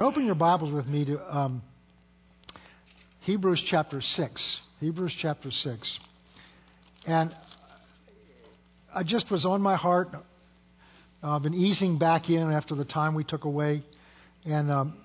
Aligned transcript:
Open 0.00 0.26
your 0.26 0.34
Bibles 0.34 0.72
with 0.72 0.86
me 0.86 1.04
to 1.04 1.36
um, 1.36 1.62
Hebrews 3.20 3.64
chapter 3.70 4.00
6. 4.00 4.58
Hebrews 4.80 5.14
chapter 5.22 5.52
6. 5.52 5.98
And 7.06 7.32
I 8.92 9.04
just 9.04 9.30
was 9.30 9.46
on 9.46 9.62
my 9.62 9.76
heart. 9.76 10.08
I've 11.22 11.28
uh, 11.30 11.38
been 11.38 11.54
easing 11.54 11.96
back 11.96 12.28
in 12.28 12.50
after 12.50 12.74
the 12.74 12.84
time 12.84 13.14
we 13.14 13.22
took 13.22 13.44
away 13.44 13.84
and 14.44 14.68
um, 14.68 14.96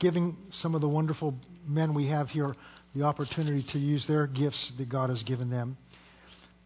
giving 0.00 0.36
some 0.62 0.74
of 0.74 0.80
the 0.80 0.88
wonderful 0.88 1.32
men 1.64 1.94
we 1.94 2.08
have 2.08 2.26
here 2.26 2.56
the 2.96 3.04
opportunity 3.04 3.64
to 3.72 3.78
use 3.78 4.04
their 4.08 4.26
gifts 4.26 4.72
that 4.78 4.88
God 4.88 5.10
has 5.10 5.22
given 5.22 5.48
them. 5.48 5.76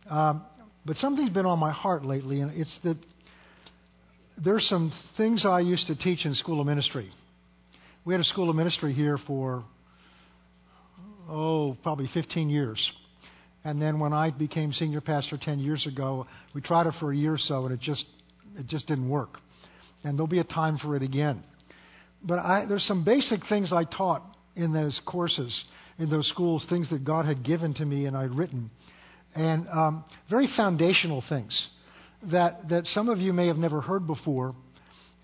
Um, 0.09 0.43
but 0.87 0.97
something's 0.97 1.29
been 1.29 1.45
on 1.45 1.59
my 1.59 1.71
heart 1.71 2.03
lately, 2.03 2.41
and 2.41 2.51
it's 2.59 2.79
that 2.85 2.97
there's 4.43 4.67
some 4.71 4.91
things 5.19 5.45
I 5.45 5.61
used 5.61 5.87
to 5.89 5.97
teach 5.97 6.25
in 6.25 6.33
school 6.33 6.59
of 6.59 6.67
ministry 6.67 7.13
we 8.05 8.15
had 8.15 8.21
a 8.21 8.25
school 8.25 8.51
of 8.51 8.57
ministry 8.57 8.93
here 8.93 9.17
for, 9.27 9.65
oh, 11.29 11.77
probably 11.83 12.09
15 12.13 12.51
years. 12.51 12.79
And 13.65 13.81
then 13.81 14.01
when 14.01 14.13
I 14.13 14.31
became 14.31 14.73
senior 14.73 15.01
pastor 15.01 15.39
10 15.41 15.61
years 15.61 15.87
ago, 15.87 16.27
we 16.53 16.61
tried 16.61 16.89
it 16.89 16.95
for 16.99 17.13
a 17.13 17.17
year 17.17 17.35
or 17.35 17.39
so, 17.39 17.65
and 17.65 17.73
it 17.73 17.81
just, 17.81 18.05
it 18.59 18.67
just 18.67 18.89
didn't 18.89 19.09
work. 19.09 19.39
And 20.03 20.19
there'll 20.19 20.27
be 20.27 20.41
a 20.41 20.45
time 20.45 20.79
for 20.79 20.97
it 20.97 21.03
again. 21.03 21.45
But 22.25 22.41
I, 22.41 22.67
there's 22.69 22.85
some 22.87 23.05
basic 23.05 23.41
things 23.49 23.73
I 23.73 23.85
taught 23.85 24.23
in 24.57 24.73
those 24.73 25.01
courses, 25.07 25.57
in 25.99 26.11
those 26.11 26.29
schools, 26.29 26.67
things 26.69 26.91
that 26.91 27.05
God 27.05 27.25
had 27.25 27.45
given 27.45 27.73
to 27.75 27.85
me 27.85 28.07
and 28.07 28.17
I'd 28.17 28.35
written. 28.35 28.71
And 29.35 29.69
um, 29.69 30.05
very 30.29 30.49
foundational 30.57 31.23
things 31.29 31.69
that, 32.33 32.69
that 32.69 32.87
some 32.89 33.09
of 33.09 33.19
you 33.19 33.33
may 33.33 33.47
have 33.47 33.57
never 33.57 33.81
heard 33.81 34.09
before 34.09 34.55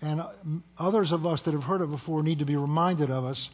and 0.01 0.21
uh, 0.21 0.29
others 0.77 1.11
of 1.11 1.25
us 1.25 1.41
that 1.45 1.53
have 1.53 1.63
heard 1.63 1.81
it 1.81 1.89
before 1.89 2.23
need 2.23 2.39
to 2.39 2.45
be 2.45 2.55
reminded 2.55 3.11
of 3.11 3.25
us. 3.25 3.49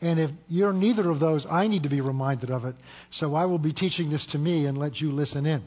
And 0.00 0.20
if 0.20 0.30
you're 0.48 0.72
neither 0.72 1.10
of 1.10 1.18
those, 1.18 1.44
I 1.50 1.66
need 1.66 1.82
to 1.82 1.88
be 1.88 2.00
reminded 2.00 2.50
of 2.50 2.64
it. 2.64 2.76
So 3.12 3.34
I 3.34 3.46
will 3.46 3.58
be 3.58 3.72
teaching 3.72 4.10
this 4.10 4.26
to 4.32 4.38
me 4.38 4.66
and 4.66 4.78
let 4.78 4.96
you 4.96 5.10
listen 5.10 5.44
in. 5.44 5.62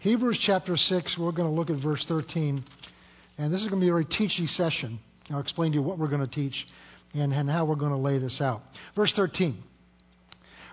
Hebrews 0.00 0.42
chapter 0.44 0.76
6, 0.76 1.16
we're 1.18 1.32
going 1.32 1.48
to 1.48 1.54
look 1.54 1.70
at 1.70 1.82
verse 1.82 2.04
13. 2.08 2.64
And 3.38 3.52
this 3.52 3.62
is 3.62 3.68
going 3.68 3.80
to 3.80 3.84
be 3.84 3.88
a 3.88 3.92
very 3.92 4.04
teachy 4.04 4.48
session. 4.56 4.98
I'll 5.30 5.40
explain 5.40 5.72
to 5.72 5.76
you 5.76 5.82
what 5.82 5.98
we're 5.98 6.08
going 6.08 6.26
to 6.26 6.34
teach 6.34 6.54
and, 7.14 7.32
and 7.32 7.48
how 7.48 7.64
we're 7.64 7.76
going 7.76 7.92
to 7.92 7.98
lay 7.98 8.18
this 8.18 8.40
out. 8.40 8.62
Verse 8.96 9.12
13. 9.14 9.62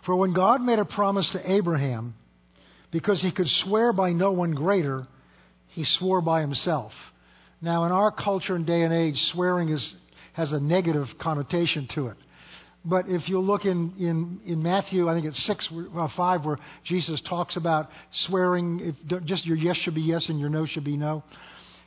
For 0.06 0.16
when 0.16 0.34
God 0.34 0.62
made 0.62 0.80
a 0.80 0.86
promise 0.86 1.30
to 1.34 1.52
Abraham, 1.52 2.16
because 2.92 3.22
he 3.22 3.32
could 3.32 3.48
swear 3.48 3.94
by 3.94 4.12
no 4.12 4.32
one 4.32 4.52
greater, 4.52 5.08
he 5.70 5.86
swore 5.86 6.22
by 6.22 6.42
himself 6.42 6.92
now, 7.64 7.86
in 7.86 7.94
our 7.94 8.11
culture 8.11 8.56
and 8.56 8.67
day 8.67 8.81
and 8.81 8.94
age, 8.94 9.16
swearing 9.31 9.69
is, 9.69 9.94
has 10.33 10.52
a 10.52 10.59
negative 10.59 11.08
connotation 11.22 11.88
to 11.95 12.08
it. 12.08 12.17
But 12.83 13.06
if 13.08 13.30
you 13.30 13.39
look 13.39 13.64
in, 13.64 13.94
in, 13.97 14.42
in 14.45 14.61
Matthew, 14.61 15.08
I 15.08 15.14
think 15.14 15.28
it's 15.28 15.47
6, 15.47 15.69
uh, 15.97 16.09
5, 16.17 16.45
where 16.45 16.58
Jesus 16.84 17.22
talks 17.30 17.56
about 17.56 17.88
swearing, 18.28 18.94
if, 19.09 19.23
just 19.23 19.45
your 19.45 19.56
yes 19.56 19.78
should 19.78 19.95
be 19.95 20.02
yes 20.02 20.28
and 20.28 20.38
your 20.41 20.50
no 20.50 20.66
should 20.66 20.84
be 20.84 20.97
no. 20.97 21.23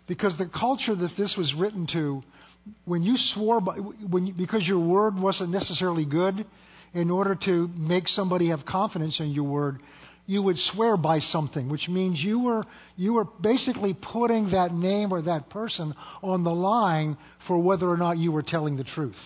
Because 0.08 0.34
the 0.38 0.46
culture 0.46 0.94
that 0.94 1.10
this 1.18 1.34
was 1.36 1.52
written 1.58 1.86
to, 1.92 2.22
when 2.86 3.02
you 3.02 3.14
swore, 3.34 3.60
by, 3.60 3.74
when 3.74 4.28
you, 4.28 4.32
because 4.32 4.66
your 4.66 4.78
word 4.78 5.20
wasn't 5.20 5.50
necessarily 5.50 6.06
good, 6.06 6.46
in 6.94 7.10
order 7.10 7.34
to 7.44 7.68
make 7.76 8.08
somebody 8.08 8.48
have 8.48 8.64
confidence 8.64 9.20
in 9.20 9.30
your 9.32 9.44
word, 9.44 9.82
you 10.26 10.42
would 10.42 10.56
swear 10.72 10.96
by 10.96 11.20
something, 11.20 11.68
which 11.68 11.88
means 11.88 12.20
you 12.20 12.40
were, 12.40 12.64
you 12.96 13.14
were 13.14 13.24
basically 13.24 13.96
putting 14.12 14.50
that 14.50 14.72
name 14.72 15.12
or 15.12 15.22
that 15.22 15.50
person 15.50 15.94
on 16.22 16.44
the 16.44 16.50
line 16.50 17.16
for 17.46 17.58
whether 17.58 17.88
or 17.88 17.96
not 17.96 18.18
you 18.18 18.32
were 18.32 18.42
telling 18.42 18.76
the 18.76 18.84
truth. 18.84 19.16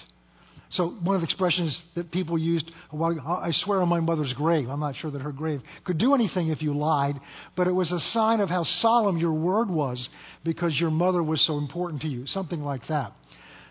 So 0.72 0.90
one 1.02 1.16
of 1.16 1.22
the 1.22 1.24
expressions 1.24 1.80
that 1.96 2.12
people 2.12 2.38
used, 2.38 2.70
well, 2.92 3.18
I 3.26 3.50
swear 3.64 3.82
on 3.82 3.88
my 3.88 3.98
mother's 3.98 4.32
grave. 4.34 4.68
I'm 4.68 4.78
not 4.78 4.94
sure 4.94 5.10
that 5.10 5.20
her 5.20 5.32
grave 5.32 5.62
could 5.84 5.98
do 5.98 6.14
anything 6.14 6.48
if 6.48 6.62
you 6.62 6.76
lied, 6.76 7.16
but 7.56 7.66
it 7.66 7.72
was 7.72 7.90
a 7.90 7.98
sign 8.12 8.38
of 8.38 8.48
how 8.48 8.62
solemn 8.80 9.16
your 9.16 9.32
word 9.32 9.68
was 9.68 10.08
because 10.44 10.78
your 10.78 10.90
mother 10.90 11.24
was 11.24 11.44
so 11.44 11.58
important 11.58 12.02
to 12.02 12.08
you, 12.08 12.24
something 12.26 12.60
like 12.60 12.82
that. 12.88 13.12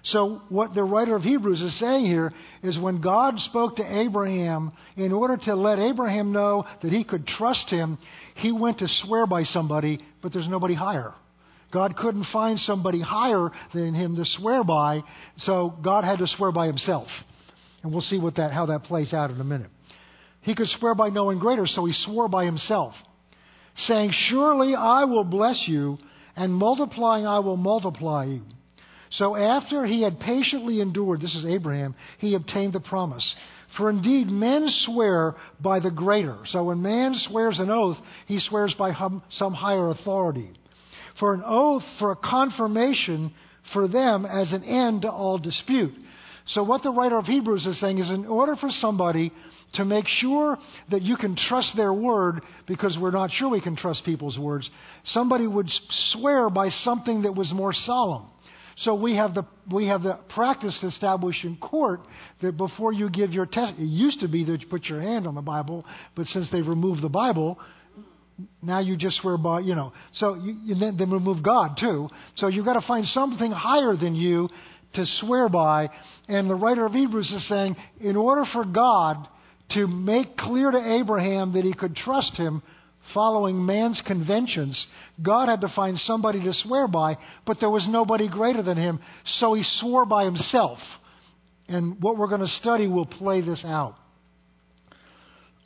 So, 0.04 0.42
what 0.50 0.74
the 0.74 0.84
writer 0.84 1.16
of 1.16 1.24
Hebrews 1.24 1.62
is 1.62 1.78
saying 1.80 2.06
here 2.06 2.32
is 2.64 2.80
when 2.80 3.02
God 3.02 3.38
spoke 3.40 3.76
to 3.78 4.00
Abraham, 4.00 4.72
in 4.96 5.12
order 5.12 5.38
to 5.46 5.56
let 5.56 5.78
Abraham 5.78 6.32
know 6.32 6.66
that 6.82 6.92
he 6.92 7.04
could 7.04 7.28
trust 7.28 7.70
him, 7.70 7.98
he 8.36 8.52
went 8.52 8.80
to 8.80 8.88
swear 9.04 9.28
by 9.28 9.44
somebody, 9.44 10.00
but 10.22 10.32
there's 10.32 10.48
nobody 10.48 10.74
higher. 10.74 11.14
God 11.72 11.96
couldn't 11.98 12.26
find 12.32 12.60
somebody 12.60 13.02
higher 13.02 13.50
than 13.74 13.94
him 13.94 14.16
to 14.16 14.24
swear 14.26 14.64
by, 14.64 15.02
so 15.40 15.74
God 15.84 16.04
had 16.04 16.20
to 16.20 16.28
swear 16.28 16.52
by 16.52 16.68
himself. 16.68 17.08
And 17.84 17.92
we'll 17.92 18.02
see 18.02 18.20
what 18.20 18.36
that, 18.36 18.52
how 18.52 18.68
that 18.68 18.84
plays 18.84 19.14
out 19.14 19.32
in 19.32 19.40
a 19.40 19.44
minute. 19.44 19.70
He 20.42 20.56
could 20.56 20.68
swear 20.80 20.96
by 20.96 21.10
no 21.10 21.26
one 21.26 21.40
greater, 21.40 21.68
so 21.68 21.86
he 21.86 21.94
swore 21.94 22.28
by 22.28 22.46
himself, 22.46 22.94
saying, 23.88 24.12
Surely 24.30 24.76
I 24.76 25.04
will 25.04 25.26
bless 25.26 25.66
you, 25.68 25.98
and 26.36 26.54
multiplying 26.54 27.28
I 27.28 27.40
will 27.40 27.58
multiply 27.58 28.26
you. 28.26 28.42
So 29.12 29.36
after 29.36 29.86
he 29.86 30.04
had 30.04 30.20
patiently 30.20 30.82
endured, 30.82 31.22
this 31.22 31.36
is 31.36 31.46
Abraham, 31.46 31.96
he 32.20 32.36
obtained 32.36 32.74
the 32.74 32.80
promise. 32.80 33.36
For 33.78 33.90
indeed, 33.90 34.28
men 34.28 34.68
swear 34.68 35.36
by 35.62 35.80
the 35.80 35.92
greater. 35.92 36.38
So 36.48 36.66
when 36.66 36.82
man 36.82 37.14
swears 37.16 37.60
an 37.60 37.70
oath, 37.70 37.98
he 38.28 38.40
swears 38.40 38.74
by 38.78 38.94
some 39.32 39.54
higher 39.54 39.90
authority. 39.90 40.50
For 41.20 41.34
an 41.34 41.44
oath, 41.46 41.84
for 42.00 42.12
a 42.12 42.16
confirmation 42.16 43.34
for 43.74 43.88
them 43.88 44.26
as 44.26 44.52
an 44.52 44.64
end 44.64 45.04
to 45.04 45.10
all 45.10 45.38
dispute. 45.38 45.94
So 46.48 46.64
what 46.64 46.82
the 46.82 46.92
writer 46.92 47.18
of 47.18 47.26
Hebrews 47.26 47.68
is 47.68 47.80
saying 47.80 48.00
is 48.00 48.10
in 48.10 48.26
order 48.26 48.56
for 48.56 48.70
somebody 48.72 49.32
to 49.74 49.86
make 49.86 50.08
sure 50.08 50.58
that 50.90 51.04
you 51.04 51.16
can 51.16 51.36
trust 51.36 51.74
their 51.76 51.94
word, 51.94 52.44
because 52.68 52.98
we're 53.00 53.12
not 53.12 53.30
sure 53.32 53.50
we 53.50 53.62
can 53.62 53.76
trust 53.76 54.04
people's 54.04 54.40
words, 54.40 54.68
somebody 55.06 55.46
would 55.46 55.70
swear 56.12 56.50
by 56.50 56.70
something 56.70 57.22
that 57.22 57.36
was 57.36 57.52
more 57.54 57.74
solemn. 57.74 58.26
So 58.84 58.96
we 58.96 59.16
have 59.16 59.34
the 59.34 59.46
we 59.72 59.88
have 59.88 60.04
the 60.04 60.20
practice 60.34 60.78
established 60.84 61.44
in 61.44 61.58
court 61.58 62.02
that 62.42 62.56
before 62.56 62.94
you 62.94 63.10
give 63.10 63.32
your 63.32 63.46
test, 63.46 63.74
it 63.78 63.84
used 63.86 64.22
to 64.22 64.28
be 64.28 64.46
that 64.46 64.62
you 64.62 64.68
put 64.68 64.86
your 64.86 65.02
hand 65.02 65.28
on 65.28 65.36
the 65.36 65.42
Bible, 65.42 65.86
but 66.16 66.26
since 66.28 66.50
they've 66.52 66.66
removed 66.66 67.02
the 67.02 67.10
Bible, 67.10 67.60
now 68.62 68.80
you 68.80 68.96
just 68.96 69.18
swear 69.22 69.38
by 69.38 69.60
you 69.60 69.76
know. 69.76 69.92
So 70.14 70.36
you, 70.36 70.56
you 70.64 70.76
then, 70.76 70.98
then 70.98 71.12
remove 71.12 71.44
God 71.44 71.78
too. 71.80 72.08
So 72.36 72.48
you've 72.48 72.66
got 72.66 72.80
to 72.80 72.88
find 72.88 73.06
something 73.08 73.52
higher 73.52 73.96
than 73.98 74.16
you 74.16 74.50
to 74.94 75.06
swear 75.06 75.50
by. 75.50 75.90
And 76.28 76.50
the 76.50 76.56
writer 76.56 76.86
of 76.86 76.94
Hebrews 76.94 77.32
is 77.32 77.48
saying, 77.48 77.76
in 78.00 78.16
order 78.16 78.44
for 78.52 78.66
God 78.66 79.28
to 79.72 79.88
make 79.88 80.36
clear 80.38 80.72
to 80.72 81.00
Abraham 81.00 81.54
that 81.54 81.64
he 81.64 81.74
could 81.74 81.96
trust 81.96 82.36
him, 82.36 82.64
following 83.14 83.66
man's 83.66 84.02
conventions, 84.06 84.86
God 85.22 85.50
had 85.50 85.62
to 85.62 85.74
find 85.76 85.98
somebody 86.00 86.42
to 86.44 86.54
swear 86.54 86.88
by, 86.88 87.18
but 87.46 87.58
there 87.60 87.70
was 87.70 87.88
nobody 87.90 88.30
greater 88.30 88.64
than 88.64 88.78
him, 88.78 89.00
so 89.40 89.54
he 89.54 89.64
swore 89.80 90.06
by 90.06 90.26
himself. 90.26 90.80
And 91.68 92.02
what 92.02 92.18
we're 92.18 92.28
going 92.28 92.42
to 92.42 92.48
study 92.48 92.88
will 92.88 93.06
play 93.06 93.42
this 93.42 93.64
out. 93.66 93.96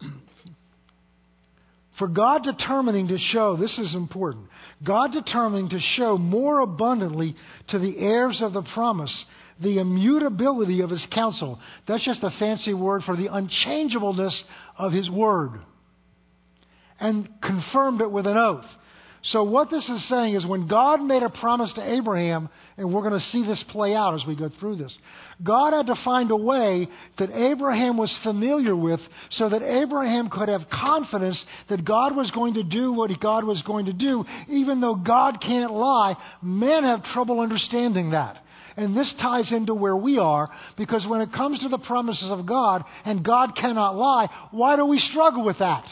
For 2.00 2.08
God 2.08 2.44
determining 2.44 3.08
to 3.10 3.18
show, 3.18 3.56
this 3.56 3.78
is 3.78 3.96
important, 3.96 4.48
God 4.86 5.12
determining 5.12 5.70
to 5.70 5.80
show 5.96 6.18
more 6.18 6.60
abundantly 6.60 7.36
to 7.70 7.80
the 7.80 7.98
heirs 8.00 8.42
of 8.44 8.54
the 8.54 8.64
promise 8.74 9.26
the 9.62 9.80
immutability 9.80 10.82
of 10.82 10.90
his 10.90 11.06
counsel. 11.14 11.60
That's 11.88 12.04
just 12.04 12.24
a 12.24 12.32
fancy 12.40 12.74
word 12.74 13.04
for 13.06 13.16
the 13.16 13.28
unchangeableness 13.32 14.44
of 14.78 14.92
his 14.92 15.10
word 15.12 15.60
and 17.04 17.28
confirmed 17.42 18.00
it 18.00 18.10
with 18.10 18.26
an 18.26 18.38
oath. 18.38 18.66
So, 19.28 19.44
what 19.44 19.70
this 19.70 19.88
is 19.88 20.10
saying 20.10 20.36
is 20.36 20.46
when 20.46 20.68
God 20.68 21.02
made 21.02 21.24
a 21.24 21.30
promise 21.30 21.72
to 21.76 21.94
Abraham, 21.94 22.50
and 22.76 22.94
we're 22.94 23.08
going 23.08 23.20
to 23.20 23.26
see 23.28 23.46
this 23.46 23.64
play 23.70 23.96
out 23.96 24.16
as 24.16 24.28
we 24.28 24.36
go 24.36 24.50
through 24.60 24.78
this, 24.78 24.94
God 25.42 25.72
had 25.74 25.86
to 25.86 25.96
find 26.04 26.32
a 26.32 26.36
way 26.36 26.88
that 27.20 27.30
Abraham 27.30 27.98
was 27.98 28.14
familiar 28.24 28.76
with 28.76 29.00
so 29.32 29.48
that 29.48 29.62
Abraham 29.62 30.30
could 30.30 30.50
have 30.50 30.62
confidence 30.70 31.42
that 31.70 31.86
God 31.86 32.16
was 32.16 32.32
going 32.32 32.56
to 32.56 32.64
do 32.64 32.92
what 32.92 33.12
God 33.22 33.46
was 33.46 33.62
going 33.66 33.86
to 33.86 33.94
do, 33.94 34.26
even 34.50 34.82
though 34.82 34.96
God 34.96 35.40
can't 35.42 35.72
lie. 35.72 36.16
Men 36.42 36.84
have 36.84 37.04
trouble 37.06 37.40
understanding 37.40 38.12
that. 38.12 38.38
And 38.76 38.98
this 38.98 39.14
ties 39.22 39.52
into 39.54 39.74
where 39.74 39.96
we 39.96 40.18
are 40.18 40.50
because 40.78 41.06
when 41.08 41.22
it 41.22 41.32
comes 41.32 41.60
to 41.60 41.70
the 41.70 41.78
promises 41.78 42.30
of 42.30 42.46
God 42.46 42.84
and 43.06 43.24
God 43.24 43.52
cannot 43.56 43.96
lie, 43.96 44.28
why 44.52 44.76
do 44.76 44.86
we 44.86 45.00
struggle 45.00 45.46
with 45.46 45.60
that? 45.60 45.86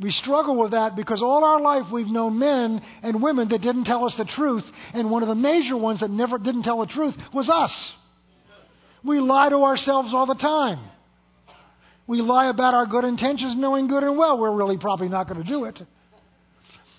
We 0.00 0.10
struggle 0.12 0.56
with 0.56 0.70
that 0.70 0.94
because 0.94 1.22
all 1.22 1.44
our 1.44 1.60
life 1.60 1.92
we've 1.92 2.06
known 2.06 2.38
men 2.38 2.80
and 3.02 3.22
women 3.22 3.48
that 3.48 3.60
didn't 3.60 3.84
tell 3.84 4.04
us 4.04 4.14
the 4.16 4.30
truth, 4.36 4.62
and 4.94 5.10
one 5.10 5.22
of 5.22 5.28
the 5.28 5.34
major 5.34 5.76
ones 5.76 6.00
that 6.00 6.10
never 6.10 6.38
didn't 6.38 6.62
tell 6.62 6.80
the 6.80 6.86
truth 6.86 7.14
was 7.34 7.50
us. 7.50 7.92
We 9.04 9.18
lie 9.20 9.48
to 9.48 9.56
ourselves 9.56 10.10
all 10.14 10.26
the 10.26 10.34
time. 10.34 10.90
We 12.06 12.22
lie 12.22 12.48
about 12.48 12.74
our 12.74 12.86
good 12.86 13.04
intentions, 13.04 13.54
knowing 13.56 13.88
good 13.88 14.02
and 14.02 14.16
well 14.16 14.38
we're 14.38 14.54
really 14.54 14.78
probably 14.78 15.08
not 15.08 15.28
going 15.28 15.42
to 15.42 15.48
do 15.48 15.64
it. 15.64 15.78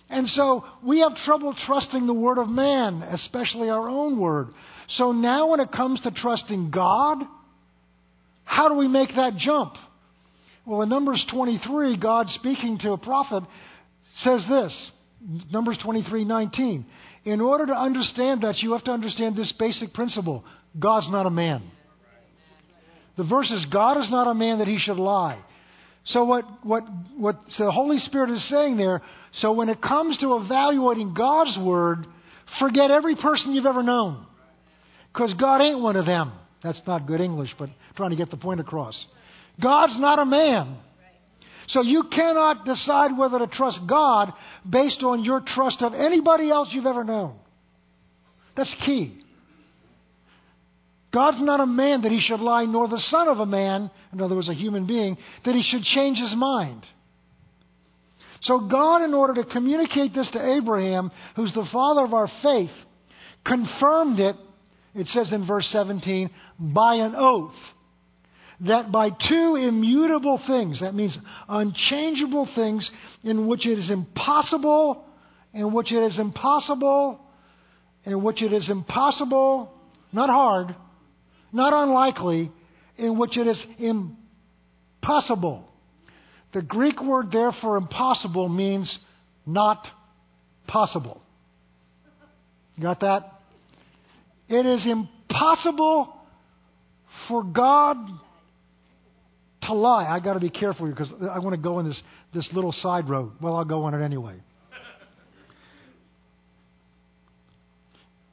And 0.09 0.27
so 0.27 0.65
we 0.83 0.99
have 1.01 1.15
trouble 1.25 1.55
trusting 1.65 2.05
the 2.05 2.13
word 2.13 2.37
of 2.37 2.49
man, 2.49 3.03
especially 3.03 3.69
our 3.69 3.87
own 3.87 4.19
word. 4.19 4.47
So 4.89 5.11
now 5.11 5.51
when 5.51 5.59
it 5.59 5.71
comes 5.71 6.01
to 6.01 6.11
trusting 6.11 6.71
God, 6.71 7.19
how 8.43 8.69
do 8.69 8.75
we 8.75 8.87
make 8.87 9.09
that 9.09 9.37
jump? 9.37 9.73
Well, 10.69 10.83
in 10.83 10.89
Numbers 10.89 11.25
23, 11.31 11.97
God 11.97 12.29
speaking 12.29 12.77
to 12.83 12.91
a 12.91 12.97
prophet 12.97 13.43
says 14.17 14.45
this. 14.47 14.91
Numbers 15.51 15.79
23:19. 15.79 16.85
In 17.25 17.41
order 17.41 17.65
to 17.65 17.73
understand 17.73 18.41
that, 18.41 18.59
you 18.59 18.73
have 18.73 18.83
to 18.83 18.91
understand 18.91 19.35
this 19.35 19.51
basic 19.53 19.95
principle. 19.95 20.45
God's 20.77 21.09
not 21.09 21.25
a 21.25 21.31
man. 21.31 21.63
The 23.17 23.23
verse 23.23 23.49
is 23.49 23.65
God 23.65 23.97
is 23.97 24.11
not 24.11 24.27
a 24.27 24.35
man 24.35 24.59
that 24.59 24.67
he 24.67 24.77
should 24.77 24.97
lie. 24.97 25.39
So 26.05 26.23
what, 26.23 26.45
what, 26.63 26.83
what 27.17 27.39
the 27.57 27.71
Holy 27.71 27.97
Spirit 27.97 28.29
is 28.29 28.47
saying 28.47 28.77
there, 28.77 29.01
so 29.33 29.51
when 29.51 29.69
it 29.69 29.81
comes 29.81 30.19
to 30.19 30.35
evaluating 30.35 31.15
God's 31.15 31.57
word, 31.57 32.05
forget 32.59 32.91
every 32.91 33.15
person 33.15 33.53
you've 33.53 33.65
ever 33.65 33.81
known. 33.81 34.23
Because 35.11 35.33
God 35.33 35.61
ain't 35.61 35.79
one 35.79 35.95
of 35.95 36.05
them. 36.05 36.31
That's 36.63 36.81
not 36.85 37.07
good 37.07 37.21
English, 37.21 37.55
but 37.57 37.69
trying 37.95 38.11
to 38.11 38.15
get 38.15 38.29
the 38.29 38.37
point 38.37 38.59
across. 38.59 38.95
God's 39.61 39.99
not 39.99 40.19
a 40.19 40.25
man. 40.25 40.77
So 41.67 41.81
you 41.81 42.05
cannot 42.11 42.65
decide 42.65 43.17
whether 43.17 43.39
to 43.39 43.47
trust 43.47 43.79
God 43.87 44.33
based 44.67 45.03
on 45.03 45.23
your 45.23 45.41
trust 45.45 45.81
of 45.81 45.93
anybody 45.93 46.49
else 46.49 46.69
you've 46.71 46.85
ever 46.85 47.03
known. 47.03 47.37
That's 48.55 48.73
key. 48.85 49.17
God's 51.13 51.41
not 51.41 51.59
a 51.59 51.65
man 51.65 52.01
that 52.03 52.11
he 52.11 52.21
should 52.21 52.39
lie, 52.39 52.65
nor 52.65 52.87
the 52.87 53.01
son 53.09 53.27
of 53.27 53.39
a 53.39 53.45
man, 53.45 53.89
in 54.13 54.21
other 54.21 54.35
words, 54.35 54.49
a 54.49 54.53
human 54.53 54.85
being, 54.85 55.17
that 55.45 55.55
he 55.55 55.63
should 55.63 55.83
change 55.83 56.17
his 56.19 56.35
mind. 56.35 56.83
So 58.41 58.67
God, 58.67 59.03
in 59.03 59.13
order 59.13 59.41
to 59.41 59.49
communicate 59.49 60.13
this 60.13 60.29
to 60.31 60.55
Abraham, 60.57 61.11
who's 61.35 61.53
the 61.53 61.67
father 61.71 62.03
of 62.03 62.13
our 62.13 62.29
faith, 62.41 62.71
confirmed 63.45 64.19
it, 64.19 64.35
it 64.95 65.07
says 65.07 65.31
in 65.31 65.47
verse 65.47 65.67
17, 65.71 66.29
by 66.59 66.95
an 66.95 67.15
oath. 67.15 67.55
That 68.61 68.91
by 68.91 69.09
two 69.09 69.55
immutable 69.55 70.41
things, 70.45 70.81
that 70.81 70.93
means 70.93 71.17
unchangeable 71.47 72.47
things 72.55 72.89
in 73.23 73.47
which 73.47 73.65
it 73.65 73.79
is 73.79 73.89
impossible, 73.89 75.05
in 75.53 75.73
which 75.73 75.91
it 75.91 76.03
is 76.03 76.19
impossible, 76.19 77.19
in 78.03 78.21
which 78.21 78.41
it 78.41 78.51
is 78.51 78.69
impossible, 78.69 79.71
not 80.11 80.29
hard, 80.29 80.75
not 81.53 81.71
unlikely, 81.73 82.51
in 82.97 83.17
which 83.17 83.37
it 83.37 83.47
is 83.47 83.65
impossible. 85.01 85.65
The 86.53 86.61
Greek 86.61 87.01
word 87.01 87.31
there 87.31 87.51
for 87.61 87.77
impossible 87.77 88.49
means 88.49 88.97
not 89.45 89.87
possible. 90.67 91.21
You 92.75 92.83
got 92.83 92.99
that? 93.01 93.23
It 94.47 94.65
is 94.65 94.85
impossible 94.85 96.13
for 97.27 97.43
God 97.43 97.97
lie. 99.73 100.07
I 100.07 100.19
got 100.19 100.33
to 100.33 100.39
be 100.39 100.49
careful 100.49 100.85
here 100.85 100.95
because 100.95 101.13
I 101.31 101.39
want 101.39 101.55
to 101.55 101.61
go 101.61 101.75
on 101.75 101.87
this, 101.87 102.01
this 102.33 102.49
little 102.53 102.71
side 102.71 103.09
road. 103.09 103.33
Well, 103.41 103.55
I'll 103.55 103.65
go 103.65 103.83
on 103.83 103.93
it 103.93 104.03
anyway. 104.03 104.35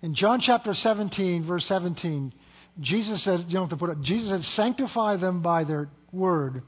In 0.03 0.15
John 0.15 0.41
chapter 0.45 0.75
17, 0.75 1.47
verse 1.47 1.65
17, 1.67 2.33
Jesus 2.81 3.25
says, 3.25 3.45
you 3.49 3.55
don't 3.55 3.71
have 3.71 3.79
to 3.79 3.85
put 3.85 3.91
it, 3.91 4.03
Jesus 4.03 4.29
said, 4.29 4.43
sanctify 4.55 5.17
them 5.17 5.43
by 5.43 5.65
their 5.65 5.89
word. 6.13 6.63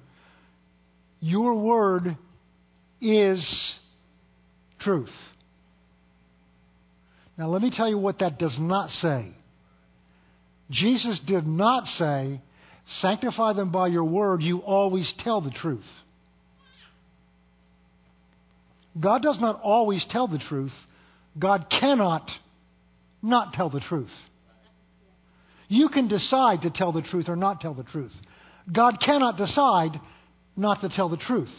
Your 1.21 1.55
word 1.55 2.17
is 3.01 3.75
truth. 4.81 5.11
Now, 7.37 7.49
let 7.49 7.63
me 7.63 7.71
tell 7.73 7.89
you 7.89 7.99
what 7.99 8.19
that 8.19 8.39
does 8.39 8.57
not 8.59 8.91
say. 8.91 9.29
Jesus 10.71 11.21
did 11.27 11.47
not 11.47 11.85
say, 11.85 12.41
sanctify 13.01 13.53
them 13.53 13.71
by 13.71 13.89
your 13.89 14.05
word, 14.05 14.43
you 14.43 14.59
always 14.59 15.13
tell 15.21 15.41
the 15.41 15.51
truth. 15.51 15.85
God 18.99 19.23
does 19.23 19.39
not 19.41 19.61
always 19.63 20.05
tell 20.11 20.27
the 20.27 20.39
truth. 20.39 20.73
God 21.39 21.67
cannot 21.71 22.29
not 23.23 23.53
tell 23.53 23.71
the 23.71 23.81
truth. 23.81 24.11
You 25.69 25.89
can 25.89 26.09
decide 26.09 26.63
to 26.63 26.71
tell 26.71 26.93
the 26.93 27.03
truth 27.03 27.29
or 27.29 27.37
not 27.37 27.61
tell 27.61 27.75
the 27.75 27.85
truth. 27.85 28.13
God 28.73 28.99
cannot 29.05 29.37
decide 29.37 30.01
not 30.57 30.81
to 30.81 30.89
tell 30.89 31.09
the 31.09 31.17
truth. 31.17 31.51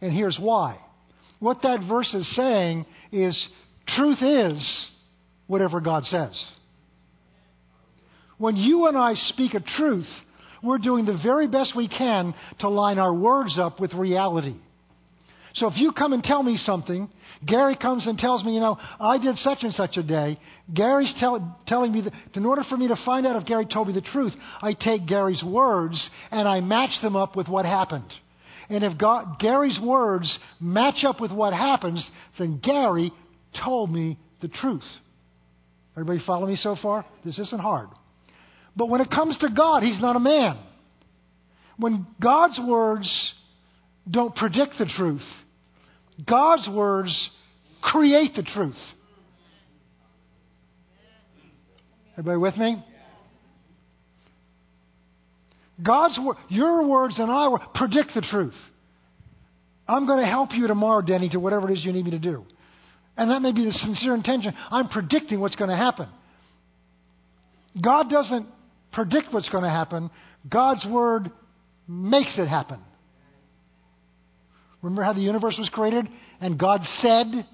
And 0.00 0.12
here's 0.12 0.38
why. 0.40 0.78
What 1.38 1.62
that 1.62 1.86
verse 1.88 2.12
is 2.14 2.34
saying 2.34 2.86
is 3.12 3.48
truth 3.86 4.18
is 4.22 4.86
whatever 5.46 5.80
God 5.80 6.04
says. 6.04 6.42
When 8.38 8.56
you 8.56 8.86
and 8.86 8.96
I 8.96 9.14
speak 9.14 9.54
a 9.54 9.60
truth, 9.60 10.06
we're 10.62 10.78
doing 10.78 11.04
the 11.04 11.18
very 11.22 11.48
best 11.48 11.76
we 11.76 11.88
can 11.88 12.34
to 12.60 12.68
line 12.68 12.98
our 12.98 13.14
words 13.14 13.58
up 13.58 13.80
with 13.80 13.92
reality. 13.94 14.56
So 15.54 15.66
if 15.66 15.76
you 15.76 15.92
come 15.92 16.12
and 16.12 16.22
tell 16.22 16.42
me 16.42 16.56
something, 16.56 17.08
Gary 17.46 17.76
comes 17.76 18.06
and 18.06 18.18
tells 18.18 18.44
me, 18.44 18.54
you 18.54 18.60
know, 18.60 18.78
I 19.00 19.18
did 19.18 19.36
such 19.36 19.58
and 19.62 19.72
such 19.74 19.96
a 19.96 20.02
day. 20.02 20.38
Gary's 20.72 21.12
tell, 21.18 21.58
telling 21.66 21.92
me 21.92 22.02
that 22.02 22.12
in 22.34 22.46
order 22.46 22.62
for 22.68 22.76
me 22.76 22.88
to 22.88 22.96
find 23.04 23.26
out 23.26 23.36
if 23.36 23.46
Gary 23.46 23.66
told 23.66 23.88
me 23.88 23.94
the 23.94 24.00
truth, 24.00 24.32
I 24.60 24.74
take 24.74 25.06
Gary's 25.06 25.42
words 25.42 26.08
and 26.30 26.46
I 26.46 26.60
match 26.60 27.00
them 27.02 27.16
up 27.16 27.34
with 27.34 27.48
what 27.48 27.64
happened. 27.64 28.12
And 28.68 28.84
if 28.84 28.98
God, 28.98 29.38
Gary's 29.40 29.78
words 29.82 30.38
match 30.60 31.04
up 31.04 31.20
with 31.20 31.32
what 31.32 31.52
happens, 31.52 32.06
then 32.38 32.60
Gary 32.62 33.12
told 33.64 33.90
me 33.90 34.18
the 34.42 34.48
truth. 34.48 34.84
Everybody 35.96 36.20
follow 36.24 36.46
me 36.46 36.56
so 36.56 36.76
far? 36.80 37.04
This 37.24 37.38
isn't 37.38 37.60
hard. 37.60 37.88
But 38.78 38.88
when 38.88 39.00
it 39.00 39.10
comes 39.10 39.36
to 39.38 39.48
God, 39.48 39.82
He's 39.82 40.00
not 40.00 40.14
a 40.14 40.20
man. 40.20 40.56
When 41.78 42.06
God's 42.22 42.60
words 42.64 43.32
don't 44.08 44.34
predict 44.36 44.74
the 44.78 44.86
truth, 44.96 45.24
God's 46.24 46.68
words 46.68 47.30
create 47.82 48.36
the 48.36 48.44
truth. 48.44 48.76
Everybody 52.12 52.38
with 52.38 52.56
me? 52.56 52.84
God's 55.84 56.18
word, 56.24 56.36
your 56.48 56.86
words 56.86 57.18
and 57.18 57.30
I 57.32 57.48
word 57.48 57.60
predict 57.74 58.14
the 58.14 58.20
truth. 58.30 58.54
I'm 59.88 60.06
going 60.06 60.20
to 60.20 60.26
help 60.26 60.50
you 60.52 60.68
tomorrow, 60.68 61.02
Denny, 61.02 61.28
to 61.30 61.40
whatever 61.40 61.68
it 61.68 61.78
is 61.78 61.84
you 61.84 61.92
need 61.92 62.04
me 62.04 62.12
to 62.12 62.18
do. 62.20 62.44
And 63.16 63.30
that 63.32 63.42
may 63.42 63.52
be 63.52 63.64
the 63.64 63.72
sincere 63.72 64.14
intention. 64.14 64.54
I'm 64.70 64.88
predicting 64.88 65.40
what's 65.40 65.56
going 65.56 65.70
to 65.70 65.76
happen. 65.76 66.08
God 67.80 68.08
doesn't 68.10 68.46
predict 68.92 69.32
what's 69.32 69.48
going 69.48 69.64
to 69.64 69.70
happen. 69.70 70.10
God's 70.48 70.86
word 70.86 71.30
makes 71.86 72.32
it 72.38 72.46
happen. 72.46 72.80
Remember 74.82 75.02
how 75.02 75.12
the 75.12 75.20
universe 75.20 75.56
was 75.58 75.68
created? 75.72 76.06
And 76.40 76.58
God 76.58 76.80
said? 77.00 77.46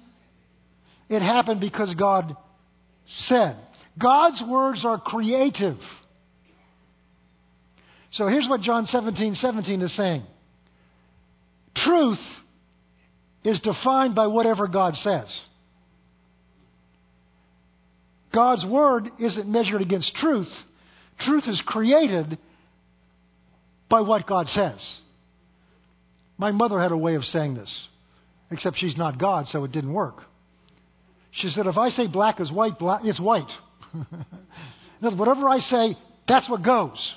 It 1.09 1.21
happened 1.21 1.61
because 1.61 1.93
God 1.97 2.35
said. 3.27 3.57
God's 4.01 4.43
words 4.47 4.83
are 4.85 4.99
creative. 4.99 5.77
So 8.11 8.27
here's 8.27 8.47
what 8.47 8.61
John 8.61 8.85
17 8.85 9.35
17 9.35 9.81
is 9.81 9.95
saying 9.95 10.23
Truth 11.75 12.19
is 13.43 13.59
defined 13.61 14.15
by 14.15 14.27
whatever 14.27 14.67
God 14.67 14.95
says. 14.95 15.41
God's 18.33 18.65
word 18.65 19.09
isn't 19.19 19.47
measured 19.47 19.81
against 19.81 20.13
truth. 20.15 20.51
Truth 21.19 21.45
is 21.47 21.61
created 21.65 22.37
by 23.89 24.01
what 24.01 24.27
God 24.27 24.47
says. 24.47 24.79
My 26.37 26.51
mother 26.51 26.79
had 26.79 26.91
a 26.91 26.97
way 26.97 27.15
of 27.15 27.23
saying 27.23 27.55
this, 27.55 27.87
except 28.51 28.77
she's 28.77 28.97
not 28.97 29.17
God, 29.17 29.47
so 29.47 29.63
it 29.63 29.71
didn't 29.71 29.93
work. 29.93 30.17
She 31.31 31.49
said, 31.49 31.67
if 31.67 31.77
I 31.77 31.89
say 31.89 32.07
black 32.07 32.39
is 32.39 32.51
white, 32.51 32.77
black, 32.79 33.01
it's 33.03 33.19
white. 33.19 33.49
whatever 34.99 35.47
I 35.49 35.59
say, 35.59 35.97
that's 36.27 36.49
what 36.49 36.63
goes. 36.63 37.15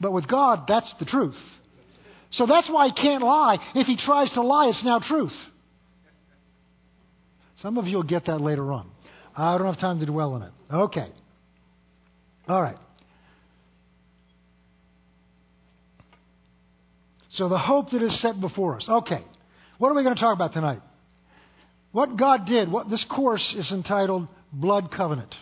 But 0.00 0.12
with 0.12 0.28
God, 0.28 0.64
that's 0.68 0.92
the 0.98 1.04
truth. 1.04 1.36
So 2.32 2.46
that's 2.46 2.68
why 2.70 2.88
he 2.88 2.92
can't 2.92 3.22
lie. 3.22 3.58
If 3.74 3.86
he 3.86 3.96
tries 3.96 4.30
to 4.32 4.42
lie, 4.42 4.68
it's 4.68 4.84
now 4.84 4.98
truth. 4.98 5.32
Some 7.62 7.78
of 7.78 7.86
you 7.86 7.96
will 7.96 8.02
get 8.02 8.26
that 8.26 8.40
later 8.40 8.72
on. 8.72 8.90
I 9.36 9.56
don't 9.58 9.66
have 9.66 9.80
time 9.80 10.00
to 10.00 10.06
dwell 10.06 10.34
on 10.34 10.42
it. 10.42 10.52
Okay. 10.72 11.08
All 12.48 12.60
right. 12.60 12.76
So 17.36 17.48
the 17.48 17.58
hope 17.58 17.90
that 17.90 18.02
is 18.02 18.20
set 18.20 18.40
before 18.40 18.76
us. 18.76 18.86
Okay. 18.88 19.24
What 19.78 19.90
are 19.90 19.94
we 19.94 20.02
going 20.02 20.14
to 20.14 20.20
talk 20.20 20.34
about 20.34 20.52
tonight? 20.52 20.80
What 21.92 22.16
God 22.18 22.46
did, 22.46 22.70
what 22.70 22.90
this 22.90 23.04
course 23.14 23.54
is 23.56 23.70
entitled 23.72 24.28
Blood 24.52 24.90
Covenant. 24.94 25.34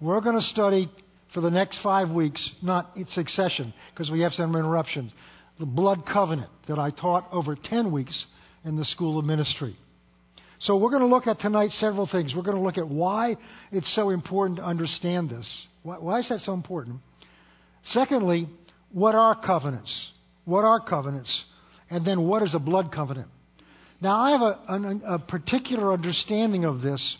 We're 0.00 0.20
going 0.20 0.36
to 0.36 0.46
study 0.46 0.90
for 1.34 1.40
the 1.40 1.50
next 1.50 1.80
five 1.82 2.10
weeks, 2.10 2.50
not 2.62 2.92
in 2.96 3.06
succession, 3.08 3.74
because 3.92 4.10
we 4.10 4.20
have 4.20 4.32
some 4.32 4.54
interruptions, 4.54 5.12
the 5.58 5.66
blood 5.66 6.04
covenant 6.10 6.50
that 6.68 6.78
I 6.78 6.90
taught 6.90 7.28
over 7.32 7.56
10 7.56 7.90
weeks 7.90 8.24
in 8.64 8.76
the 8.76 8.84
School 8.84 9.18
of 9.18 9.24
Ministry. 9.24 9.76
So 10.60 10.76
we're 10.76 10.90
going 10.90 11.02
to 11.02 11.08
look 11.08 11.26
at 11.26 11.40
tonight 11.40 11.70
several 11.72 12.08
things. 12.10 12.32
We're 12.34 12.42
going 12.42 12.56
to 12.56 12.62
look 12.62 12.78
at 12.78 12.88
why 12.88 13.36
it's 13.70 13.92
so 13.94 14.10
important 14.10 14.58
to 14.58 14.64
understand 14.64 15.30
this. 15.30 15.48
Why, 15.82 15.96
why 15.96 16.18
is 16.20 16.28
that 16.28 16.40
so 16.40 16.52
important? 16.52 17.00
Secondly, 17.92 18.48
what 18.92 19.14
are 19.14 19.40
covenants? 19.40 19.92
What 20.48 20.64
are 20.64 20.80
covenants? 20.80 21.30
And 21.90 22.06
then 22.06 22.26
what 22.26 22.42
is 22.42 22.54
a 22.54 22.58
blood 22.58 22.90
covenant? 22.90 23.28
Now, 24.00 24.18
I 24.18 24.30
have 24.30 24.40
a, 24.40 24.54
a, 24.72 25.14
a 25.16 25.18
particular 25.18 25.92
understanding 25.92 26.64
of 26.64 26.80
this 26.80 27.16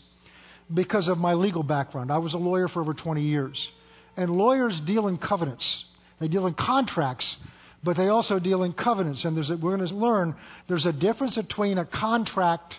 because 0.75 1.09
of 1.09 1.19
my 1.19 1.35
legal 1.35 1.63
background. 1.63 2.11
I 2.11 2.17
was 2.17 2.33
a 2.33 2.39
lawyer 2.39 2.69
for 2.69 2.81
over 2.81 2.95
20 2.95 3.21
years. 3.21 3.69
And 4.17 4.31
lawyers 4.31 4.81
deal 4.87 5.09
in 5.09 5.19
covenants, 5.19 5.85
they 6.21 6.29
deal 6.29 6.47
in 6.47 6.55
contracts, 6.55 7.37
but 7.85 7.99
they 7.99 8.09
also 8.09 8.39
deal 8.39 8.63
in 8.63 8.73
covenants. 8.73 9.23
And 9.27 9.37
a, 9.37 9.59
we're 9.63 9.77
going 9.77 9.87
to 9.87 9.95
learn 9.95 10.35
there's 10.67 10.87
a 10.87 10.93
difference 10.93 11.37
between 11.37 11.77
a 11.77 11.85
contract 11.85 12.73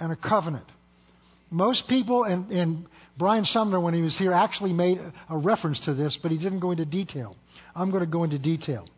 and 0.00 0.10
a 0.10 0.16
covenant. 0.16 0.64
Most 1.50 1.86
people, 1.86 2.24
and, 2.24 2.50
and 2.50 2.86
Brian 3.18 3.44
Sumner, 3.44 3.78
when 3.78 3.92
he 3.92 4.00
was 4.00 4.16
here, 4.16 4.32
actually 4.32 4.72
made 4.72 4.98
a 5.28 5.36
reference 5.36 5.80
to 5.84 5.92
this, 5.92 6.18
but 6.22 6.30
he 6.30 6.38
didn't 6.38 6.60
go 6.60 6.70
into 6.70 6.86
detail. 6.86 7.36
I'm 7.76 7.90
going 7.90 8.02
to 8.02 8.10
go 8.10 8.24
into 8.24 8.38
detail. 8.38 8.88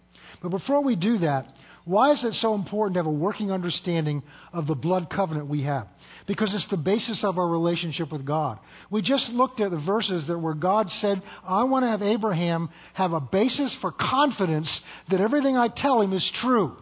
But 0.42 0.50
before 0.50 0.82
we 0.82 0.96
do 0.96 1.18
that, 1.18 1.46
why 1.86 2.10
is 2.12 2.24
it 2.24 2.34
so 2.34 2.54
important 2.54 2.94
to 2.94 2.98
have 2.98 3.06
a 3.06 3.10
working 3.10 3.52
understanding 3.52 4.24
of 4.52 4.66
the 4.66 4.74
blood 4.74 5.08
covenant 5.08 5.46
we 5.48 5.62
have? 5.62 5.86
Because 6.26 6.52
it's 6.52 6.68
the 6.68 6.76
basis 6.76 7.22
of 7.22 7.38
our 7.38 7.46
relationship 7.46 8.10
with 8.10 8.26
God. 8.26 8.58
We 8.90 9.02
just 9.02 9.30
looked 9.30 9.60
at 9.60 9.70
the 9.70 9.82
verses 9.86 10.26
that 10.26 10.36
where 10.36 10.54
God 10.54 10.90
said, 10.90 11.22
I 11.46 11.62
want 11.62 11.84
to 11.84 11.88
have 11.88 12.02
Abraham 12.02 12.70
have 12.94 13.12
a 13.12 13.20
basis 13.20 13.76
for 13.80 13.92
confidence 13.92 14.68
that 15.10 15.20
everything 15.20 15.56
I 15.56 15.68
tell 15.68 16.00
him 16.00 16.12
is 16.12 16.28
true. 16.42 16.76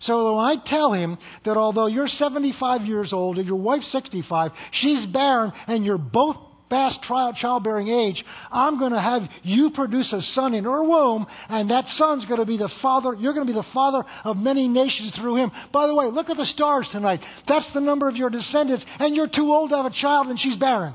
So 0.00 0.38
I 0.38 0.56
tell 0.64 0.92
him 0.92 1.18
that 1.44 1.58
although 1.58 1.86
you're 1.86 2.08
75 2.08 2.82
years 2.82 3.12
old 3.12 3.38
and 3.38 3.46
your 3.46 3.56
wife's 3.56 3.90
65, 3.92 4.52
she's 4.72 5.06
barren 5.12 5.52
and 5.66 5.84
you're 5.84 5.98
both 5.98 6.36
past 6.68 6.98
childbearing 7.40 7.88
age, 7.88 8.22
I'm 8.50 8.78
going 8.78 8.92
to 8.92 9.00
have 9.00 9.22
you 9.42 9.70
produce 9.74 10.12
a 10.12 10.20
son 10.34 10.54
in 10.54 10.64
her 10.64 10.82
womb, 10.82 11.26
and 11.48 11.70
that 11.70 11.84
son's 11.96 12.26
going 12.26 12.40
to 12.40 12.46
be 12.46 12.56
the 12.56 12.70
father, 12.82 13.14
you're 13.14 13.34
going 13.34 13.46
to 13.46 13.52
be 13.52 13.58
the 13.58 13.66
father 13.72 14.04
of 14.24 14.36
many 14.36 14.68
nations 14.68 15.12
through 15.20 15.36
him. 15.36 15.50
By 15.72 15.86
the 15.86 15.94
way, 15.94 16.06
look 16.06 16.30
at 16.30 16.36
the 16.36 16.46
stars 16.46 16.88
tonight. 16.92 17.20
That's 17.48 17.68
the 17.74 17.80
number 17.80 18.08
of 18.08 18.16
your 18.16 18.30
descendants, 18.30 18.84
and 18.98 19.14
you're 19.14 19.28
too 19.28 19.52
old 19.52 19.70
to 19.70 19.76
have 19.76 19.86
a 19.86 19.90
child, 19.90 20.28
and 20.28 20.38
she's 20.38 20.56
barren. 20.56 20.94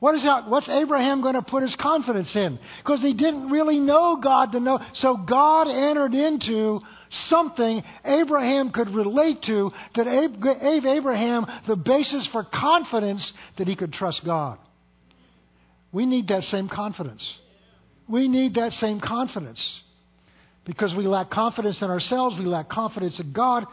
What 0.00 0.14
is 0.14 0.22
that? 0.22 0.48
What's 0.48 0.68
Abraham 0.68 1.22
going 1.22 1.34
to 1.34 1.42
put 1.42 1.64
his 1.64 1.76
confidence 1.80 2.30
in? 2.36 2.58
Because 2.82 3.00
he 3.00 3.14
didn't 3.14 3.50
really 3.50 3.80
know 3.80 4.20
God 4.22 4.52
to 4.52 4.60
know. 4.60 4.78
So 4.94 5.16
God 5.16 5.66
entered 5.66 6.14
into 6.14 6.78
something 7.28 7.82
Abraham 8.04 8.70
could 8.70 8.88
relate 8.90 9.42
to 9.46 9.70
that 9.96 10.04
gave 10.42 10.84
Abraham 10.84 11.46
the 11.66 11.76
basis 11.76 12.28
for 12.32 12.44
confidence 12.44 13.32
that 13.58 13.66
he 13.66 13.76
could 13.76 13.92
trust 13.92 14.22
God. 14.24 14.58
We 15.92 16.06
need 16.06 16.28
that 16.28 16.42
same 16.44 16.68
confidence. 16.68 17.26
We 18.08 18.28
need 18.28 18.54
that 18.54 18.72
same 18.72 19.00
confidence. 19.00 19.62
Because 20.64 20.94
we 20.94 21.06
lack 21.06 21.30
confidence 21.30 21.80
in 21.80 21.88
ourselves, 21.88 22.36
we 22.38 22.44
lack 22.44 22.68
confidence 22.68 23.18
in 23.18 23.32
God. 23.32 23.64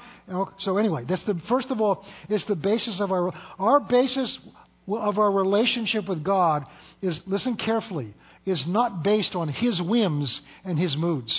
So 0.60 0.77
anyway, 0.77 1.04
that's 1.08 1.25
the 1.25 1.39
first 1.50 1.68
of 1.70 1.82
all, 1.82 2.06
it's 2.30 2.46
the 2.48 2.56
basis 2.56 3.01
of 3.01 3.12
our 3.12 3.34
our 3.60 3.82
basis 3.82 4.39
of 4.88 5.18
our 5.18 5.32
relationship 5.32 6.08
with 6.08 6.24
God 6.24 6.63
is 7.01 7.20
listen 7.25 7.58
carefully, 7.58 8.13
is 8.46 8.63
not 8.65 9.04
based 9.04 9.36
on 9.36 9.50
his 9.50 9.82
whims 9.82 10.39
and 10.63 10.80
his 10.80 10.96
moods. 10.96 11.34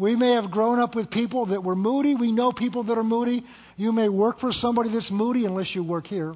We 0.00 0.16
may 0.16 0.32
have 0.32 0.50
grown 0.50 0.80
up 0.80 0.94
with 0.94 1.10
people 1.10 1.44
that 1.46 1.62
were 1.62 1.76
moody. 1.76 2.14
We 2.14 2.32
know 2.32 2.52
people 2.52 2.84
that 2.84 2.96
are 2.96 3.04
moody. 3.04 3.44
You 3.76 3.92
may 3.92 4.08
work 4.08 4.40
for 4.40 4.50
somebody 4.50 4.90
that's 4.90 5.10
moody 5.10 5.44
unless 5.44 5.74
you 5.74 5.84
work 5.84 6.06
here. 6.06 6.32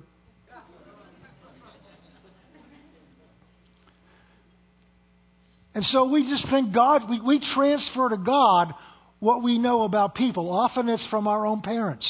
And 5.74 5.82
so 5.86 6.10
we 6.10 6.28
just 6.28 6.46
think 6.50 6.74
God, 6.74 7.08
we, 7.08 7.22
we 7.22 7.40
transfer 7.54 8.10
to 8.10 8.18
God 8.18 8.74
what 9.18 9.42
we 9.42 9.56
know 9.56 9.84
about 9.84 10.14
people. 10.14 10.50
Often 10.52 10.90
it's 10.90 11.06
from 11.08 11.26
our 11.26 11.46
own 11.46 11.62
parents. 11.62 12.06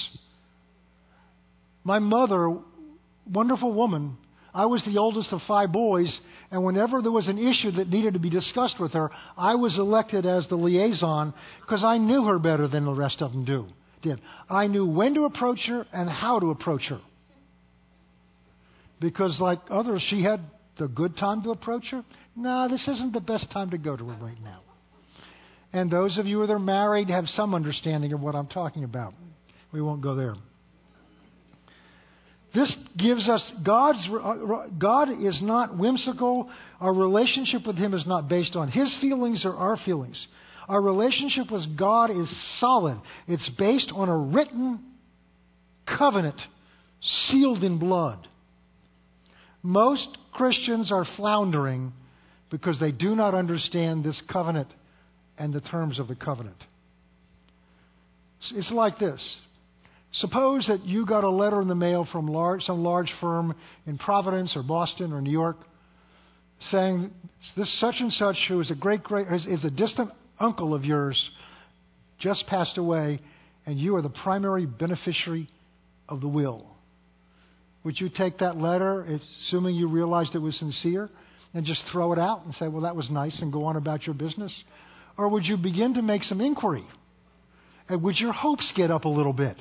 My 1.85 2.01
mother, 2.01 2.59
wonderful 3.31 3.73
woman, 3.73 4.17
I 4.53 4.67
was 4.67 4.83
the 4.85 4.99
oldest 4.99 5.33
of 5.33 5.41
five 5.47 5.71
boys, 5.71 6.19
and 6.51 6.65
whenever 6.65 7.03
there 7.03 7.11
was 7.11 7.29
an 7.29 7.39
issue 7.39 7.73
that 7.73 7.89
needed 7.89 8.15
to 8.15 8.21
be 8.21 8.31
discussed 8.31 8.79
with 8.79 8.93
her, 8.93 9.11
I 9.37 9.55
was 9.55 9.77
elected 9.79 10.27
as 10.27 10.47
the 10.49 10.57
liaison 10.57 11.35
because 11.61 11.83
I 11.83 11.99
knew 11.99 12.25
her 12.25 12.39
better 12.39 12.69
than 12.69 12.85
the 12.85 12.95
rest 12.95 13.23
of 13.23 13.33
them 13.33 13.45
do. 13.45 13.67
Did 14.03 14.21
I 14.51 14.67
knew 14.67 14.87
when 14.87 15.15
to 15.15 15.25
approach 15.25 15.61
her 15.67 15.87
and 15.93 16.09
how 16.09 16.39
to 16.39 16.51
approach 16.51 16.83
her. 16.91 17.01
Because 19.01 19.39
like 19.41 19.61
others, 19.71 20.05
she 20.09 20.23
had 20.23 20.41
the 20.79 20.89
good 20.89 21.17
time 21.17 21.43
to 21.43 21.51
approach 21.51 21.87
her. 21.91 22.05
No, 22.37 22.69
this 22.69 22.87
isn't 22.87 23.13
the 23.13 23.21
best 23.21 23.51
time 23.51 23.71
to 23.71 23.79
go 23.79 23.97
to 23.97 24.05
her 24.09 24.25
right 24.25 24.41
now. 24.43 24.61
And 25.73 25.91
those 25.91 26.19
of 26.19 26.27
you 26.27 26.47
that 26.47 26.53
are 26.53 26.59
married 26.59 27.09
have 27.11 27.27
some 27.29 27.55
understanding 27.55 28.13
of 28.13 28.21
what 28.21 28.35
I'm 28.35 28.47
talking 28.47 28.85
about. 28.85 29.13
We 29.73 29.83
won't 29.83 30.03
go 30.03 30.15
there. 30.15 30.35
This 32.55 32.75
gives 32.97 33.29
us 33.29 33.53
God's 33.67 34.07
uh, 34.09 34.17
uh, 34.17 34.69
God 34.79 35.09
is 35.11 35.41
not 35.43 35.77
whimsical. 35.77 36.49
Our 36.81 36.95
relationship 36.95 37.67
with 37.67 37.77
him 37.77 37.95
is 37.95 38.07
not 38.07 38.29
based 38.29 38.55
on 38.55 38.71
his 38.71 38.97
feelings 39.01 39.45
or 39.45 39.55
our 39.55 39.77
feelings. 39.85 40.25
Our 40.69 40.81
relationship 40.81 41.51
with 41.51 41.77
God 41.77 42.11
is 42.11 42.33
solid. 42.61 43.01
It's 43.27 43.51
based 43.59 43.93
on 43.95 44.09
a 44.09 44.17
written 44.17 44.81
covenant 45.99 46.41
sealed 47.03 47.65
in 47.65 47.79
blood. 47.79 48.27
Most 49.63 50.17
Christians 50.33 50.93
are 50.93 51.05
floundering 51.17 51.93
because 52.51 52.79
they 52.79 52.93
do 52.93 53.17
not 53.17 53.35
understand 53.35 54.05
this 54.05 54.21
covenant 54.33 54.69
and 55.39 55.53
the 55.53 55.61
terms 55.61 55.99
of 55.99 56.09
the 56.09 56.15
covenant. 56.15 56.57
It's 58.53 58.71
like 58.71 58.99
this 58.99 59.21
Suppose 60.15 60.67
that 60.69 60.85
you 60.85 61.07
got 61.07 61.25
a 61.25 61.31
letter 61.31 61.61
in 61.61 61.69
the 61.69 61.75
mail 61.75 62.07
from 62.11 62.29
large, 62.29 62.63
some 62.63 62.83
large 62.83 63.13
firm 63.21 63.55
in 63.87 63.99
Providence 63.99 64.55
or 64.57 64.63
Boston 64.63 65.13
or 65.13 65.21
New 65.21 65.33
York 65.33 65.57
saying 66.71 67.11
this 67.57 67.81
such 67.81 67.97
and 67.99 68.13
such, 68.13 68.37
who 68.49 68.61
is 68.61 68.71
a 68.71 68.75
great, 68.75 69.03
great, 69.03 69.29
is, 69.29 69.47
is 69.47 69.65
a 69.65 69.71
distant 69.71 70.11
uncle 70.39 70.75
of 70.75 70.85
yours, 70.85 71.31
just 72.19 72.47
passed 72.47 72.79
away, 72.79 73.21
and 73.67 73.79
you 73.79 73.97
are 73.97 74.03
the 74.03 74.13
primary 74.23 74.67
beneficiary 74.67 75.49
of 76.09 76.21
the 76.21 76.29
will. 76.29 76.67
Would 77.85 78.01
you 78.01 78.09
take 78.09 78.39
that 78.39 78.57
letter, 78.57 79.03
assuming 79.03 79.75
you 79.75 79.89
realized 79.89 80.35
it 80.35 80.39
was 80.39 80.57
sincere, 80.59 81.11
and 81.53 81.67
just 81.67 81.83
throw 81.93 82.13
it 82.13 82.19
out 82.19 82.45
and 82.45 82.55
say, 82.55 82.69
well, 82.69 82.83
that 82.83 82.97
was 82.97 83.11
nice, 83.11 83.39
and 83.43 83.53
go 83.53 83.65
on 83.65 83.77
about 83.77 84.07
your 84.07 84.15
business? 84.15 84.53
Or 85.17 85.29
would 85.29 85.45
you 85.45 85.57
begin 85.57 85.95
to 85.95 86.03
make 86.03 86.23
some 86.25 86.41
inquiry? 86.41 86.85
And 87.89 88.03
would 88.03 88.17
your 88.17 88.33
hopes 88.33 88.73
get 88.75 88.91
up 88.91 89.05
a 89.05 89.09
little 89.09 89.33
bit? 89.33 89.57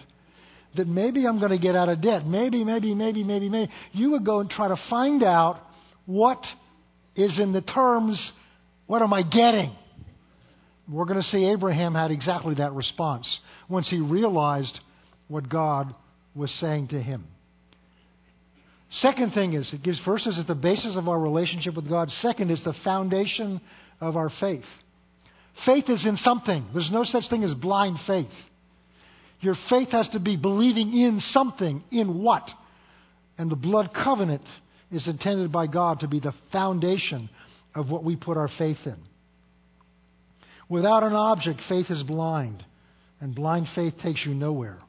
That 0.75 0.88
maybe 0.88 1.25
I'm 1.25 1.39
going 1.39 1.51
to 1.51 1.58
get 1.58 1.75
out 1.75 1.89
of 1.89 2.01
debt. 2.01 2.25
Maybe, 2.25 2.63
maybe, 2.63 2.94
maybe, 2.94 3.24
maybe, 3.24 3.50
maybe. 3.50 3.72
You 3.92 4.12
would 4.12 4.25
go 4.25 4.39
and 4.39 4.50
try 4.50 4.68
to 4.68 4.77
find 4.89 5.24
out 5.24 5.60
what 6.06 6.44
is 7.15 7.39
in 7.39 7.53
the 7.53 7.62
terms, 7.62 8.32
what 8.88 9.01
am 9.01 9.13
I 9.13 9.24
getting? 9.24 9.75
We're 10.89 11.06
going 11.06 11.22
to 11.22 11.27
see 11.27 11.46
Abraham 11.46 11.96
had 11.96 12.12
exactly 12.12 12.56
that 12.56 12.74
response 12.74 13.39
once 13.70 13.89
he 13.89 14.00
realized 14.00 14.77
what 15.27 15.48
God 15.48 15.94
was 16.36 16.51
saying 16.60 16.89
to 16.89 17.01
him. 17.01 17.25
Second 19.00 19.34
thing 19.34 19.53
is, 19.53 19.72
it 19.74 19.82
gives 19.82 20.00
first 20.06 20.27
is 20.27 20.38
the 20.48 20.56
basis 20.56 20.96
of 20.96 21.08
our 21.08 21.20
relationship 21.20 21.75
with 21.75 21.89
God. 21.89 22.10
Second 22.22 22.51
is 22.51 22.63
the 22.63 22.74
foundation 22.84 23.60
of 24.00 24.18
our 24.18 24.30
faith. 24.39 24.65
Faith 25.65 25.86
is 25.88 26.06
in 26.06 26.18
something. 26.18 26.65
There's 26.74 26.92
no 26.92 27.03
such 27.03 27.24
thing 27.30 27.44
as 27.44 27.53
blind 27.53 27.98
faith. 28.06 28.27
Your 29.43 29.57
faith 29.69 29.89
has 29.89 30.07
to 30.09 30.19
be 30.19 30.38
believing 30.38 30.93
in 30.93 31.19
something. 31.31 31.83
In 31.91 32.23
what? 32.23 32.50
And 33.38 33.51
the 33.51 33.57
blood 33.57 33.89
covenant 33.93 34.45
is 34.89 35.05
intended 35.05 35.51
by 35.51 35.67
God 35.67 36.00
to 36.00 36.07
be 36.07 36.21
the 36.21 36.33
foundation 36.53 37.29
of 37.75 37.89
what 37.89 38.05
we 38.05 38.15
put 38.15 38.38
our 38.38 38.50
faith 38.57 38.77
in. 38.85 38.95
Without 40.69 41.03
an 41.03 41.12
object, 41.12 41.59
faith 41.67 41.88
is 41.89 42.03
blind, 42.03 42.63
and 43.19 43.35
blind 43.35 43.67
faith 43.75 43.95
takes 44.01 44.25
you 44.25 44.33
nowhere. 44.33 44.79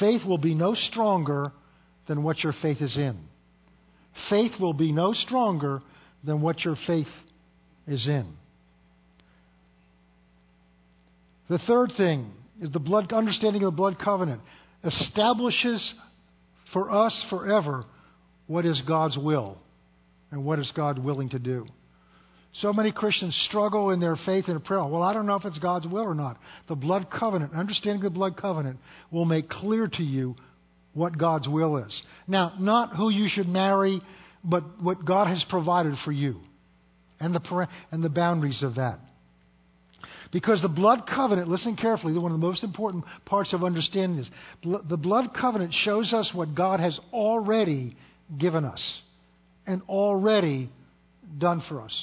Faith 0.00 0.22
will 0.26 0.38
be 0.38 0.54
no 0.54 0.74
stronger 0.74 1.52
than 2.08 2.22
what 2.22 2.42
your 2.42 2.54
faith 2.62 2.80
is 2.80 2.96
in. 2.96 3.18
Faith 4.30 4.52
will 4.58 4.72
be 4.72 4.92
no 4.92 5.12
stronger 5.12 5.80
than 6.24 6.40
what 6.40 6.64
your 6.64 6.76
faith 6.86 7.06
is 7.86 8.06
in. 8.06 8.32
The 11.50 11.58
third 11.58 11.92
thing 11.98 12.32
is 12.60 12.70
the 12.70 12.78
blood 12.78 13.12
understanding 13.12 13.62
of 13.62 13.72
the 13.72 13.76
blood 13.76 13.98
covenant 13.98 14.40
establishes 14.84 15.92
for 16.72 16.90
us 16.90 17.26
forever 17.30 17.84
what 18.46 18.66
is 18.66 18.80
God's 18.86 19.16
will 19.16 19.58
and 20.30 20.44
what 20.44 20.58
is 20.58 20.70
God 20.74 20.98
willing 20.98 21.30
to 21.30 21.38
do. 21.38 21.66
So 22.56 22.72
many 22.72 22.92
Christians 22.92 23.34
struggle 23.48 23.90
in 23.90 24.00
their 24.00 24.16
faith 24.26 24.44
and 24.48 24.62
prayer. 24.62 24.84
Well, 24.84 25.02
I 25.02 25.14
don't 25.14 25.26
know 25.26 25.36
if 25.36 25.44
it's 25.44 25.58
God's 25.58 25.86
will 25.86 26.04
or 26.04 26.14
not. 26.14 26.38
The 26.68 26.74
blood 26.74 27.06
covenant, 27.10 27.54
understanding 27.54 28.02
the 28.02 28.10
blood 28.10 28.36
covenant, 28.36 28.78
will 29.10 29.24
make 29.24 29.48
clear 29.48 29.88
to 29.88 30.02
you 30.02 30.36
what 30.92 31.16
God's 31.16 31.48
will 31.48 31.78
is. 31.78 32.02
Now, 32.28 32.52
not 32.58 32.94
who 32.94 33.08
you 33.08 33.28
should 33.32 33.48
marry, 33.48 34.02
but 34.44 34.82
what 34.82 35.04
God 35.04 35.28
has 35.28 35.42
provided 35.48 35.94
for 36.04 36.12
you 36.12 36.40
and 37.20 37.34
the, 37.34 37.68
and 37.90 38.04
the 38.04 38.10
boundaries 38.10 38.62
of 38.62 38.74
that. 38.74 38.98
Because 40.32 40.62
the 40.62 40.68
blood 40.68 41.02
covenant, 41.06 41.48
listen 41.48 41.76
carefully, 41.76 42.14
one 42.18 42.32
of 42.32 42.40
the 42.40 42.46
most 42.46 42.64
important 42.64 43.04
parts 43.26 43.52
of 43.52 43.62
understanding 43.62 44.16
this. 44.16 44.30
The 44.88 44.96
blood 44.96 45.30
covenant 45.38 45.74
shows 45.84 46.12
us 46.14 46.30
what 46.34 46.54
God 46.54 46.80
has 46.80 46.98
already 47.12 47.94
given 48.40 48.64
us 48.64 49.00
and 49.66 49.82
already 49.88 50.70
done 51.38 51.62
for 51.68 51.82
us. 51.82 51.94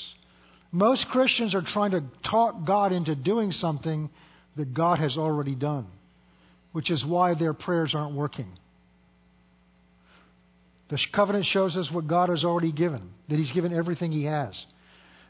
Most 0.71 1.07
Christians 1.11 1.55
are 1.55 1.63
trying 1.65 1.91
to 1.91 2.03
talk 2.29 2.67
God 2.67 2.91
into 2.91 3.15
doing 3.15 3.51
something 3.51 4.11
that 4.55 4.75
God 4.75 4.99
has 4.99 5.17
already 5.17 5.55
done, 5.55 5.87
which 6.71 6.91
is 6.91 7.03
why 7.03 7.33
their 7.33 7.53
prayers 7.53 7.93
aren't 7.95 8.15
working. 8.15 8.51
The 10.91 10.99
covenant 11.15 11.45
shows 11.45 11.75
us 11.75 11.89
what 11.91 12.07
God 12.07 12.29
has 12.29 12.43
already 12.43 12.71
given, 12.71 13.09
that 13.27 13.37
He's 13.37 13.51
given 13.51 13.73
everything 13.73 14.11
He 14.11 14.25
has. 14.25 14.53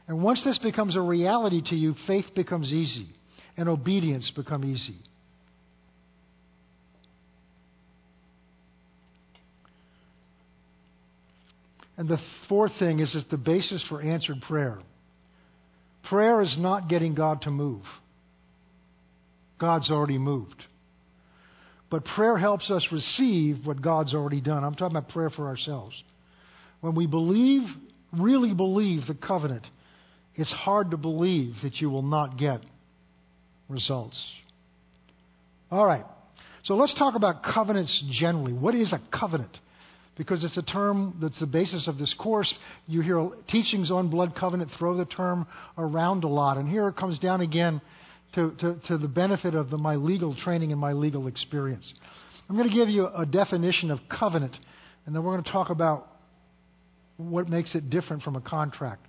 And 0.09 0.23
once 0.23 0.41
this 0.43 0.57
becomes 0.57 0.95
a 0.95 1.01
reality 1.01 1.61
to 1.67 1.75
you, 1.75 1.93
faith 2.07 2.25
becomes 2.35 2.73
easy 2.73 3.09
and 3.55 3.69
obedience 3.69 4.31
become 4.35 4.65
easy. 4.65 4.97
And 11.95 12.09
the 12.09 12.17
fourth 12.47 12.71
thing 12.79 13.01
is 13.01 13.13
that 13.13 13.29
the 13.29 13.37
basis 13.37 13.85
for 13.87 14.01
answered 14.01 14.41
prayer. 14.47 14.79
Prayer 16.09 16.41
is 16.41 16.55
not 16.57 16.89
getting 16.89 17.13
God 17.13 17.43
to 17.43 17.51
move. 17.51 17.83
God's 19.59 19.91
already 19.91 20.17
moved. 20.17 20.63
But 21.91 22.03
prayer 22.05 22.37
helps 22.37 22.71
us 22.71 22.87
receive 22.91 23.63
what 23.63 23.79
God's 23.79 24.15
already 24.15 24.41
done. 24.41 24.63
I'm 24.63 24.73
talking 24.73 24.97
about 24.97 25.09
prayer 25.09 25.29
for 25.29 25.47
ourselves. 25.47 25.93
When 26.81 26.95
we 26.95 27.05
believe, 27.05 27.61
really 28.17 28.55
believe 28.55 29.05
the 29.05 29.13
covenant, 29.13 29.67
it's 30.39 30.51
hard 30.51 30.91
to 30.91 30.97
believe 30.97 31.53
that 31.63 31.75
you 31.81 31.89
will 31.89 32.01
not 32.01 32.37
get 32.37 32.61
results. 33.67 34.17
All 35.69 35.85
right. 35.85 36.05
So 36.63 36.75
let's 36.75 36.97
talk 36.97 37.15
about 37.15 37.43
covenants 37.43 38.03
generally. 38.09 38.53
What 38.53 38.73
is 38.73 38.93
a 38.93 39.01
covenant? 39.11 39.51
Because 40.17 40.45
it's 40.45 40.55
a 40.55 40.61
term 40.61 41.17
that's 41.21 41.37
the 41.41 41.45
basis 41.45 41.89
of 41.89 41.97
this 41.97 42.15
course. 42.17 42.53
You 42.87 43.01
hear 43.01 43.29
teachings 43.49 43.91
on 43.91 44.09
blood 44.09 44.33
covenant 44.33 44.71
throw 44.79 44.95
the 44.95 45.03
term 45.03 45.45
around 45.77 46.23
a 46.23 46.29
lot. 46.29 46.57
And 46.57 46.69
here 46.69 46.87
it 46.87 46.95
comes 46.95 47.19
down 47.19 47.41
again 47.41 47.81
to, 48.35 48.55
to, 48.61 48.79
to 48.87 48.97
the 48.97 49.09
benefit 49.09 49.55
of 49.55 49.69
the, 49.69 49.77
my 49.77 49.97
legal 49.97 50.33
training 50.33 50.71
and 50.71 50.79
my 50.79 50.93
legal 50.93 51.27
experience. 51.27 51.91
I'm 52.47 52.55
going 52.55 52.69
to 52.69 52.75
give 52.75 52.87
you 52.87 53.07
a 53.07 53.25
definition 53.25 53.91
of 53.91 53.99
covenant, 54.09 54.55
and 55.05 55.13
then 55.13 55.21
we're 55.21 55.33
going 55.33 55.43
to 55.43 55.51
talk 55.51 55.69
about 55.69 56.07
what 57.17 57.49
makes 57.49 57.75
it 57.75 57.89
different 57.89 58.23
from 58.23 58.37
a 58.37 58.41
contract. 58.41 59.08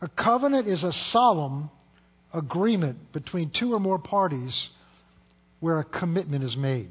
A 0.00 0.08
covenant 0.08 0.68
is 0.68 0.82
a 0.82 0.92
solemn 1.10 1.70
agreement 2.34 3.12
between 3.12 3.50
two 3.58 3.72
or 3.72 3.80
more 3.80 3.98
parties 3.98 4.68
where 5.60 5.78
a 5.78 5.84
commitment 5.84 6.44
is 6.44 6.56
made. 6.56 6.90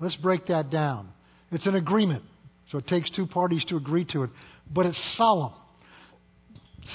Let's 0.00 0.16
break 0.16 0.46
that 0.46 0.70
down. 0.70 1.08
It's 1.50 1.66
an 1.66 1.74
agreement, 1.74 2.22
so 2.70 2.78
it 2.78 2.86
takes 2.86 3.10
two 3.10 3.26
parties 3.26 3.64
to 3.66 3.76
agree 3.76 4.04
to 4.12 4.24
it, 4.24 4.30
but 4.72 4.86
it's 4.86 5.14
solemn. 5.16 5.52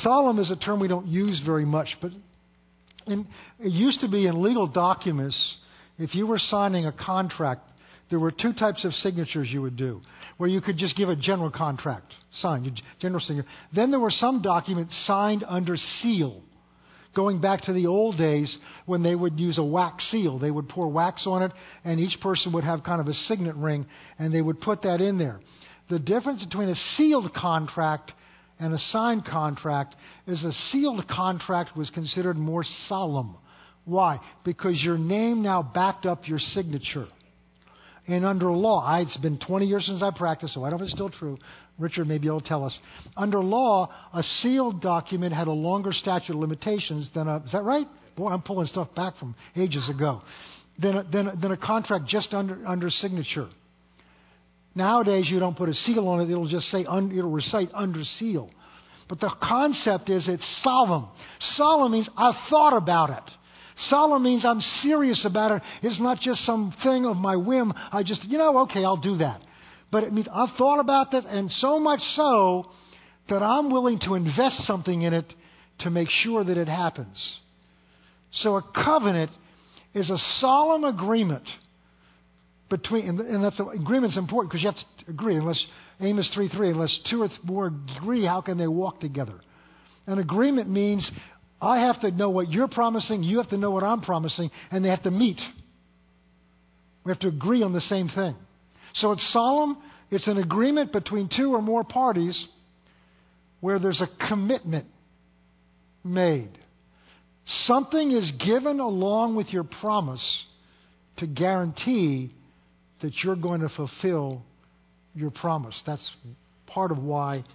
Solemn 0.02 0.40
is 0.40 0.50
a 0.50 0.56
term 0.56 0.80
we 0.80 0.88
don't 0.88 1.08
use 1.08 1.42
very 1.46 1.66
much, 1.66 1.90
but 2.02 2.12
in, 3.06 3.28
it 3.60 3.72
used 3.72 4.00
to 4.02 4.08
be 4.08 4.26
in 4.26 4.42
legal 4.42 4.68
documents, 4.68 5.38
if 5.98 6.16
you 6.16 6.26
were 6.26 6.40
signing 6.40 6.86
a 6.86 6.92
contract, 6.92 7.62
there 8.10 8.20
were 8.20 8.32
two 8.32 8.54
types 8.54 8.86
of 8.86 8.94
signatures 8.94 9.50
you 9.50 9.62
would 9.62 9.78
do, 9.78 10.02
where 10.38 10.50
you 10.50 10.62
could 10.62 10.78
just 10.78 10.96
give 10.96 11.10
a 11.10 11.16
general 11.16 11.52
contract, 11.52 12.14
sign, 12.40 12.76
general 13.00 13.22
signature. 13.22 13.48
Then 13.76 13.92
there 13.92 14.00
were 14.00 14.12
some 14.12 14.42
documents 14.42 14.94
signed 15.06 15.44
under 15.48 15.78
seal, 16.02 16.42
going 17.16 17.42
back 17.42 17.62
to 17.64 17.74
the 17.74 17.88
old 17.88 18.18
days 18.18 18.56
when 18.86 19.04
they 19.04 19.16
would 19.16 19.40
use 19.40 19.58
a 19.58 19.64
wax 19.64 20.10
seal. 20.12 20.40
They 20.40 20.52
would 20.52 20.70
pour 20.70 20.90
wax 20.90 21.24
on 21.26 21.44
it, 21.44 21.52
and 21.84 22.00
each 22.00 22.20
person 22.22 22.54
would 22.54 22.64
have 22.64 22.84
kind 22.84 23.02
of 23.02 23.08
a 23.08 23.14
signet 23.14 23.56
ring, 23.56 23.86
and 24.20 24.34
they 24.34 24.42
would 24.42 24.62
put 24.62 24.82
that 24.84 25.02
in 25.02 25.18
there. 25.18 25.40
The 25.90 26.00
difference 26.00 26.44
between 26.44 26.70
a 26.70 26.76
sealed 26.98 27.34
contract 27.34 28.12
and 28.60 28.74
a 28.74 28.78
signed 28.78 29.26
contract 29.26 29.96
is 30.28 30.44
a 30.44 30.54
sealed 30.72 31.08
contract 31.08 31.76
was 31.76 31.90
considered 31.90 32.38
more 32.38 32.64
solemn. 32.88 33.38
Why? 33.86 34.20
Because 34.46 34.82
your 34.82 34.98
name 34.98 35.42
now 35.42 35.62
backed 35.62 36.06
up 36.06 36.28
your 36.28 36.40
signature. 36.40 37.08
And 38.08 38.26
under 38.26 38.52
law, 38.52 39.00
it's 39.00 39.16
been 39.18 39.40
20 39.40 39.66
years 39.66 39.86
since 39.86 40.02
I 40.02 40.12
practiced, 40.12 40.56
so 40.56 40.64
I 40.64 40.70
don't 40.70 40.80
know 40.80 40.86
if 40.86 40.88
it's 40.88 40.94
still 40.94 41.10
true. 41.10 41.38
Richard 41.80 42.06
maybe 42.08 42.26
you'll 42.26 42.42
tell 42.42 42.66
us. 42.66 42.78
Under 43.16 43.42
law, 43.42 43.90
a 44.14 44.22
sealed 44.42 44.82
document 44.82 45.34
had 45.34 45.48
a 45.48 45.52
longer 45.52 45.92
statute 45.94 46.34
of 46.34 46.40
limitations 46.40 47.10
than 47.16 47.28
a. 47.28 47.38
Is 47.38 47.52
that 47.54 47.64
right? 47.64 47.88
Boy, 48.16 48.28
I'm 48.28 48.42
pulling 48.42 48.68
stuff 48.68 48.94
back 48.96 49.18
from 49.18 49.36
ages 49.56 49.90
ago. 49.90 50.22
Than 50.80 50.98
a, 50.98 51.04
than 51.04 51.28
a, 51.28 51.36
than 51.36 51.52
a 51.52 51.58
contract 51.58 52.08
just 52.08 52.34
under 52.34 52.66
under 52.68 52.90
signature. 52.90 53.48
Nowadays, 54.76 55.28
you 55.30 55.40
don't 55.40 55.56
put 55.56 55.70
a 55.70 55.74
seal 55.74 56.08
on 56.10 56.22
it; 56.22 56.30
it'll 56.30 56.48
just 56.48 56.68
say 56.68 56.86
un, 56.86 57.12
it'll 57.18 57.32
recite 57.32 57.70
under 57.74 58.04
seal. 58.20 58.50
But 59.08 59.20
the 59.20 59.32
concept 59.42 60.10
is 60.10 60.28
it's 60.28 60.62
solemn. 60.64 61.08
Solemn 61.56 61.92
means 61.92 62.10
I've 62.18 62.50
thought 62.50 62.76
about 62.76 63.10
it. 63.12 63.32
Solemn 63.90 64.24
means 64.24 64.46
I'm 64.46 64.62
serious 64.82 65.26
about 65.26 65.52
it. 65.52 65.62
It's 65.82 66.00
not 66.00 66.20
just 66.20 66.46
some 66.46 66.74
thing 66.84 67.06
of 67.06 67.18
my 67.18 67.36
whim. 67.36 67.74
I 67.92 68.04
just, 68.04 68.24
you 68.26 68.38
know, 68.38 68.60
okay, 68.60 68.84
I'll 68.84 69.02
do 69.02 69.18
that. 69.18 69.42
But 69.92 70.04
it 70.04 70.12
means 70.12 70.28
I've 70.34 70.56
thought 70.58 70.80
about 70.80 71.12
that, 71.12 71.26
and 71.26 71.52
so 71.52 71.80
much 71.80 72.00
so 72.16 72.66
that 73.30 73.44
I'm 73.44 73.72
willing 73.72 74.00
to 74.06 74.16
invest 74.16 74.66
something 74.66 75.02
in 75.02 75.14
it 75.14 75.32
to 75.80 75.90
make 75.90 76.10
sure 76.10 76.44
that 76.44 76.58
it 76.58 76.68
happens. 76.68 77.18
So 78.34 78.56
a 78.56 78.64
covenant 78.74 79.32
is 79.94 80.10
a 80.10 80.18
solemn 80.40 80.84
agreement 80.84 81.48
between, 82.70 83.08
and 83.08 83.44
that's 83.44 83.60
agreement's 83.60 84.18
important 84.18 84.52
because 84.52 84.64
you 84.64 84.70
have 84.70 85.06
to 85.06 85.12
agree. 85.12 85.36
Unless 85.36 85.64
Amos 86.00 86.32
three 86.34 86.50
three, 86.50 86.72
unless 86.72 87.00
two 87.10 87.22
or 87.22 87.30
more 87.44 87.72
agree, 87.98 88.26
how 88.26 88.42
can 88.42 88.58
they 88.58 88.68
walk 88.68 89.00
together? 89.00 89.40
An 90.08 90.18
agreement 90.18 90.70
means 90.70 91.10
I 91.64 91.80
have 91.86 92.02
to 92.02 92.12
know 92.12 92.30
what 92.30 92.52
you're 92.52 92.68
promising, 92.68 93.24
you 93.24 93.38
have 93.38 93.50
to 93.50 93.58
know 93.58 93.72
what 93.72 93.84
I'm 93.84 94.02
promising, 94.02 94.52
and 94.70 94.84
they 94.84 94.90
have 94.90 95.04
to 95.04 95.12
meet. 95.12 95.40
We 97.06 97.12
have 97.12 97.20
to 97.20 97.30
agree 97.30 97.64
on 97.64 97.72
the 97.72 97.82
same 97.82 98.10
thing. 98.10 98.36
So 98.96 99.14
it's 99.14 99.32
solemn, 99.32 99.78
it's 100.12 100.28
an 100.28 100.38
agreement 100.40 100.92
between 100.92 101.30
two 101.36 101.56
or 101.56 101.62
more 101.62 101.86
parties 101.86 102.46
where 103.62 103.80
there's 103.80 104.02
a 104.02 104.28
commitment 104.28 104.88
made. 106.04 106.52
Something 107.66 108.12
is 108.12 108.30
given 108.46 108.82
along 108.82 109.38
with 109.38 109.48
your 109.48 109.64
promise 109.64 110.44
to 111.18 111.28
guarantee 111.28 112.32
that 113.02 113.14
you're 113.24 113.38
going 113.38 113.62
to 113.62 113.70
fulfill 113.70 114.42
your 115.16 115.32
promise. 115.32 115.82
That's 115.86 116.12
part 116.68 116.92
of 116.92 116.98
why 116.98 117.46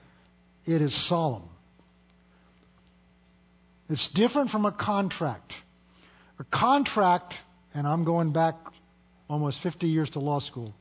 it 0.64 0.80
is 0.80 1.08
solemn. 1.10 1.48
It's 3.88 4.09
different 4.14 4.51
from 4.51 4.66
a 4.66 4.72
contract. 4.72 5.53
A 6.38 6.44
contract, 6.44 7.35
and 7.74 7.87
I'm 7.87 8.05
going 8.05 8.33
back 8.33 8.55
almost 9.29 9.59
50 9.62 9.87
years 9.87 10.11
to 10.11 10.20
law 10.20 10.40
school. 10.40 10.74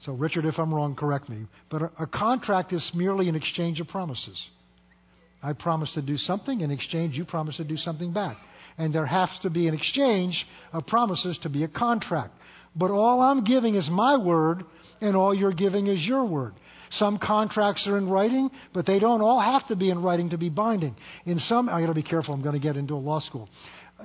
So, 0.00 0.12
Richard, 0.12 0.44
if 0.44 0.58
I'm 0.58 0.72
wrong, 0.72 0.94
correct 0.94 1.28
me. 1.28 1.46
But 1.70 1.82
a, 1.82 1.90
a 2.00 2.06
contract 2.06 2.72
is 2.72 2.88
merely 2.94 3.28
an 3.28 3.34
exchange 3.34 3.80
of 3.80 3.88
promises. 3.88 4.40
I 5.42 5.52
promise 5.52 5.92
to 5.94 6.02
do 6.02 6.16
something, 6.16 6.60
in 6.60 6.70
exchange, 6.70 7.14
you 7.16 7.24
promise 7.24 7.56
to 7.56 7.64
do 7.64 7.76
something 7.76 8.12
back. 8.12 8.36
And 8.78 8.94
there 8.94 9.06
has 9.06 9.30
to 9.42 9.50
be 9.50 9.68
an 9.68 9.74
exchange 9.74 10.46
of 10.72 10.86
promises 10.86 11.38
to 11.42 11.48
be 11.48 11.64
a 11.64 11.68
contract. 11.68 12.34
But 12.74 12.90
all 12.90 13.20
I'm 13.22 13.42
giving 13.44 13.74
is 13.74 13.88
my 13.90 14.16
word, 14.16 14.64
and 15.00 15.16
all 15.16 15.34
you're 15.34 15.52
giving 15.52 15.86
is 15.86 16.04
your 16.04 16.24
word. 16.24 16.54
Some 16.92 17.18
contracts 17.18 17.86
are 17.86 17.98
in 17.98 18.08
writing, 18.08 18.50
but 18.72 18.86
they 18.86 18.98
don't 18.98 19.20
all 19.20 19.40
have 19.40 19.66
to 19.68 19.76
be 19.76 19.90
in 19.90 20.02
writing 20.02 20.30
to 20.30 20.38
be 20.38 20.48
binding. 20.48 20.96
In 21.24 21.38
some, 21.40 21.68
I 21.68 21.80
got 21.80 21.88
to 21.88 21.94
be 21.94 22.02
careful. 22.02 22.34
I'm 22.34 22.42
going 22.42 22.54
to 22.54 22.60
get 22.60 22.76
into 22.76 22.94
a 22.94 22.96
law 22.96 23.20
school. 23.20 23.48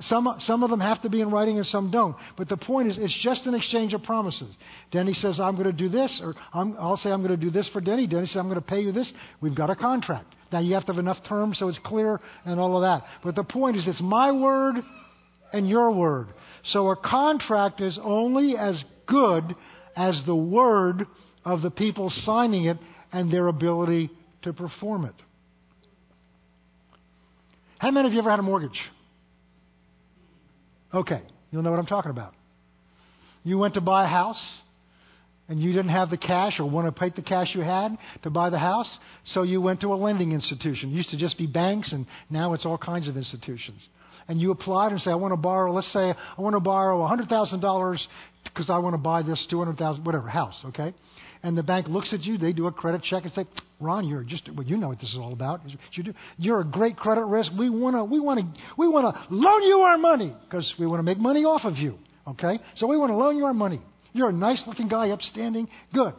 Some, 0.00 0.36
some 0.40 0.62
of 0.62 0.70
them 0.70 0.80
have 0.80 1.02
to 1.02 1.10
be 1.10 1.20
in 1.20 1.30
writing 1.30 1.58
and 1.58 1.66
some 1.66 1.90
don't. 1.90 2.16
But 2.38 2.48
the 2.48 2.56
point 2.56 2.88
is, 2.88 2.96
it's 2.98 3.18
just 3.22 3.44
an 3.44 3.54
exchange 3.54 3.92
of 3.92 4.02
promises. 4.02 4.48
Denny 4.90 5.12
says, 5.12 5.38
I'm 5.38 5.54
going 5.54 5.66
to 5.66 5.72
do 5.72 5.90
this, 5.90 6.20
or 6.22 6.34
i 6.54 6.62
will 6.62 6.96
say, 6.96 7.10
I'm 7.10 7.20
going 7.20 7.38
to 7.38 7.44
do 7.44 7.50
this 7.50 7.68
for 7.72 7.80
Denny. 7.82 8.06
Denny 8.06 8.26
says, 8.26 8.36
I'm 8.36 8.48
going 8.48 8.60
to 8.60 8.66
pay 8.66 8.80
you 8.80 8.92
this. 8.92 9.12
We've 9.42 9.54
got 9.54 9.68
a 9.68 9.76
contract. 9.76 10.34
Now, 10.50 10.60
you 10.60 10.74
have 10.74 10.86
to 10.86 10.92
have 10.92 10.98
enough 10.98 11.18
terms 11.28 11.58
so 11.58 11.68
it's 11.68 11.78
clear 11.84 12.20
and 12.44 12.58
all 12.58 12.76
of 12.76 12.82
that. 12.82 13.06
But 13.22 13.34
the 13.34 13.44
point 13.44 13.76
is, 13.76 13.86
it's 13.86 14.00
my 14.00 14.32
word 14.32 14.76
and 15.52 15.68
your 15.68 15.90
word. 15.90 16.28
So 16.64 16.88
a 16.88 16.96
contract 16.96 17.80
is 17.80 17.98
only 18.02 18.56
as 18.56 18.82
good 19.06 19.54
as 19.94 20.20
the 20.26 20.36
word 20.36 21.06
of 21.44 21.62
the 21.62 21.70
people 21.70 22.10
signing 22.24 22.64
it 22.64 22.78
and 23.12 23.32
their 23.32 23.48
ability 23.48 24.10
to 24.42 24.52
perform 24.52 25.04
it. 25.04 25.14
How 27.78 27.90
many 27.90 28.06
of 28.06 28.12
you 28.12 28.20
ever 28.20 28.30
had 28.30 28.38
a 28.38 28.42
mortgage? 28.42 28.80
Okay, 30.94 31.22
you'll 31.50 31.62
know 31.62 31.70
what 31.70 31.80
I'm 31.80 31.86
talking 31.86 32.10
about. 32.10 32.34
You 33.44 33.58
went 33.58 33.74
to 33.74 33.80
buy 33.80 34.04
a 34.04 34.08
house 34.08 34.42
and 35.48 35.60
you 35.60 35.72
didn't 35.72 35.90
have 35.90 36.10
the 36.10 36.16
cash 36.16 36.60
or 36.60 36.70
want 36.70 36.86
to 36.86 36.98
pay 36.98 37.10
the 37.14 37.22
cash 37.22 37.48
you 37.54 37.60
had 37.60 37.96
to 38.22 38.30
buy 38.30 38.50
the 38.50 38.58
house, 38.58 38.88
so 39.26 39.42
you 39.42 39.60
went 39.60 39.80
to 39.80 39.92
a 39.92 39.96
lending 39.96 40.32
institution. 40.32 40.90
It 40.90 40.94
used 40.94 41.10
to 41.10 41.18
just 41.18 41.36
be 41.36 41.46
banks, 41.46 41.92
and 41.92 42.06
now 42.30 42.54
it's 42.54 42.64
all 42.64 42.78
kinds 42.78 43.08
of 43.08 43.16
institutions. 43.16 43.80
And 44.28 44.40
you 44.40 44.52
applied 44.52 44.92
and 44.92 45.00
say, 45.00 45.10
I 45.10 45.16
want 45.16 45.32
to 45.32 45.36
borrow, 45.36 45.72
let's 45.72 45.92
say, 45.92 46.14
I 46.14 46.40
want 46.40 46.54
to 46.54 46.60
borrow 46.60 46.98
$100,000 47.00 47.98
because 48.44 48.70
I 48.70 48.78
want 48.78 48.94
to 48.94 48.98
buy 48.98 49.22
this 49.22 49.44
200000 49.50 50.04
whatever, 50.04 50.28
house, 50.28 50.54
okay? 50.66 50.94
And 51.44 51.58
the 51.58 51.62
bank 51.62 51.88
looks 51.88 52.12
at 52.12 52.22
you, 52.22 52.38
they 52.38 52.52
do 52.52 52.68
a 52.68 52.72
credit 52.72 53.02
check 53.02 53.24
and 53.24 53.32
say, 53.32 53.44
Ron, 53.80 54.06
you're 54.06 54.22
just, 54.22 54.48
well, 54.54 54.64
you 54.64 54.76
know 54.76 54.88
what 54.88 55.00
this 55.00 55.10
is 55.10 55.16
all 55.16 55.32
about. 55.32 55.60
You're 56.36 56.60
a 56.60 56.64
great 56.64 56.96
credit 56.96 57.24
risk. 57.24 57.50
We 57.58 57.68
want 57.68 57.96
to, 57.96 58.04
we 58.04 58.20
want 58.20 58.38
to, 58.38 58.60
we 58.78 58.86
want 58.86 59.12
to 59.12 59.34
loan 59.34 59.62
you 59.64 59.80
our 59.80 59.98
money 59.98 60.36
because 60.44 60.72
we 60.78 60.86
want 60.86 61.00
to 61.00 61.02
make 61.02 61.18
money 61.18 61.44
off 61.44 61.62
of 61.64 61.76
you, 61.76 61.98
okay? 62.28 62.60
So 62.76 62.86
we 62.86 62.96
want 62.96 63.10
to 63.10 63.16
loan 63.16 63.36
you 63.36 63.44
our 63.46 63.54
money. 63.54 63.82
You're 64.12 64.28
a 64.28 64.32
nice 64.32 64.62
looking 64.68 64.88
guy, 64.88 65.10
upstanding. 65.10 65.68
Good. 65.92 66.14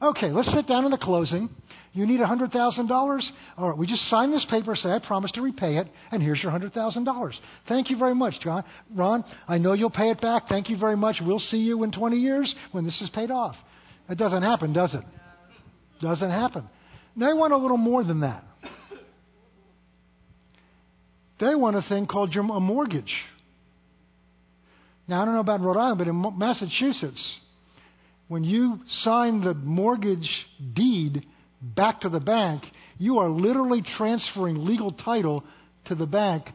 Okay, 0.00 0.30
let's 0.30 0.52
sit 0.52 0.66
down 0.66 0.84
in 0.86 0.90
the 0.90 0.98
closing. 0.98 1.50
You 1.92 2.06
need 2.06 2.20
$100,000? 2.20 3.22
All 3.56 3.68
right, 3.68 3.78
we 3.78 3.86
just 3.86 4.02
sign 4.08 4.30
this 4.30 4.46
paper, 4.50 4.74
say, 4.74 4.90
I 4.90 4.98
promise 4.98 5.30
to 5.32 5.42
repay 5.42 5.76
it, 5.76 5.88
and 6.10 6.22
here's 6.22 6.42
your 6.42 6.52
$100,000. 6.52 7.32
Thank 7.68 7.90
you 7.90 7.98
very 7.98 8.14
much, 8.14 8.40
John. 8.40 8.64
Ron, 8.94 9.24
I 9.46 9.58
know 9.58 9.74
you'll 9.74 9.90
pay 9.90 10.10
it 10.10 10.20
back. 10.20 10.44
Thank 10.48 10.70
you 10.70 10.78
very 10.78 10.96
much. 10.96 11.16
We'll 11.24 11.38
see 11.38 11.58
you 11.58 11.84
in 11.84 11.92
20 11.92 12.16
years 12.16 12.54
when 12.72 12.84
this 12.84 13.00
is 13.00 13.10
paid 13.10 13.30
off. 13.30 13.56
It 14.08 14.18
doesn't 14.18 14.42
happen, 14.42 14.72
does 14.72 14.94
it? 14.94 15.04
Doesn't 16.00 16.30
happen. 16.30 16.68
They 17.16 17.32
want 17.32 17.52
a 17.52 17.56
little 17.56 17.76
more 17.76 18.04
than 18.04 18.20
that. 18.20 18.44
They 21.40 21.54
want 21.54 21.76
a 21.76 21.82
thing 21.82 22.06
called 22.06 22.34
a 22.34 22.42
mortgage. 22.42 23.12
Now, 25.06 25.22
I 25.22 25.24
don't 25.24 25.34
know 25.34 25.40
about 25.40 25.60
Rhode 25.60 25.76
Island, 25.76 25.98
but 25.98 26.08
in 26.08 26.38
Massachusetts, 26.38 27.22
when 28.28 28.44
you 28.44 28.80
sign 29.02 29.42
the 29.42 29.54
mortgage 29.54 30.28
deed 30.74 31.26
back 31.60 32.00
to 32.02 32.08
the 32.08 32.20
bank, 32.20 32.62
you 32.98 33.18
are 33.18 33.28
literally 33.28 33.82
transferring 33.96 34.64
legal 34.64 34.92
title 34.92 35.44
to 35.86 35.94
the 35.94 36.06
bank, 36.06 36.48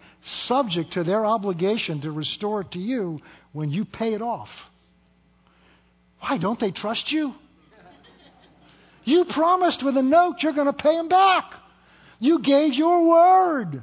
subject 0.47 0.93
to 0.93 1.03
their 1.03 1.25
obligation 1.25 2.01
to 2.01 2.11
restore 2.11 2.61
it 2.61 2.71
to 2.71 2.79
you 2.79 3.19
when 3.53 3.69
you 3.69 3.85
pay 3.85 4.13
it 4.13 4.21
off. 4.21 4.49
Why 6.19 6.37
don't 6.37 6.59
they 6.59 6.71
trust 6.71 7.11
you? 7.11 7.33
You 9.03 9.25
promised 9.33 9.83
with 9.83 9.97
a 9.97 10.01
note 10.03 10.35
you're 10.41 10.53
going 10.53 10.67
to 10.67 10.73
pay 10.73 10.95
them 10.95 11.09
back. 11.09 11.45
You 12.19 12.41
gave 12.43 12.73
your 12.73 13.07
word. 13.07 13.81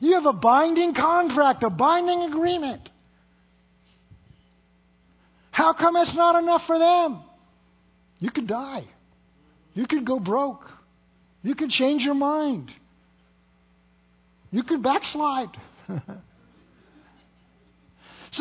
You 0.00 0.14
have 0.14 0.26
a 0.26 0.32
binding 0.32 0.94
contract, 0.94 1.62
a 1.62 1.70
binding 1.70 2.22
agreement. 2.22 2.88
How 5.50 5.72
come 5.72 5.96
it's 5.96 6.14
not 6.14 6.40
enough 6.40 6.62
for 6.66 6.78
them? 6.78 7.22
You 8.18 8.30
could 8.30 8.46
die. 8.46 8.84
You 9.74 9.86
could 9.86 10.06
go 10.06 10.20
broke. 10.20 10.64
You 11.42 11.54
could 11.54 11.70
change 11.70 12.02
your 12.02 12.14
mind. 12.14 12.70
You 14.50 14.62
could 14.62 14.82
backslide. 14.82 15.56
so 15.88 15.98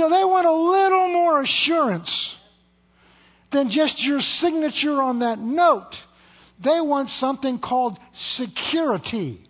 they 0.09 0.23
want 0.23 0.47
a 0.47 0.53
little 0.53 1.07
more 1.09 1.41
assurance 1.41 2.11
than 3.51 3.69
just 3.71 3.95
your 3.99 4.19
signature 4.39 5.01
on 5.01 5.19
that 5.19 5.39
note. 5.39 5.91
They 6.63 6.81
want 6.81 7.09
something 7.19 7.59
called 7.59 7.97
security. 8.35 9.41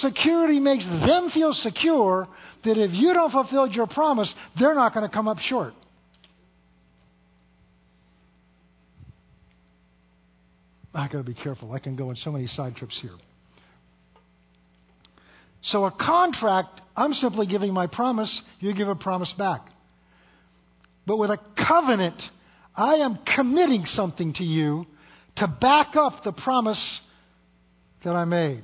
Security 0.00 0.58
makes 0.58 0.84
them 0.84 1.30
feel 1.34 1.52
secure 1.52 2.26
that 2.64 2.78
if 2.78 2.92
you 2.92 3.12
don't 3.12 3.30
fulfill 3.30 3.66
your 3.68 3.86
promise, 3.86 4.32
they're 4.58 4.74
not 4.74 4.94
going 4.94 5.08
to 5.08 5.12
come 5.12 5.28
up 5.28 5.38
short. 5.38 5.74
I 10.94 11.08
got 11.08 11.18
to 11.18 11.24
be 11.24 11.34
careful. 11.34 11.72
I 11.72 11.78
can 11.78 11.96
go 11.96 12.10
on 12.10 12.16
so 12.16 12.30
many 12.30 12.46
side 12.46 12.76
trips 12.76 12.98
here. 13.00 13.16
So, 15.64 15.84
a 15.84 15.90
contract, 15.90 16.80
I'm 16.96 17.12
simply 17.14 17.46
giving 17.46 17.72
my 17.72 17.86
promise, 17.86 18.42
you 18.60 18.74
give 18.74 18.88
a 18.88 18.94
promise 18.94 19.32
back. 19.38 19.66
But 21.06 21.18
with 21.18 21.30
a 21.30 21.38
covenant, 21.66 22.20
I 22.74 22.94
am 22.96 23.18
committing 23.36 23.84
something 23.86 24.32
to 24.34 24.44
you 24.44 24.86
to 25.36 25.46
back 25.46 25.94
up 25.96 26.24
the 26.24 26.32
promise 26.32 27.00
that 28.04 28.14
I 28.14 28.24
made. 28.24 28.62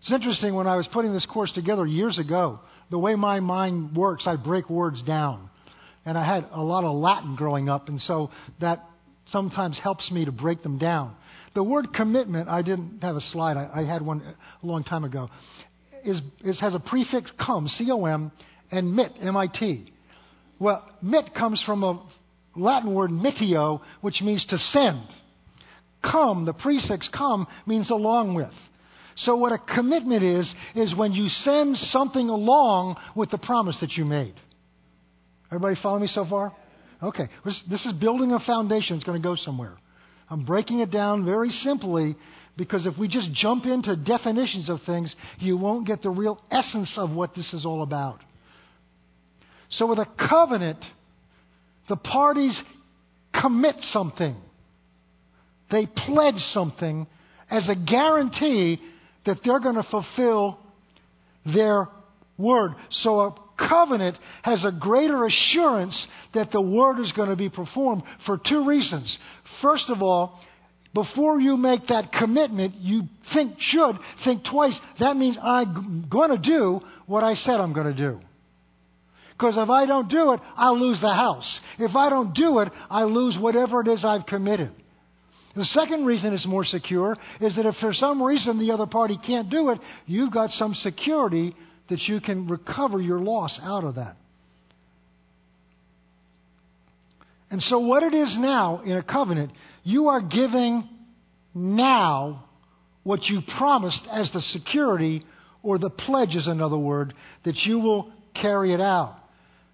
It's 0.00 0.12
interesting 0.12 0.54
when 0.54 0.66
I 0.66 0.76
was 0.76 0.88
putting 0.92 1.12
this 1.12 1.26
course 1.26 1.52
together 1.52 1.86
years 1.86 2.18
ago, 2.18 2.60
the 2.90 2.98
way 2.98 3.14
my 3.14 3.40
mind 3.40 3.96
works, 3.96 4.24
I 4.26 4.36
break 4.36 4.70
words 4.70 5.02
down. 5.02 5.50
And 6.04 6.16
I 6.16 6.24
had 6.24 6.48
a 6.52 6.62
lot 6.62 6.84
of 6.84 6.96
Latin 6.96 7.36
growing 7.36 7.68
up, 7.68 7.88
and 7.88 8.00
so 8.00 8.30
that 8.60 8.84
sometimes 9.26 9.78
helps 9.82 10.10
me 10.10 10.24
to 10.24 10.32
break 10.32 10.62
them 10.62 10.78
down. 10.78 11.14
The 11.54 11.62
word 11.62 11.92
commitment, 11.92 12.48
I 12.48 12.62
didn't 12.62 13.00
have 13.02 13.16
a 13.16 13.20
slide, 13.20 13.56
I, 13.56 13.80
I 13.80 13.84
had 13.84 14.00
one 14.00 14.22
a 14.62 14.66
long 14.66 14.84
time 14.84 15.04
ago, 15.04 15.28
is, 16.04 16.20
is, 16.44 16.60
has 16.60 16.74
a 16.74 16.80
prefix 16.80 17.30
com, 17.38 17.66
C 17.66 17.90
O 17.90 18.04
M, 18.04 18.30
and 18.70 18.94
mit, 18.94 19.12
M 19.20 19.36
I 19.36 19.48
T. 19.48 19.92
Well, 20.58 20.88
mit 21.02 21.34
comes 21.34 21.62
from 21.66 21.84
a 21.84 22.02
Latin 22.58 22.94
word 22.94 23.10
mitio, 23.10 23.80
which 24.00 24.20
means 24.20 24.44
to 24.46 24.58
send. 24.58 25.02
Come, 26.02 26.44
the 26.44 26.52
prefix 26.52 27.08
come, 27.16 27.46
means 27.66 27.90
along 27.90 28.34
with. 28.34 28.52
So, 29.16 29.36
what 29.36 29.52
a 29.52 29.58
commitment 29.58 30.22
is, 30.22 30.52
is 30.76 30.94
when 30.94 31.12
you 31.12 31.28
send 31.28 31.76
something 31.76 32.28
along 32.28 32.96
with 33.16 33.30
the 33.30 33.38
promise 33.38 33.76
that 33.80 33.92
you 33.92 34.04
made. 34.04 34.34
Everybody 35.46 35.76
follow 35.82 35.98
me 35.98 36.06
so 36.06 36.24
far? 36.28 36.54
Okay. 37.02 37.28
This 37.44 37.84
is 37.84 37.92
building 37.94 38.32
a 38.32 38.38
foundation. 38.40 38.96
It's 38.96 39.04
going 39.04 39.20
to 39.20 39.26
go 39.26 39.34
somewhere. 39.34 39.76
I'm 40.30 40.44
breaking 40.44 40.80
it 40.80 40.90
down 40.90 41.24
very 41.24 41.50
simply 41.50 42.16
because 42.56 42.86
if 42.86 42.98
we 42.98 43.08
just 43.08 43.32
jump 43.32 43.64
into 43.64 43.96
definitions 43.96 44.68
of 44.68 44.80
things, 44.84 45.14
you 45.38 45.56
won't 45.56 45.86
get 45.86 46.02
the 46.02 46.10
real 46.10 46.40
essence 46.50 46.92
of 46.96 47.10
what 47.10 47.34
this 47.34 47.52
is 47.52 47.64
all 47.64 47.82
about. 47.82 48.20
So, 49.70 49.86
with 49.86 49.98
a 49.98 50.06
covenant, 50.28 50.78
the 51.88 51.96
parties 51.96 52.60
commit 53.40 53.76
something, 53.92 54.36
they 55.70 55.86
pledge 55.86 56.40
something 56.52 57.06
as 57.50 57.68
a 57.68 57.74
guarantee 57.74 58.80
that 59.26 59.38
they're 59.44 59.60
going 59.60 59.76
to 59.76 59.86
fulfill 59.90 60.58
their 61.44 61.88
word. 62.36 62.72
So, 62.90 63.20
a 63.20 63.34
covenant 63.58 64.16
has 64.42 64.64
a 64.64 64.72
greater 64.72 65.26
assurance 65.26 66.06
that 66.34 66.50
the 66.52 66.60
word 66.60 67.00
is 67.00 67.12
going 67.12 67.28
to 67.28 67.36
be 67.36 67.48
performed 67.48 68.02
for 68.24 68.40
two 68.48 68.66
reasons. 68.66 69.16
First 69.60 69.86
of 69.88 70.02
all, 70.02 70.38
before 70.94 71.40
you 71.40 71.56
make 71.56 71.86
that 71.88 72.12
commitment, 72.12 72.74
you 72.76 73.02
think, 73.34 73.54
should 73.58 73.96
think 74.24 74.42
twice. 74.50 74.78
That 75.00 75.16
means 75.16 75.36
I'm 75.42 76.08
going 76.10 76.30
to 76.30 76.38
do 76.38 76.80
what 77.06 77.24
I 77.24 77.34
said 77.34 77.54
I'm 77.54 77.72
going 77.72 77.94
to 77.94 78.10
do. 78.10 78.20
Because 79.38 79.54
if 79.56 79.70
I 79.70 79.86
don't 79.86 80.08
do 80.08 80.32
it, 80.32 80.40
I'll 80.56 80.78
lose 80.78 81.00
the 81.00 81.14
house. 81.14 81.60
If 81.78 81.94
I 81.94 82.10
don't 82.10 82.34
do 82.34 82.58
it, 82.58 82.72
I 82.90 83.04
lose 83.04 83.36
whatever 83.40 83.80
it 83.80 83.86
is 83.86 84.04
I've 84.04 84.26
committed. 84.26 84.72
The 85.54 85.64
second 85.66 86.06
reason 86.06 86.34
it's 86.34 86.46
more 86.46 86.64
secure 86.64 87.16
is 87.40 87.54
that 87.54 87.64
if 87.64 87.76
for 87.76 87.92
some 87.92 88.20
reason 88.20 88.58
the 88.58 88.72
other 88.72 88.86
party 88.86 89.16
can't 89.24 89.48
do 89.48 89.70
it, 89.70 89.78
you've 90.06 90.32
got 90.32 90.50
some 90.50 90.74
security 90.74 91.54
that 91.88 92.00
you 92.02 92.20
can 92.20 92.48
recover 92.48 93.00
your 93.00 93.20
loss 93.20 93.58
out 93.62 93.84
of 93.84 93.94
that. 93.94 94.16
And 97.50 97.62
so, 97.62 97.78
what 97.78 98.02
it 98.02 98.14
is 98.14 98.36
now 98.38 98.82
in 98.84 98.96
a 98.96 99.02
covenant, 99.02 99.52
you 99.82 100.08
are 100.08 100.20
giving 100.20 100.88
now 101.54 102.44
what 103.04 103.22
you 103.24 103.40
promised 103.56 104.02
as 104.10 104.30
the 104.32 104.42
security, 104.42 105.22
or 105.62 105.78
the 105.78 105.90
pledge 105.90 106.34
is 106.34 106.46
another 106.46 106.76
word, 106.76 107.14
that 107.44 107.56
you 107.64 107.78
will 107.78 108.12
carry 108.34 108.74
it 108.74 108.80
out. 108.80 109.16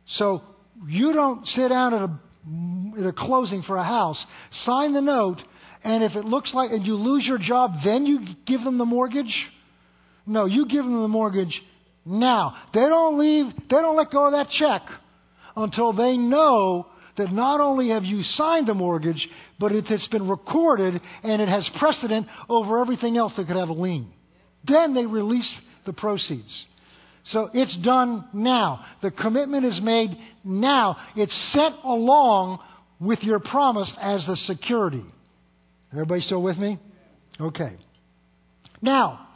So, 0.06 0.42
you 0.86 1.12
don't 1.12 1.46
sit 1.46 1.68
down 1.68 1.94
at 1.94 2.02
a, 2.02 3.00
at 3.00 3.06
a 3.06 3.12
closing 3.12 3.62
for 3.62 3.76
a 3.76 3.84
house, 3.84 4.22
sign 4.64 4.92
the 4.92 5.00
note, 5.00 5.38
and 5.82 6.02
if 6.02 6.16
it 6.16 6.24
looks 6.24 6.52
like, 6.54 6.70
and 6.70 6.84
you 6.84 6.96
lose 6.96 7.24
your 7.26 7.38
job, 7.38 7.72
then 7.84 8.06
you 8.06 8.20
give 8.46 8.62
them 8.62 8.78
the 8.78 8.84
mortgage? 8.84 9.34
No, 10.26 10.46
you 10.46 10.66
give 10.66 10.84
them 10.84 11.02
the 11.02 11.08
mortgage 11.08 11.60
now. 12.04 12.56
They 12.72 12.80
don't 12.80 13.18
leave, 13.18 13.54
they 13.54 13.76
don't 13.76 13.96
let 13.96 14.10
go 14.10 14.26
of 14.26 14.32
that 14.32 14.48
check 14.50 14.82
until 15.56 15.92
they 15.92 16.16
know 16.16 16.86
that 17.16 17.30
not 17.30 17.60
only 17.60 17.90
have 17.90 18.04
you 18.04 18.22
signed 18.22 18.66
the 18.66 18.74
mortgage, 18.74 19.28
but 19.58 19.72
it's 19.72 20.08
been 20.08 20.28
recorded 20.28 21.00
and 21.22 21.40
it 21.40 21.48
has 21.48 21.68
precedent 21.78 22.26
over 22.48 22.80
everything 22.80 23.16
else 23.16 23.34
that 23.36 23.46
could 23.46 23.56
have 23.56 23.68
a 23.68 23.74
lien. 23.74 24.10
Then 24.66 24.94
they 24.94 25.06
release 25.06 25.52
the 25.86 25.92
proceeds. 25.92 26.64
So 27.26 27.48
it's 27.54 27.76
done 27.82 28.26
now. 28.32 28.84
The 29.02 29.10
commitment 29.10 29.64
is 29.64 29.80
made 29.82 30.10
now. 30.44 30.96
It's 31.16 31.52
sent 31.52 31.76
along 31.82 32.58
with 33.00 33.22
your 33.22 33.40
promise 33.40 33.92
as 34.00 34.24
the 34.26 34.37
security. 34.37 35.04
Everybody 35.92 36.20
still 36.20 36.42
with 36.42 36.58
me? 36.58 36.78
Okay. 37.40 37.76
Now, 38.82 39.26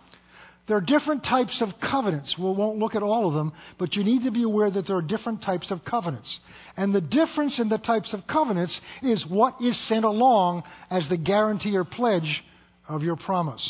There 0.68 0.76
are 0.76 0.82
different 0.82 1.24
types 1.24 1.62
of 1.62 1.70
covenants. 1.80 2.34
We 2.38 2.44
won't 2.44 2.78
look 2.78 2.94
at 2.94 3.02
all 3.02 3.26
of 3.26 3.32
them, 3.32 3.52
but 3.78 3.94
you 3.94 4.04
need 4.04 4.24
to 4.24 4.30
be 4.30 4.42
aware 4.42 4.70
that 4.70 4.86
there 4.86 4.96
are 4.96 5.02
different 5.02 5.42
types 5.42 5.70
of 5.70 5.78
covenants. 5.82 6.38
And 6.76 6.94
the 6.94 7.00
difference 7.00 7.58
in 7.58 7.70
the 7.70 7.78
types 7.78 8.12
of 8.12 8.20
covenants 8.30 8.78
is 9.02 9.24
what 9.28 9.54
is 9.62 9.88
sent 9.88 10.04
along 10.04 10.64
as 10.90 11.08
the 11.08 11.16
guarantee 11.16 11.74
or 11.74 11.84
pledge 11.84 12.44
of 12.86 13.02
your 13.02 13.16
promise. 13.16 13.66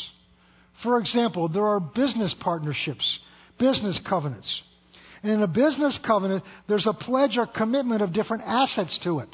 For 0.83 0.99
example, 0.99 1.47
there 1.47 1.65
are 1.65 1.79
business 1.79 2.35
partnerships, 2.41 3.19
business 3.59 3.99
covenants. 4.07 4.61
And 5.21 5.31
in 5.31 5.41
a 5.41 5.47
business 5.47 5.99
covenant, 6.05 6.43
there's 6.67 6.87
a 6.87 6.93
pledge 6.93 7.37
or 7.37 7.45
commitment 7.45 8.01
of 8.01 8.13
different 8.13 8.43
assets 8.45 8.97
to 9.03 9.19
it. 9.19 9.29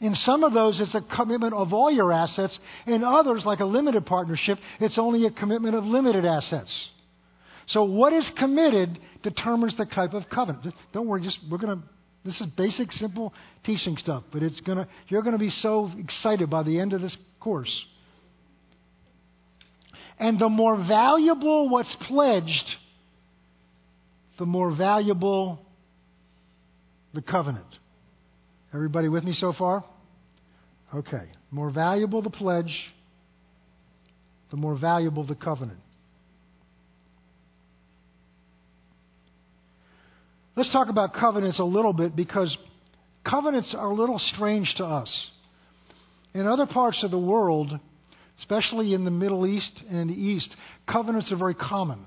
In 0.00 0.14
some 0.16 0.42
of 0.42 0.52
those, 0.52 0.80
it's 0.80 0.96
a 0.96 1.16
commitment 1.16 1.54
of 1.54 1.72
all 1.72 1.90
your 1.90 2.12
assets. 2.12 2.58
In 2.86 3.04
others, 3.04 3.44
like 3.46 3.60
a 3.60 3.64
limited 3.64 4.04
partnership, 4.04 4.58
it's 4.80 4.98
only 4.98 5.26
a 5.26 5.30
commitment 5.30 5.76
of 5.76 5.84
limited 5.84 6.24
assets. 6.24 6.88
So, 7.68 7.84
what 7.84 8.12
is 8.12 8.28
committed 8.36 8.98
determines 9.22 9.76
the 9.76 9.86
type 9.86 10.14
of 10.14 10.24
covenant. 10.28 10.74
Don't 10.92 11.06
worry, 11.06 11.22
just 11.22 11.38
we're 11.48 11.58
to. 11.58 11.78
This 12.24 12.40
is 12.40 12.46
basic, 12.56 12.90
simple 12.92 13.32
teaching 13.64 13.96
stuff, 13.96 14.24
but 14.32 14.42
it's 14.42 14.60
gonna. 14.60 14.88
You're 15.08 15.22
to 15.22 15.38
be 15.38 15.50
so 15.50 15.90
excited 15.96 16.50
by 16.50 16.64
the 16.64 16.80
end 16.80 16.92
of 16.92 17.00
this 17.00 17.16
course. 17.38 17.72
And 20.22 20.38
the 20.38 20.48
more 20.48 20.76
valuable 20.76 21.68
what's 21.68 21.96
pledged, 22.06 22.76
the 24.38 24.46
more 24.46 24.70
valuable 24.70 25.58
the 27.12 27.20
covenant. 27.20 27.66
Everybody 28.72 29.08
with 29.08 29.24
me 29.24 29.32
so 29.32 29.52
far? 29.52 29.84
Okay. 30.94 31.24
More 31.50 31.72
valuable 31.72 32.22
the 32.22 32.30
pledge, 32.30 32.72
the 34.52 34.56
more 34.56 34.78
valuable 34.78 35.26
the 35.26 35.34
covenant. 35.34 35.80
Let's 40.54 40.70
talk 40.72 40.88
about 40.88 41.14
covenants 41.14 41.58
a 41.58 41.64
little 41.64 41.92
bit 41.92 42.14
because 42.14 42.56
covenants 43.28 43.74
are 43.76 43.90
a 43.90 43.94
little 43.94 44.20
strange 44.20 44.72
to 44.76 44.84
us. 44.84 45.30
In 46.32 46.46
other 46.46 46.66
parts 46.66 47.02
of 47.02 47.10
the 47.10 47.18
world, 47.18 47.72
especially 48.40 48.94
in 48.94 49.04
the 49.04 49.10
Middle 49.10 49.46
East 49.46 49.72
and 49.88 49.98
in 49.98 50.08
the 50.08 50.14
East, 50.14 50.54
covenants 50.90 51.30
are 51.32 51.36
very 51.36 51.54
common. 51.54 52.04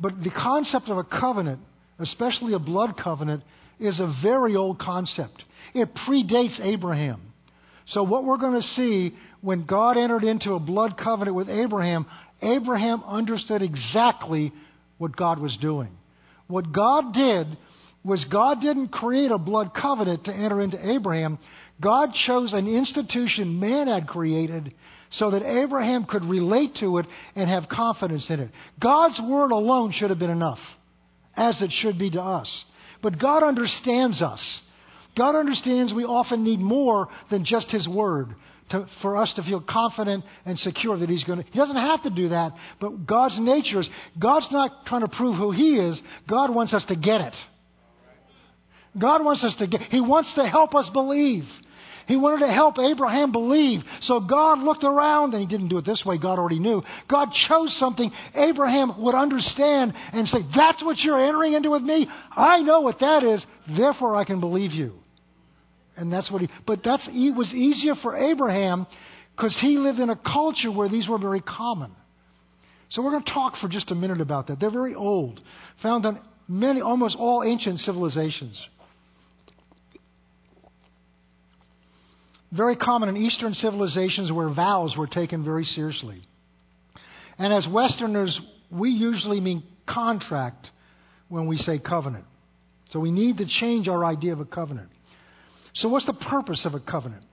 But 0.00 0.22
the 0.22 0.30
concept 0.30 0.88
of 0.88 0.98
a 0.98 1.04
covenant, 1.04 1.60
especially 1.98 2.54
a 2.54 2.58
blood 2.58 2.94
covenant, 3.02 3.42
is 3.78 3.98
a 4.00 4.12
very 4.22 4.56
old 4.56 4.78
concept. 4.78 5.42
It 5.74 5.88
predates 6.06 6.60
Abraham. 6.60 7.20
So, 7.88 8.02
what 8.02 8.24
we're 8.24 8.38
going 8.38 8.60
to 8.60 8.66
see 8.68 9.14
when 9.40 9.66
God 9.66 9.96
entered 9.96 10.24
into 10.24 10.54
a 10.54 10.60
blood 10.60 10.94
covenant 11.02 11.36
with 11.36 11.48
Abraham, 11.48 12.06
Abraham 12.40 13.02
understood 13.06 13.62
exactly 13.62 14.52
what 14.98 15.16
God 15.16 15.40
was 15.40 15.56
doing. 15.60 15.90
What 16.46 16.72
God 16.72 17.12
did 17.12 17.46
was 18.04 18.24
God 18.30 18.60
didn't 18.60 18.88
create 18.88 19.30
a 19.30 19.38
blood 19.38 19.72
covenant 19.80 20.24
to 20.24 20.32
enter 20.32 20.60
into 20.60 20.90
Abraham. 20.90 21.38
God 21.80 22.10
chose 22.26 22.52
an 22.52 22.66
institution 22.66 23.60
man 23.60 23.88
had 23.88 24.06
created 24.06 24.74
so 25.12 25.30
that 25.30 25.42
Abraham 25.42 26.04
could 26.04 26.24
relate 26.24 26.76
to 26.80 26.98
it 26.98 27.06
and 27.34 27.48
have 27.48 27.68
confidence 27.68 28.26
in 28.28 28.40
it. 28.40 28.50
God's 28.80 29.20
word 29.22 29.50
alone 29.50 29.92
should 29.94 30.10
have 30.10 30.18
been 30.18 30.30
enough, 30.30 30.58
as 31.36 31.60
it 31.60 31.70
should 31.80 31.98
be 31.98 32.10
to 32.10 32.20
us. 32.20 32.50
But 33.02 33.18
God 33.18 33.42
understands 33.42 34.22
us. 34.22 34.60
God 35.16 35.34
understands 35.34 35.92
we 35.92 36.04
often 36.04 36.44
need 36.44 36.60
more 36.60 37.08
than 37.30 37.44
just 37.44 37.70
His 37.70 37.86
Word 37.86 38.28
to, 38.70 38.86
for 39.02 39.16
us 39.16 39.32
to 39.36 39.42
feel 39.42 39.60
confident 39.60 40.24
and 40.46 40.58
secure 40.58 40.96
that 40.98 41.10
He's 41.10 41.24
going 41.24 41.42
to. 41.42 41.50
He 41.50 41.58
doesn't 41.58 41.76
have 41.76 42.02
to 42.04 42.10
do 42.10 42.30
that, 42.30 42.52
but 42.80 43.06
God's 43.06 43.36
nature 43.38 43.80
is 43.80 43.88
God's 44.18 44.48
not 44.50 44.86
trying 44.86 45.02
to 45.02 45.08
prove 45.08 45.36
who 45.36 45.50
He 45.50 45.74
is. 45.74 46.00
God 46.28 46.54
wants 46.54 46.72
us 46.72 46.84
to 46.88 46.96
get 46.96 47.20
it. 47.20 47.34
God 48.98 49.24
wants 49.24 49.42
us 49.42 49.54
to 49.58 49.66
get. 49.66 49.80
He 49.82 50.00
wants 50.00 50.32
to 50.36 50.46
help 50.46 50.74
us 50.74 50.88
believe. 50.92 51.44
He 52.06 52.16
wanted 52.16 52.46
to 52.46 52.52
help 52.52 52.78
Abraham 52.78 53.32
believe. 53.32 53.80
So 54.02 54.20
God 54.20 54.58
looked 54.58 54.84
around, 54.84 55.34
and 55.34 55.40
He 55.40 55.46
didn't 55.46 55.68
do 55.68 55.78
it 55.78 55.84
this 55.84 56.02
way, 56.04 56.18
God 56.18 56.38
already 56.38 56.58
knew. 56.58 56.82
God 57.10 57.28
chose 57.48 57.74
something 57.78 58.10
Abraham 58.34 59.02
would 59.02 59.14
understand 59.14 59.92
and 60.12 60.26
say, 60.28 60.38
That's 60.54 60.82
what 60.84 60.98
you're 60.98 61.20
entering 61.20 61.54
into 61.54 61.70
with 61.70 61.82
me? 61.82 62.08
I 62.30 62.60
know 62.60 62.80
what 62.80 63.00
that 63.00 63.22
is, 63.22 63.44
therefore 63.76 64.16
I 64.16 64.24
can 64.24 64.40
believe 64.40 64.72
you. 64.72 64.94
And 65.96 66.12
that's 66.12 66.30
what 66.30 66.40
he, 66.40 66.48
but 66.66 66.80
that's, 66.82 67.06
it 67.08 67.36
was 67.36 67.52
easier 67.52 67.94
for 68.02 68.16
Abraham 68.16 68.86
because 69.36 69.56
he 69.60 69.76
lived 69.76 69.98
in 69.98 70.10
a 70.10 70.16
culture 70.16 70.72
where 70.72 70.88
these 70.88 71.08
were 71.08 71.18
very 71.18 71.40
common. 71.40 71.94
So 72.90 73.02
we're 73.02 73.10
going 73.10 73.24
to 73.24 73.32
talk 73.32 73.54
for 73.60 73.68
just 73.68 73.90
a 73.90 73.94
minute 73.94 74.20
about 74.20 74.48
that. 74.48 74.60
They're 74.60 74.70
very 74.70 74.94
old, 74.94 75.40
found 75.82 76.04
on 76.06 76.20
many, 76.48 76.80
almost 76.80 77.16
all 77.18 77.42
ancient 77.42 77.78
civilizations. 77.80 78.60
Very 82.54 82.76
common 82.76 83.08
in 83.08 83.16
Eastern 83.16 83.54
civilizations 83.54 84.30
where 84.30 84.52
vows 84.52 84.94
were 84.96 85.06
taken 85.06 85.44
very 85.44 85.64
seriously. 85.64 86.20
And 87.38 87.52
as 87.52 87.66
Westerners, 87.66 88.38
we 88.70 88.90
usually 88.90 89.40
mean 89.40 89.62
contract 89.86 90.68
when 91.28 91.46
we 91.46 91.56
say 91.56 91.78
covenant. 91.78 92.26
So 92.90 93.00
we 93.00 93.10
need 93.10 93.38
to 93.38 93.46
change 93.46 93.88
our 93.88 94.04
idea 94.04 94.34
of 94.34 94.40
a 94.40 94.44
covenant. 94.44 94.90
So, 95.74 95.88
what's 95.88 96.04
the 96.04 96.12
purpose 96.12 96.62
of 96.66 96.74
a 96.74 96.80
covenant? 96.80 97.24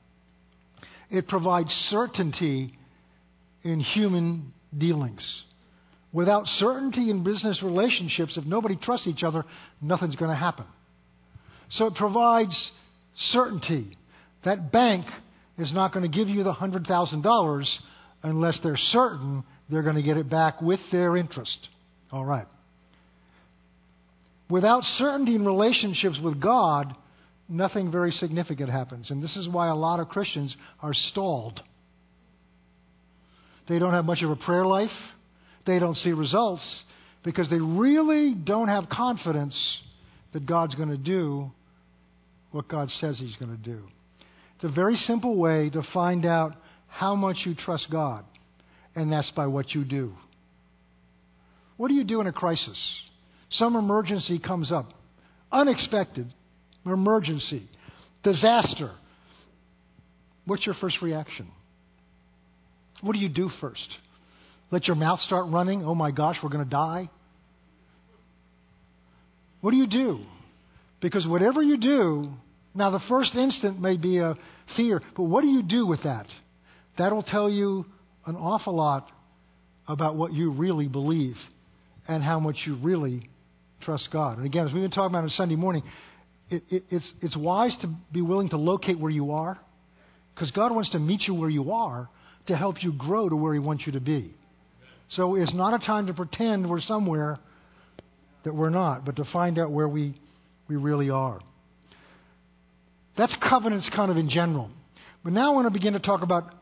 It 1.10 1.28
provides 1.28 1.70
certainty 1.90 2.74
in 3.64 3.82
human 3.82 4.54
dealings. 4.76 5.44
Without 6.14 6.48
certainty 6.48 7.10
in 7.10 7.24
business 7.24 7.62
relationships, 7.62 8.38
if 8.38 8.46
nobody 8.46 8.78
trusts 8.82 9.06
each 9.06 9.24
other, 9.24 9.44
nothing's 9.82 10.16
going 10.16 10.32
to 10.32 10.38
happen. 10.38 10.66
So 11.72 11.88
it 11.88 11.96
provides 11.96 12.72
certainty. 13.32 13.98
That 14.46 14.72
bank 14.72 15.06
is 15.58 15.74
not 15.74 15.94
going 15.94 16.10
to 16.10 16.18
give 16.18 16.30
you 16.30 16.44
the 16.44 16.54
$100,000 16.54 17.66
unless 18.24 18.60
they're 18.64 18.78
certain 18.78 19.44
they're 19.70 19.84
going 19.84 19.96
to 19.96 20.02
get 20.02 20.18
it 20.18 20.30
back 20.30 20.62
with 20.62 20.80
their 20.92 21.16
interest. 21.16 21.68
All 22.12 22.26
right. 22.26 22.48
Without 24.50 24.84
certainty 24.84 25.36
in 25.36 25.46
relationships 25.46 26.18
with 26.24 26.42
God, 26.42 26.96
nothing 27.48 27.92
very 27.92 28.12
significant 28.12 28.70
happens. 28.70 29.12
And 29.12 29.22
this 29.22 29.36
is 29.36 29.48
why 29.48 29.68
a 29.68 29.76
lot 29.76 30.00
of 30.00 30.10
Christians 30.10 30.56
are 30.82 30.94
stalled. 30.94 31.62
They 33.68 33.78
don't 33.78 33.94
have 33.94 34.06
much 34.06 34.24
of 34.24 34.32
a 34.32 34.36
prayer 34.36 34.66
life, 34.66 34.90
they 35.68 35.78
don't 35.78 35.96
see 35.96 36.12
results 36.12 36.64
because 37.24 37.50
they 37.50 37.60
really 37.60 38.34
don't 38.34 38.70
have 38.70 38.90
confidence 38.90 39.56
that 40.34 40.46
God's 40.46 40.74
going 40.74 40.90
to 40.90 40.98
do 40.98 41.52
what 42.52 42.68
God 42.68 42.90
says 43.00 43.20
He's 43.20 43.36
going 43.36 43.56
to 43.56 43.64
do. 43.64 43.84
It's 44.60 44.66
a 44.66 44.76
very 44.76 44.98
simple 44.98 45.38
way 45.38 45.70
to 45.70 45.82
find 45.94 46.26
out 46.26 46.54
how 46.90 47.16
much 47.16 47.38
you 47.46 47.56
trust 47.56 47.88
God, 47.90 48.26
and 48.94 49.10
that's 49.10 49.32
by 49.32 49.48
what 49.48 49.72
you 49.72 49.86
do. 49.86 50.12
What 51.78 51.88
do 51.88 51.94
you 51.94 52.04
do 52.04 52.20
in 52.20 52.28
a 52.28 52.34
crisis? 52.34 52.78
Some 53.52 53.78
emergency 53.78 54.38
comes 54.38 54.70
up, 54.70 54.90
unexpected 55.50 56.34
emergency, 56.86 57.70
disaster, 58.22 58.92
what's 60.46 60.66
your 60.66 60.76
first 60.82 61.02
reaction? 61.02 61.48
What 63.02 63.14
do 63.14 63.20
you 63.20 63.30
do 63.30 63.50
first? 63.62 63.88
Let 64.72 64.88
your 64.88 64.98
mouth 64.98 65.22
start 65.22 65.46
running? 65.48 65.86
Oh 65.86 65.96
my 65.96 66.12
gosh, 66.12 66.36
we're 66.44 66.50
going 66.50 66.66
to 66.66 66.70
die? 66.70 67.10
What 69.62 69.72
do 69.72 69.78
you 69.78 69.88
do? 69.88 70.20
Because 71.02 71.26
whatever 71.26 71.64
you 71.64 71.78
do, 71.78 72.34
now 72.76 72.92
the 72.92 73.02
first 73.10 73.36
instant 73.36 73.80
may 73.80 73.98
be 73.98 74.18
a 74.20 74.36
fear, 74.76 75.02
but 75.16 75.24
what 75.24 75.42
do 75.42 75.48
you 75.48 75.64
do 75.64 75.86
with 75.88 76.04
that? 76.04 76.28
That'll 76.98 77.24
tell 77.24 77.50
you 77.50 77.86
an 78.26 78.36
awful 78.36 78.76
lot 78.76 79.10
about 79.88 80.16
what 80.16 80.34
you 80.34 80.52
really 80.52 80.88
believe 80.88 81.36
and 82.08 82.24
how 82.24 82.40
much 82.40 82.58
you 82.66 82.78
really 82.82 83.30
trust 83.82 84.10
God. 84.12 84.38
And 84.38 84.46
again, 84.46 84.68
as 84.68 84.74
we've 84.74 84.84
been 84.84 84.92
talking 84.92 85.16
about 85.16 85.24
on 85.24 85.30
Sunday 85.30 85.56
morning, 85.56 85.84
it, 86.50 86.64
it, 86.70 86.84
it's, 86.90 87.12
it's 87.22 87.38
wise 87.38 87.76
to 87.82 87.88
be 88.12 88.22
willing 88.22 88.50
to 88.50 88.58
locate 88.58 89.00
where 89.00 89.12
you 89.12 89.32
are 89.32 89.60
because 90.34 90.52
God 90.52 90.74
wants 90.74 90.92
to 90.92 91.00
meet 91.00 91.22
you 91.28 91.34
where 91.34 91.50
you 91.50 91.72
are 91.72 92.10
to 92.48 92.56
help 92.56 92.84
you 92.84 92.94
grow 92.94 93.30
to 93.30 93.36
where 93.36 93.54
He 93.54 93.60
wants 93.60 93.84
you 93.86 93.94
to 93.94 94.00
be. 94.00 94.34
So 95.10 95.36
it's 95.36 95.54
not 95.54 95.74
a 95.74 95.86
time 95.86 96.08
to 96.08 96.14
pretend 96.14 96.70
we're 96.70 96.82
somewhere 96.82 97.38
that 98.44 98.54
we're 98.54 98.70
not, 98.70 99.06
but 99.06 99.16
to 99.18 99.26
find 99.34 99.60
out 99.60 99.72
where 99.72 99.88
we, 99.88 100.16
we 100.68 100.76
really 100.76 101.10
are. 101.10 101.40
That's 103.20 103.36
covenants 103.50 103.90
kind 103.94 104.10
of 104.10 104.16
in 104.16 104.30
general. 104.30 104.70
But 105.26 105.34
now 105.34 105.52
I 105.52 105.54
want 105.54 105.68
to 105.68 105.74
begin 105.74 105.92
to 105.92 106.00
talk 106.00 106.22
about 106.22 106.54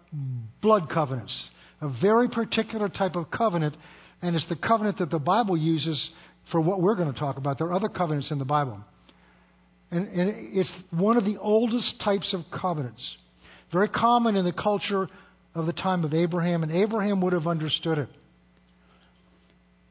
blood 0.59 0.89
covenants, 0.91 1.31
a 1.81 1.89
very 2.01 2.27
particular 2.29 2.89
type 2.89 3.15
of 3.15 3.29
covenant, 3.29 3.77
and 4.23 4.35
it's 4.35 4.47
the 4.49 4.55
covenant 4.55 4.97
that 4.97 5.11
the 5.11 5.19
Bible 5.19 5.55
uses 5.55 6.09
for 6.51 6.59
what 6.59 6.81
we're 6.81 6.95
going 6.95 7.13
to 7.13 7.19
talk 7.19 7.37
about. 7.37 7.59
There 7.59 7.67
are 7.67 7.73
other 7.73 7.89
covenants 7.89 8.31
in 8.31 8.39
the 8.39 8.45
Bible. 8.45 8.83
And, 9.91 10.07
and 10.07 10.57
it's 10.57 10.71
one 10.89 11.15
of 11.17 11.25
the 11.25 11.37
oldest 11.37 12.01
types 12.03 12.33
of 12.33 12.41
covenants. 12.59 13.03
Very 13.71 13.87
common 13.87 14.35
in 14.35 14.43
the 14.43 14.51
culture 14.51 15.07
of 15.53 15.67
the 15.67 15.73
time 15.73 16.03
of 16.03 16.15
Abraham, 16.15 16.63
and 16.63 16.71
Abraham 16.71 17.21
would 17.21 17.33
have 17.33 17.45
understood 17.45 17.99
it. 17.99 18.09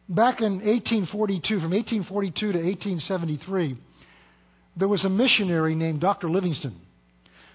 back 0.09 0.41
in 0.41 0.55
1842, 0.55 1.61
from 1.61 1.71
1842 1.71 2.41
to 2.41 2.59
1873, 2.59 3.79
there 4.77 4.89
was 4.89 5.05
a 5.05 5.09
missionary 5.09 5.75
named 5.75 6.01
Dr. 6.01 6.31
Livingstone 6.31 6.81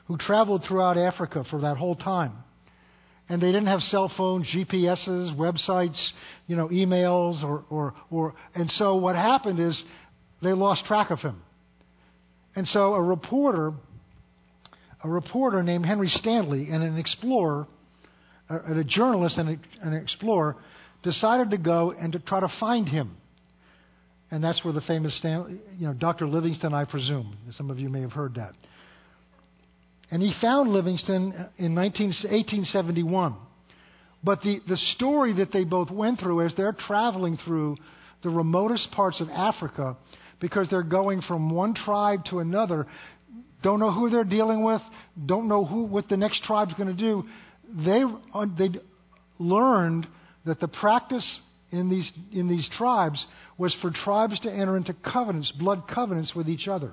who 0.07 0.17
traveled 0.17 0.63
throughout 0.67 0.97
Africa 0.97 1.43
for 1.49 1.61
that 1.61 1.77
whole 1.77 1.95
time. 1.95 2.33
And 3.29 3.41
they 3.41 3.47
didn't 3.47 3.67
have 3.67 3.79
cell 3.81 4.11
phones, 4.17 4.45
GPSs, 4.53 5.37
websites, 5.37 5.97
you 6.47 6.55
know, 6.57 6.67
emails, 6.67 7.43
or, 7.43 7.63
or, 7.69 7.93
or 8.09 8.33
and 8.55 8.69
so 8.71 8.95
what 8.95 9.15
happened 9.15 9.59
is 9.59 9.81
they 10.41 10.51
lost 10.51 10.83
track 10.85 11.11
of 11.11 11.19
him. 11.19 11.41
And 12.55 12.67
so 12.67 12.93
a 12.93 13.01
reporter, 13.01 13.71
a 15.03 15.09
reporter 15.09 15.63
named 15.63 15.85
Henry 15.85 16.09
Stanley 16.09 16.67
and 16.69 16.83
an 16.83 16.97
explorer, 16.97 17.67
uh, 18.49 18.59
and 18.67 18.79
a 18.79 18.83
journalist 18.83 19.37
and 19.37 19.59
an 19.81 19.93
explorer, 19.93 20.57
decided 21.03 21.51
to 21.51 21.57
go 21.57 21.91
and 21.91 22.11
to 22.11 22.19
try 22.19 22.41
to 22.41 22.49
find 22.59 22.89
him. 22.89 23.15
And 24.31 24.41
that's 24.41 24.63
where 24.63 24.73
the 24.73 24.81
famous 24.81 25.19
you 25.23 25.59
know, 25.87 25.93
Dr. 25.93 26.25
Livingstone, 26.25 26.73
I 26.73 26.85
presume. 26.85 27.37
Some 27.57 27.69
of 27.69 27.79
you 27.79 27.89
may 27.89 27.99
have 28.01 28.13
heard 28.13 28.35
that. 28.35 28.55
And 30.09 30.21
he 30.21 30.33
found 30.41 30.71
Livingstone 30.71 31.49
in 31.57 31.73
19, 31.73 32.07
1871. 32.07 33.35
But 34.23 34.41
the, 34.41 34.59
the 34.67 34.77
story 34.95 35.33
that 35.35 35.51
they 35.51 35.65
both 35.65 35.91
went 35.91 36.19
through 36.19 36.45
as 36.45 36.53
they're 36.55 36.75
traveling 36.87 37.37
through 37.45 37.75
the 38.23 38.29
remotest 38.29 38.91
parts 38.91 39.19
of 39.19 39.29
Africa, 39.29 39.97
because 40.39 40.67
they're 40.69 40.83
going 40.83 41.21
from 41.21 41.49
one 41.49 41.73
tribe 41.73 42.23
to 42.29 42.39
another, 42.39 42.87
don't 43.63 43.79
know 43.79 43.91
who 43.91 44.09
they're 44.09 44.23
dealing 44.23 44.63
with, 44.63 44.81
don't 45.25 45.47
know 45.47 45.65
who, 45.65 45.83
what 45.83 46.07
the 46.07 46.17
next 46.17 46.43
tribe's 46.43 46.73
going 46.75 46.95
to 46.95 47.01
do, 47.01 47.23
they, 47.83 48.03
uh, 48.33 48.45
they 48.57 48.69
learned 49.39 50.07
that 50.45 50.59
the 50.59 50.67
practice 50.67 51.39
in 51.71 51.89
these, 51.89 52.11
in 52.31 52.47
these 52.47 52.69
tribes 52.77 53.25
was 53.57 53.75
for 53.81 53.91
tribes 53.91 54.39
to 54.41 54.51
enter 54.51 54.77
into 54.77 54.93
covenants, 54.93 55.51
blood 55.51 55.83
covenants 55.93 56.33
with 56.35 56.49
each 56.49 56.67
other. 56.67 56.91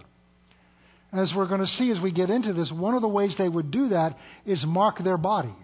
As 1.12 1.32
we're 1.34 1.48
going 1.48 1.60
to 1.60 1.66
see 1.66 1.90
as 1.90 2.02
we 2.02 2.12
get 2.12 2.30
into 2.30 2.52
this, 2.52 2.70
one 2.70 2.94
of 2.94 3.02
the 3.02 3.08
ways 3.08 3.34
they 3.38 3.48
would 3.48 3.70
do 3.70 3.88
that 3.88 4.16
is 4.44 4.62
mark 4.66 5.02
their 5.02 5.16
body. 5.16 5.54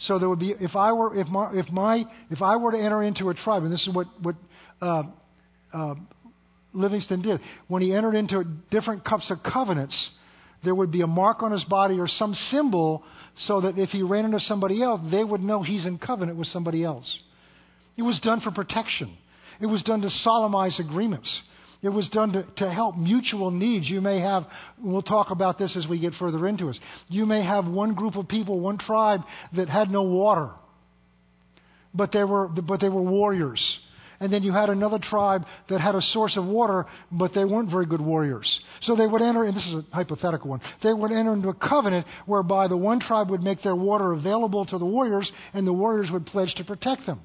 So 0.00 0.18
there 0.18 0.28
would 0.28 0.40
be, 0.40 0.54
if 0.60 0.76
I 0.76 0.92
were, 0.92 1.16
if 1.16 1.28
my, 1.28 1.52
if 1.54 1.70
my, 1.70 2.04
if 2.30 2.42
I 2.42 2.56
were 2.56 2.72
to 2.72 2.78
enter 2.78 3.02
into 3.02 3.30
a 3.30 3.34
tribe, 3.34 3.62
and 3.62 3.72
this 3.72 3.86
is 3.86 3.94
what 3.94 4.06
what 4.20 4.34
uh, 4.82 5.04
uh, 5.72 5.94
Livingstone 6.74 7.22
did 7.22 7.40
when 7.68 7.80
he 7.80 7.94
entered 7.94 8.14
into 8.14 8.44
different 8.70 9.04
cups 9.04 9.30
of 9.30 9.38
covenants, 9.42 9.96
there 10.64 10.74
would 10.74 10.90
be 10.90 11.00
a 11.00 11.06
mark 11.06 11.42
on 11.42 11.52
his 11.52 11.64
body 11.64 11.98
or 11.98 12.08
some 12.08 12.34
symbol, 12.50 13.04
so 13.46 13.62
that 13.62 13.78
if 13.78 13.88
he 13.90 14.02
ran 14.02 14.26
into 14.26 14.40
somebody 14.40 14.82
else, 14.82 15.00
they 15.10 15.24
would 15.24 15.40
know 15.40 15.62
he's 15.62 15.86
in 15.86 15.98
covenant 15.98 16.36
with 16.36 16.48
somebody 16.48 16.84
else. 16.84 17.18
It 17.96 18.02
was 18.02 18.20
done 18.20 18.40
for 18.40 18.50
protection. 18.50 19.16
It 19.60 19.66
was 19.66 19.82
done 19.82 20.02
to 20.02 20.10
solemnize 20.10 20.78
agreements. 20.78 21.32
It 21.82 21.88
was 21.88 22.08
done 22.08 22.32
to, 22.32 22.44
to 22.56 22.70
help 22.70 22.96
mutual 22.96 23.50
needs. 23.50 23.88
You 23.88 24.00
may 24.00 24.20
have, 24.20 24.44
we'll 24.82 25.02
talk 25.02 25.30
about 25.30 25.58
this 25.58 25.76
as 25.76 25.86
we 25.88 25.98
get 25.98 26.14
further 26.14 26.46
into 26.46 26.68
it. 26.68 26.76
You 27.08 27.26
may 27.26 27.44
have 27.44 27.66
one 27.66 27.94
group 27.94 28.16
of 28.16 28.28
people, 28.28 28.60
one 28.60 28.78
tribe 28.78 29.20
that 29.54 29.68
had 29.68 29.90
no 29.90 30.02
water, 30.02 30.50
but 31.94 32.12
they 32.12 32.24
were, 32.24 32.48
but 32.48 32.80
they 32.80 32.88
were 32.88 33.02
warriors. 33.02 33.62
And 34.18 34.32
then 34.32 34.42
you 34.42 34.52
had 34.52 34.70
another 34.70 34.98
tribe 34.98 35.44
that 35.68 35.80
had 35.80 35.94
a 35.94 36.00
source 36.00 36.38
of 36.38 36.46
water, 36.46 36.86
but 37.12 37.34
they 37.34 37.44
weren't 37.44 37.70
very 37.70 37.84
good 37.84 38.00
warriors. 38.00 38.60
So 38.82 38.96
they 38.96 39.06
would 39.06 39.20
enter, 39.20 39.44
and 39.44 39.54
this 39.54 39.66
is 39.66 39.74
a 39.74 39.94
hypothetical 39.94 40.48
one, 40.48 40.60
they 40.82 40.92
would 40.92 41.12
enter 41.12 41.34
into 41.34 41.50
a 41.50 41.54
covenant 41.54 42.06
whereby 42.24 42.68
the 42.68 42.76
one 42.78 42.98
tribe 42.98 43.30
would 43.30 43.42
make 43.42 43.62
their 43.62 43.76
water 43.76 44.12
available 44.12 44.64
to 44.66 44.78
the 44.78 44.86
warriors, 44.86 45.30
and 45.52 45.66
the 45.66 45.72
warriors 45.72 46.08
would 46.10 46.24
pledge 46.24 46.54
to 46.56 46.64
protect 46.64 47.04
them. 47.04 47.20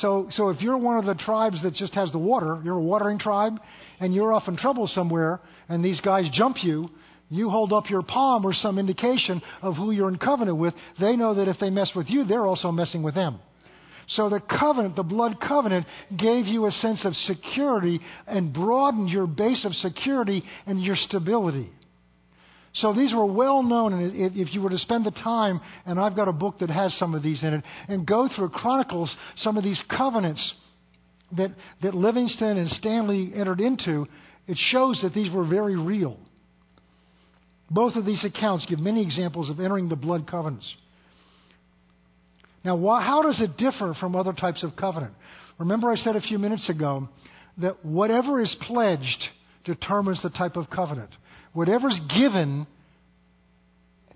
So, 0.00 0.28
so 0.32 0.50
if 0.50 0.60
you're 0.60 0.76
one 0.76 0.98
of 0.98 1.06
the 1.06 1.14
tribes 1.14 1.62
that 1.62 1.74
just 1.74 1.94
has 1.94 2.12
the 2.12 2.18
water, 2.18 2.60
you're 2.64 2.76
a 2.76 2.82
watering 2.82 3.18
tribe, 3.18 3.58
and 3.98 4.14
you're 4.14 4.32
off 4.32 4.48
in 4.48 4.56
trouble 4.56 4.86
somewhere, 4.86 5.40
and 5.68 5.84
these 5.84 6.00
guys 6.00 6.28
jump 6.32 6.58
you, 6.62 6.88
you 7.28 7.50
hold 7.50 7.72
up 7.72 7.90
your 7.90 8.02
palm 8.02 8.44
or 8.44 8.52
some 8.52 8.78
indication 8.78 9.42
of 9.62 9.74
who 9.76 9.90
you're 9.90 10.08
in 10.08 10.18
covenant 10.18 10.58
with. 10.58 10.74
They 11.00 11.16
know 11.16 11.34
that 11.34 11.48
if 11.48 11.56
they 11.58 11.70
mess 11.70 11.90
with 11.96 12.06
you, 12.08 12.24
they're 12.24 12.46
also 12.46 12.70
messing 12.70 13.02
with 13.02 13.14
them. 13.14 13.40
So 14.08 14.28
the 14.28 14.40
covenant, 14.40 14.94
the 14.94 15.02
blood 15.02 15.38
covenant, 15.40 15.86
gave 16.16 16.46
you 16.46 16.66
a 16.66 16.70
sense 16.70 17.04
of 17.04 17.14
security 17.14 18.00
and 18.26 18.52
broadened 18.52 19.08
your 19.08 19.26
base 19.26 19.64
of 19.64 19.72
security 19.72 20.44
and 20.66 20.80
your 20.80 20.94
stability. 20.94 21.70
So 22.80 22.92
these 22.92 23.14
were 23.14 23.24
well 23.24 23.62
known, 23.62 23.94
and 23.94 24.36
if 24.36 24.52
you 24.52 24.60
were 24.60 24.70
to 24.70 24.78
spend 24.78 25.06
the 25.06 25.10
time, 25.10 25.60
and 25.86 25.98
I've 25.98 26.14
got 26.14 26.28
a 26.28 26.32
book 26.32 26.58
that 26.58 26.68
has 26.68 26.94
some 26.98 27.14
of 27.14 27.22
these 27.22 27.42
in 27.42 27.54
it, 27.54 27.64
and 27.88 28.06
go 28.06 28.28
through 28.34 28.50
Chronicles 28.50 29.14
some 29.36 29.56
of 29.56 29.64
these 29.64 29.82
covenants 29.88 30.52
that, 31.36 31.52
that 31.82 31.94
Livingstone 31.94 32.58
and 32.58 32.68
Stanley 32.68 33.32
entered 33.34 33.60
into, 33.60 34.06
it 34.46 34.58
shows 34.70 35.00
that 35.02 35.14
these 35.14 35.32
were 35.32 35.46
very 35.46 35.76
real. 35.76 36.18
Both 37.70 37.96
of 37.96 38.04
these 38.04 38.24
accounts 38.24 38.66
give 38.68 38.78
many 38.78 39.02
examples 39.02 39.48
of 39.48 39.58
entering 39.58 39.88
the 39.88 39.96
blood 39.96 40.30
covenants. 40.30 40.70
Now, 42.62 42.76
why, 42.76 43.02
how 43.02 43.22
does 43.22 43.40
it 43.40 43.56
differ 43.56 43.94
from 43.98 44.14
other 44.14 44.32
types 44.32 44.62
of 44.62 44.76
covenant? 44.76 45.14
Remember, 45.58 45.90
I 45.90 45.96
said 45.96 46.14
a 46.14 46.20
few 46.20 46.38
minutes 46.38 46.68
ago 46.68 47.08
that 47.58 47.84
whatever 47.84 48.40
is 48.40 48.54
pledged 48.66 49.24
determines 49.64 50.22
the 50.22 50.30
type 50.30 50.56
of 50.56 50.68
covenant. 50.68 51.10
Whatever's 51.56 51.98
given 52.14 52.66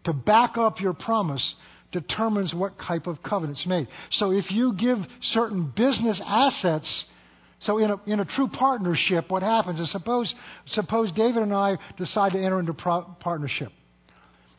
to 0.05 0.13
back 0.13 0.59
up 0.59 0.79
your 0.79 0.93
promise 0.93 1.55
determines 1.91 2.53
what 2.53 2.75
type 2.79 3.07
of 3.07 3.23
covenant's 3.23 3.65
made. 3.67 3.89
So 4.11 4.31
if 4.31 4.51
you 4.51 4.75
give 4.75 4.99
certain 5.23 5.73
business 5.75 6.21
assets, 6.23 7.05
so 7.63 7.79
in 7.79 7.93
a, 7.93 7.97
in 8.07 8.21
a 8.21 8.27
true 8.27 8.49
partnership, 8.49 9.31
what 9.31 9.43
happens 9.43 9.81
is 9.81 9.91
suppose, 9.91 10.35
suppose 10.67 11.11
David 11.13 11.43
and 11.43 11.55
I 11.55 11.79
decide 11.97 12.33
to 12.33 12.39
enter 12.39 12.61
into 12.61 12.75
pro- 12.75 13.05
partnership. 13.21 13.73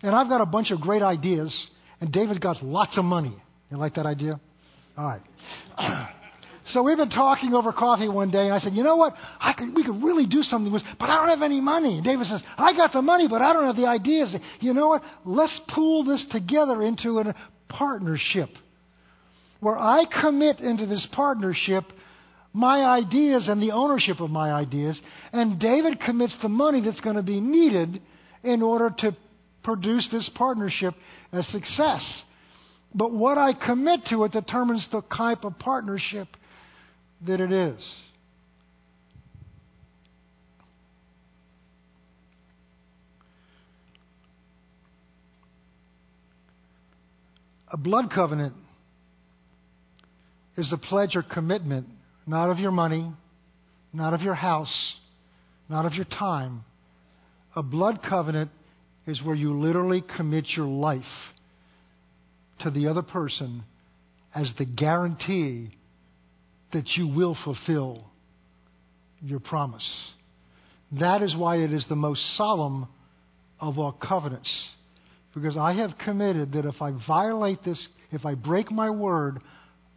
And 0.01 0.15
I've 0.15 0.27
got 0.27 0.41
a 0.41 0.47
bunch 0.47 0.71
of 0.71 0.81
great 0.81 1.03
ideas, 1.03 1.55
and 1.99 2.11
David's 2.11 2.39
got 2.39 2.63
lots 2.63 2.97
of 2.97 3.05
money. 3.05 3.37
You 3.69 3.77
like 3.77 3.93
that 3.93 4.07
idea? 4.07 4.39
All 4.97 5.05
right. 5.77 6.09
So 6.73 6.83
we've 6.83 6.97
been 6.97 7.09
talking 7.09 7.53
over 7.53 7.71
coffee 7.73 8.07
one 8.07 8.31
day, 8.31 8.45
and 8.45 8.53
I 8.53 8.59
said, 8.59 8.73
you 8.73 8.83
know 8.83 8.95
what? 8.95 9.13
I 9.39 9.53
could, 9.53 9.75
we 9.75 9.83
could 9.83 10.03
really 10.03 10.25
do 10.25 10.41
something 10.41 10.71
with, 10.71 10.83
this, 10.83 10.91
but 10.99 11.09
I 11.09 11.17
don't 11.17 11.29
have 11.29 11.41
any 11.41 11.61
money. 11.61 11.95
And 11.95 12.03
David 12.03 12.27
says, 12.27 12.41
I 12.57 12.75
got 12.75 12.93
the 12.93 13.01
money, 13.01 13.27
but 13.29 13.41
I 13.41 13.53
don't 13.53 13.65
have 13.65 13.75
the 13.75 13.87
ideas. 13.87 14.35
You 14.59 14.73
know 14.73 14.89
what? 14.89 15.01
Let's 15.25 15.59
pool 15.73 16.03
this 16.03 16.25
together 16.31 16.81
into 16.81 17.19
a 17.19 17.35
partnership 17.67 18.49
where 19.59 19.77
I 19.77 20.05
commit 20.21 20.59
into 20.59 20.85
this 20.85 21.07
partnership 21.13 21.85
my 22.53 22.83
ideas 22.83 23.47
and 23.47 23.61
the 23.61 23.71
ownership 23.71 24.19
of 24.19 24.29
my 24.29 24.51
ideas, 24.51 24.99
and 25.31 25.59
David 25.59 26.01
commits 26.01 26.35
the 26.41 26.49
money 26.49 26.81
that's 26.81 26.99
going 26.99 27.15
to 27.15 27.23
be 27.23 27.39
needed 27.39 28.01
in 28.43 28.61
order 28.61 28.93
to 28.99 29.15
produce 29.63 30.07
this 30.11 30.29
partnership 30.35 30.93
a 31.31 31.43
success. 31.43 32.23
But 32.93 33.13
what 33.13 33.37
I 33.37 33.53
commit 33.53 34.01
to 34.09 34.25
it 34.25 34.33
determines 34.33 34.85
the 34.91 35.01
type 35.15 35.45
of 35.45 35.57
partnership 35.59 36.27
that 37.27 37.39
it 37.39 37.51
is. 37.51 37.81
A 47.73 47.77
blood 47.77 48.11
covenant 48.13 48.53
is 50.57 50.73
a 50.73 50.77
pledge 50.77 51.15
or 51.15 51.23
commitment, 51.23 51.87
not 52.27 52.49
of 52.49 52.59
your 52.59 52.71
money, 52.71 53.11
not 53.93 54.13
of 54.13 54.21
your 54.21 54.33
house, 54.33 54.93
not 55.69 55.85
of 55.85 55.93
your 55.93 56.05
time. 56.05 56.65
A 57.55 57.63
blood 57.63 58.01
covenant 58.07 58.51
is 59.07 59.21
where 59.23 59.35
you 59.35 59.59
literally 59.59 60.03
commit 60.17 60.45
your 60.55 60.67
life 60.67 61.03
to 62.59 62.69
the 62.69 62.87
other 62.87 63.01
person 63.01 63.63
as 64.35 64.49
the 64.57 64.65
guarantee 64.65 65.71
that 66.73 66.87
you 66.95 67.07
will 67.07 67.37
fulfill 67.43 68.05
your 69.21 69.39
promise. 69.39 69.87
That 70.99 71.21
is 71.21 71.35
why 71.35 71.57
it 71.57 71.71
is 71.71 71.85
the 71.87 71.95
most 71.95 72.21
solemn 72.37 72.87
of 73.59 73.79
all 73.79 73.93
covenants. 73.93 74.51
Because 75.33 75.55
I 75.55 75.73
have 75.73 75.91
committed 76.03 76.53
that 76.53 76.65
if 76.65 76.81
I 76.81 76.91
violate 77.07 77.63
this, 77.63 77.87
if 78.11 78.25
I 78.25 78.35
break 78.35 78.71
my 78.71 78.89
word, 78.89 79.39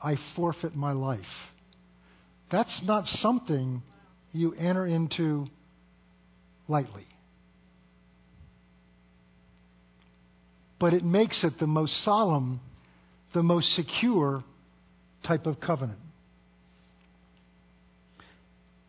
I 0.00 0.16
forfeit 0.36 0.76
my 0.76 0.92
life. 0.92 1.20
That's 2.52 2.80
not 2.84 3.06
something 3.06 3.82
you 4.32 4.52
enter 4.54 4.86
into 4.86 5.46
lightly. 6.68 7.06
But 10.78 10.92
it 10.92 11.02
makes 11.02 11.42
it 11.42 11.54
the 11.58 11.66
most 11.66 12.04
solemn, 12.04 12.60
the 13.32 13.42
most 13.42 13.74
secure 13.74 14.44
type 15.26 15.46
of 15.46 15.58
covenant. 15.60 15.98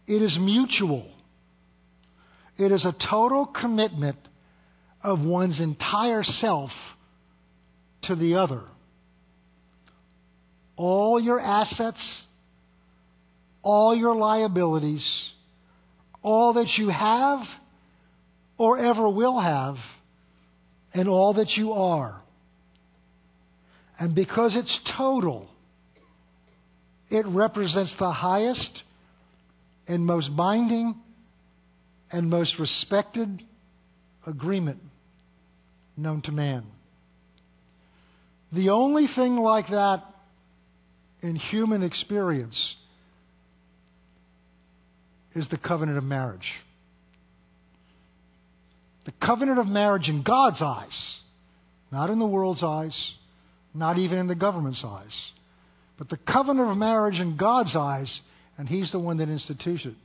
It 0.08 0.22
is 0.22 0.38
mutual. 0.40 1.08
It 2.58 2.72
is 2.72 2.86
a 2.86 2.96
total 3.10 3.48
commitment 3.48 4.18
of 5.04 5.20
one's 5.22 5.60
entire 5.60 6.24
self 6.24 6.72
to 8.04 8.16
the 8.16 8.36
other. 8.36 8.62
All 10.78 11.20
your 11.20 11.40
assets, 11.40 12.24
all 13.62 13.96
your 13.96 14.16
liabilities, 14.16 15.06
all 16.22 16.54
that 16.54 16.70
you 16.78 16.90
have 16.90 17.40
or 18.58 18.80
ever 18.80 19.10
will 19.10 19.40
have, 19.40 19.76
and 20.94 21.10
all 21.10 21.34
that 21.34 21.52
you 21.58 21.74
are. 21.74 22.22
And 24.00 24.16
because 24.16 24.56
it's 24.56 24.80
total, 24.98 25.50
it 27.10 27.26
represents 27.28 27.94
the 28.00 28.12
highest 28.12 28.82
and 29.88 30.06
most 30.06 30.36
binding 30.36 30.96
and 32.12 32.30
most 32.30 32.60
respected 32.60 33.42
agreement 34.26 34.80
known 35.98 36.22
to 36.24 36.32
man. 36.32 36.64
The 38.52 38.70
only 38.70 39.08
thing 39.16 39.38
like 39.38 39.68
that 39.68 40.04
in 41.22 41.36
human 41.36 41.84
experience 41.84 42.76
is 45.36 45.48
the 45.50 45.58
covenant 45.58 45.98
of 45.98 46.04
marriage. 46.04 46.48
The 49.06 49.14
covenant 49.24 49.60
of 49.60 49.68
marriage 49.68 50.08
in 50.08 50.24
God's 50.24 50.62
eyes, 50.62 51.18
not 51.92 52.10
in 52.10 52.20
the 52.20 52.26
world's 52.26 52.64
eyes, 52.64 52.96
not 53.74 53.98
even 53.98 54.18
in 54.18 54.28
the 54.28 54.36
government's 54.36 54.84
eyes, 54.86 55.14
but 55.98 56.10
the 56.10 56.18
covenant 56.18 56.70
of 56.70 56.78
marriage 56.78 57.20
in 57.20 57.38
God's 57.38 57.76
eyes, 57.76 58.20
and 58.58 58.68
He's 58.68 58.92
the 58.92 59.00
one 59.00 59.18
that 59.18 59.30
institutes 59.30 59.86
it, 59.86 59.96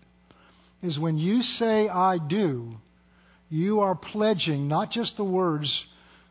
is 0.87 0.99
when 0.99 1.19
you 1.19 1.43
say, 1.43 1.89
I 1.89 2.19
do, 2.19 2.73
you 3.49 3.81
are 3.81 3.95
pledging 3.95 4.69
not 4.69 4.91
just 4.91 5.17
the 5.17 5.25
words, 5.25 5.71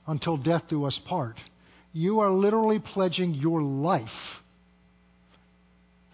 until 0.07 0.37
death 0.37 0.63
do 0.69 0.85
us 0.85 0.99
part. 1.07 1.35
You 1.93 2.19
are 2.21 2.31
literally 2.31 2.79
pledging 2.79 3.35
your 3.35 3.61
life 3.61 4.07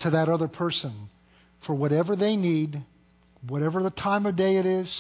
to 0.01 0.09
that 0.09 0.27
other 0.27 0.49
person 0.49 1.09
for 1.65 1.73
whatever 1.73 2.15
they 2.15 2.35
need, 2.35 2.83
whatever 3.47 3.81
the 3.81 3.89
time 3.89 4.25
of 4.25 4.35
day 4.35 4.57
it 4.57 4.65
is, 4.65 4.93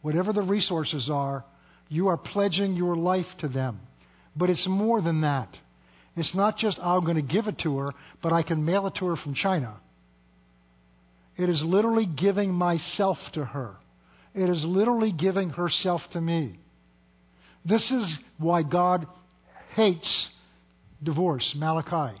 whatever 0.00 0.32
the 0.32 0.42
resources 0.42 1.10
are. 1.12 1.44
You 1.88 2.08
are 2.08 2.16
pledging 2.16 2.74
your 2.74 2.96
life 2.96 3.26
to 3.40 3.48
them. 3.48 3.80
But 4.34 4.48
it's 4.48 4.66
more 4.66 5.02
than 5.02 5.20
that. 5.20 5.54
It's 6.16 6.34
not 6.34 6.56
just, 6.56 6.78
I'm 6.80 7.04
going 7.04 7.16
to 7.16 7.22
give 7.22 7.46
it 7.46 7.58
to 7.64 7.78
her, 7.78 7.90
but 8.22 8.32
I 8.32 8.42
can 8.42 8.64
mail 8.64 8.86
it 8.86 8.94
to 9.00 9.06
her 9.06 9.16
from 9.16 9.34
China. 9.34 9.78
It 11.40 11.48
is 11.48 11.62
literally 11.64 12.04
giving 12.04 12.52
myself 12.52 13.16
to 13.32 13.46
her. 13.46 13.76
It 14.34 14.50
is 14.50 14.62
literally 14.62 15.10
giving 15.10 15.48
herself 15.48 16.02
to 16.12 16.20
me. 16.20 16.52
This 17.64 17.90
is 17.90 18.18
why 18.36 18.62
God 18.62 19.06
hates 19.74 20.28
divorce, 21.02 21.50
Malachi. 21.56 22.20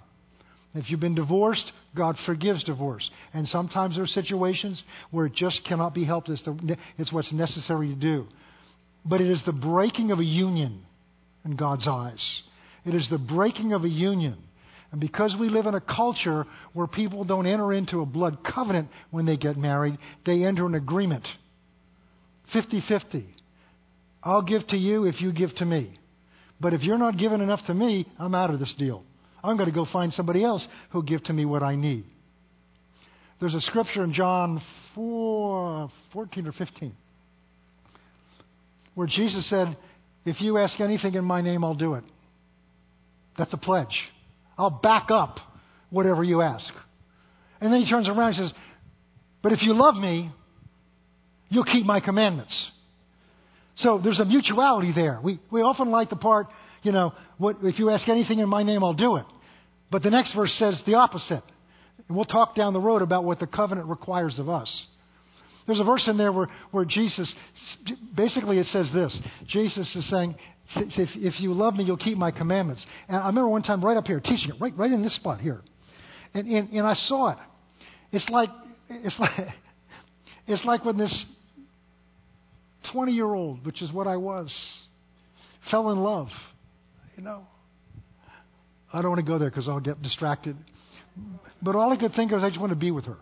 If 0.74 0.88
you've 0.88 1.00
been 1.00 1.14
divorced, 1.14 1.70
God 1.94 2.16
forgives 2.24 2.64
divorce. 2.64 3.10
And 3.34 3.46
sometimes 3.46 3.96
there 3.96 4.04
are 4.04 4.06
situations 4.06 4.82
where 5.10 5.26
it 5.26 5.34
just 5.34 5.66
cannot 5.68 5.92
be 5.92 6.06
helped. 6.06 6.30
It's, 6.30 6.42
the, 6.44 6.78
it's 6.96 7.12
what's 7.12 7.30
necessary 7.30 7.88
to 7.88 7.94
do. 7.94 8.26
But 9.04 9.20
it 9.20 9.30
is 9.30 9.42
the 9.44 9.52
breaking 9.52 10.12
of 10.12 10.18
a 10.18 10.24
union 10.24 10.80
in 11.44 11.56
God's 11.56 11.86
eyes. 11.86 12.24
It 12.86 12.94
is 12.94 13.06
the 13.10 13.18
breaking 13.18 13.74
of 13.74 13.84
a 13.84 13.88
union. 13.88 14.38
And 14.92 15.00
because 15.00 15.36
we 15.38 15.48
live 15.48 15.66
in 15.66 15.74
a 15.74 15.80
culture 15.80 16.46
where 16.72 16.86
people 16.86 17.24
don't 17.24 17.46
enter 17.46 17.72
into 17.72 18.00
a 18.00 18.06
blood 18.06 18.38
covenant 18.44 18.88
when 19.10 19.24
they 19.24 19.36
get 19.36 19.56
married, 19.56 19.98
they 20.26 20.44
enter 20.44 20.66
an 20.66 20.74
agreement 20.74 21.26
50 22.52 22.82
50. 22.88 23.26
I'll 24.22 24.42
give 24.42 24.66
to 24.68 24.76
you 24.76 25.04
if 25.04 25.20
you 25.20 25.32
give 25.32 25.54
to 25.56 25.64
me. 25.64 25.98
But 26.60 26.74
if 26.74 26.82
you're 26.82 26.98
not 26.98 27.16
giving 27.16 27.40
enough 27.40 27.60
to 27.68 27.74
me, 27.74 28.06
I'm 28.18 28.34
out 28.34 28.52
of 28.52 28.58
this 28.58 28.74
deal. 28.76 29.04
I'm 29.42 29.56
going 29.56 29.68
to 29.68 29.74
go 29.74 29.86
find 29.90 30.12
somebody 30.12 30.44
else 30.44 30.66
who'll 30.90 31.02
give 31.02 31.22
to 31.24 31.32
me 31.32 31.46
what 31.46 31.62
I 31.62 31.76
need. 31.76 32.04
There's 33.38 33.54
a 33.54 33.60
scripture 33.62 34.04
in 34.04 34.12
John 34.12 34.60
4, 34.94 35.88
14 36.12 36.46
or 36.46 36.52
15 36.52 36.92
where 38.94 39.06
Jesus 39.06 39.48
said, 39.48 39.78
If 40.26 40.42
you 40.42 40.58
ask 40.58 40.78
anything 40.80 41.14
in 41.14 41.24
my 41.24 41.40
name, 41.40 41.64
I'll 41.64 41.74
do 41.74 41.94
it. 41.94 42.04
That's 43.38 43.52
a 43.54 43.56
pledge. 43.56 43.96
I'll 44.60 44.70
back 44.70 45.10
up 45.10 45.38
whatever 45.88 46.22
you 46.22 46.42
ask. 46.42 46.70
And 47.60 47.72
then 47.72 47.80
he 47.80 47.90
turns 47.90 48.08
around 48.08 48.34
and 48.34 48.36
says, 48.36 48.52
But 49.42 49.52
if 49.52 49.62
you 49.62 49.74
love 49.74 49.96
me, 49.96 50.30
you'll 51.48 51.64
keep 51.64 51.86
my 51.86 52.00
commandments. 52.00 52.70
So 53.76 53.98
there's 54.02 54.20
a 54.20 54.24
mutuality 54.24 54.92
there. 54.94 55.18
We, 55.22 55.40
we 55.50 55.62
often 55.62 55.90
like 55.90 56.10
the 56.10 56.16
part, 56.16 56.48
you 56.82 56.92
know, 56.92 57.14
what, 57.38 57.56
if 57.62 57.78
you 57.78 57.90
ask 57.90 58.08
anything 58.08 58.38
in 58.38 58.48
my 58.48 58.62
name, 58.62 58.84
I'll 58.84 58.92
do 58.92 59.16
it. 59.16 59.24
But 59.90 60.02
the 60.02 60.10
next 60.10 60.34
verse 60.34 60.54
says 60.58 60.80
the 60.86 60.94
opposite. 60.94 61.42
And 62.06 62.16
we'll 62.16 62.26
talk 62.26 62.54
down 62.54 62.72
the 62.74 62.80
road 62.80 63.02
about 63.02 63.24
what 63.24 63.38
the 63.40 63.46
covenant 63.46 63.88
requires 63.88 64.38
of 64.38 64.48
us. 64.48 64.70
There's 65.66 65.80
a 65.80 65.84
verse 65.84 66.06
in 66.08 66.18
there 66.18 66.32
where, 66.32 66.48
where 66.70 66.84
Jesus, 66.84 67.32
basically 68.14 68.58
it 68.58 68.66
says 68.66 68.90
this 68.92 69.16
Jesus 69.48 69.94
is 69.94 70.08
saying, 70.10 70.34
if, 70.76 71.10
if 71.14 71.40
you 71.40 71.52
love 71.52 71.74
me, 71.74 71.84
you'll 71.84 71.96
keep 71.96 72.16
my 72.16 72.30
commandments. 72.30 72.84
And 73.08 73.16
I 73.16 73.26
remember 73.26 73.48
one 73.48 73.62
time 73.62 73.84
right 73.84 73.96
up 73.96 74.06
here 74.06 74.20
teaching 74.20 74.50
it, 74.50 74.56
right, 74.60 74.76
right 74.76 74.90
in 74.90 75.02
this 75.02 75.16
spot 75.16 75.40
here. 75.40 75.60
And, 76.34 76.46
and, 76.46 76.68
and 76.70 76.86
I 76.86 76.94
saw 76.94 77.30
it. 77.30 77.38
It's 78.12 78.28
like, 78.28 78.50
it's 78.88 79.18
like, 79.18 79.30
it's 80.46 80.64
like 80.64 80.84
when 80.84 80.96
this 80.96 81.26
20 82.92 83.12
year 83.12 83.32
old, 83.32 83.64
which 83.64 83.82
is 83.82 83.92
what 83.92 84.06
I 84.06 84.16
was, 84.16 84.54
fell 85.70 85.90
in 85.90 85.98
love. 85.98 86.28
You 87.16 87.24
know, 87.24 87.42
I 88.92 89.02
don't 89.02 89.10
want 89.10 89.24
to 89.24 89.30
go 89.30 89.38
there 89.38 89.50
because 89.50 89.68
I'll 89.68 89.80
get 89.80 90.00
distracted. 90.02 90.56
But 91.62 91.76
all 91.76 91.92
I 91.92 91.96
could 91.96 92.12
think 92.14 92.32
of 92.32 92.38
is 92.38 92.44
I 92.44 92.48
just 92.48 92.60
want 92.60 92.70
to 92.70 92.78
be 92.78 92.90
with 92.90 93.04
her. 93.06 93.18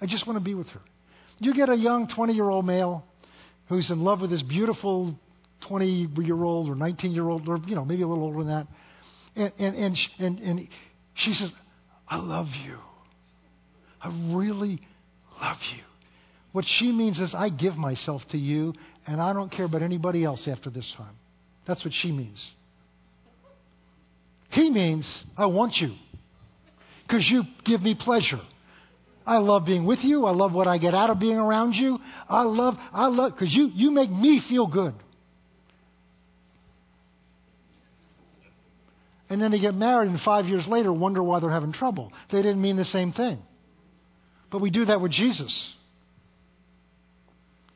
I 0.00 0.06
just 0.06 0.26
want 0.26 0.38
to 0.38 0.44
be 0.44 0.54
with 0.54 0.66
her. 0.68 0.80
You 1.38 1.54
get 1.54 1.68
a 1.68 1.76
young 1.76 2.08
20 2.14 2.32
year 2.34 2.48
old 2.48 2.66
male 2.66 3.04
who's 3.68 3.90
in 3.90 4.00
love 4.00 4.20
with 4.20 4.30
this 4.30 4.42
beautiful 4.42 5.18
20 5.68 6.08
year 6.18 6.42
old 6.42 6.68
or 6.68 6.74
19 6.74 7.12
year 7.12 7.28
old, 7.28 7.48
or 7.48 7.58
you 7.66 7.74
know, 7.74 7.84
maybe 7.84 8.02
a 8.02 8.08
little 8.08 8.24
older 8.24 8.38
than 8.38 8.48
that. 8.48 8.66
And, 9.36 9.52
and, 9.58 9.76
and, 9.76 9.96
and, 10.18 10.38
and 10.40 10.68
she 11.14 11.32
says, 11.34 11.50
I 12.08 12.16
love 12.16 12.46
you. 12.64 12.76
I 14.02 14.08
really 14.34 14.80
love 15.40 15.58
you. 15.74 15.82
What 16.52 16.64
she 16.78 16.90
means 16.90 17.18
is, 17.20 17.32
I 17.36 17.48
give 17.48 17.76
myself 17.76 18.22
to 18.32 18.38
you, 18.38 18.72
and 19.06 19.20
I 19.20 19.32
don't 19.32 19.52
care 19.52 19.66
about 19.66 19.82
anybody 19.82 20.24
else 20.24 20.48
after 20.50 20.68
this 20.68 20.90
time. 20.96 21.14
That's 21.66 21.84
what 21.84 21.94
she 22.02 22.10
means. 22.10 22.44
He 24.50 24.68
means, 24.68 25.06
I 25.36 25.46
want 25.46 25.76
you 25.76 25.94
because 27.06 27.26
you 27.28 27.42
give 27.64 27.82
me 27.82 27.96
pleasure. 27.98 28.40
I 29.26 29.38
love 29.38 29.64
being 29.64 29.86
with 29.86 30.00
you. 30.02 30.26
I 30.26 30.32
love 30.32 30.52
what 30.52 30.66
I 30.66 30.78
get 30.78 30.94
out 30.94 31.10
of 31.10 31.20
being 31.20 31.36
around 31.36 31.74
you. 31.74 31.98
I 32.28 32.42
love, 32.42 32.74
I 32.92 33.06
love, 33.06 33.32
because 33.32 33.54
you, 33.54 33.70
you 33.74 33.90
make 33.90 34.10
me 34.10 34.42
feel 34.48 34.66
good. 34.66 34.94
And 39.30 39.40
then 39.40 39.52
they 39.52 39.60
get 39.60 39.74
married, 39.74 40.10
and 40.10 40.20
five 40.20 40.46
years 40.46 40.66
later 40.66 40.92
wonder 40.92 41.22
why 41.22 41.38
they're 41.38 41.50
having 41.50 41.72
trouble. 41.72 42.12
They 42.32 42.42
didn't 42.42 42.60
mean 42.60 42.76
the 42.76 42.84
same 42.84 43.12
thing. 43.12 43.38
But 44.50 44.60
we 44.60 44.70
do 44.70 44.84
that 44.86 45.00
with 45.00 45.12
Jesus. 45.12 45.72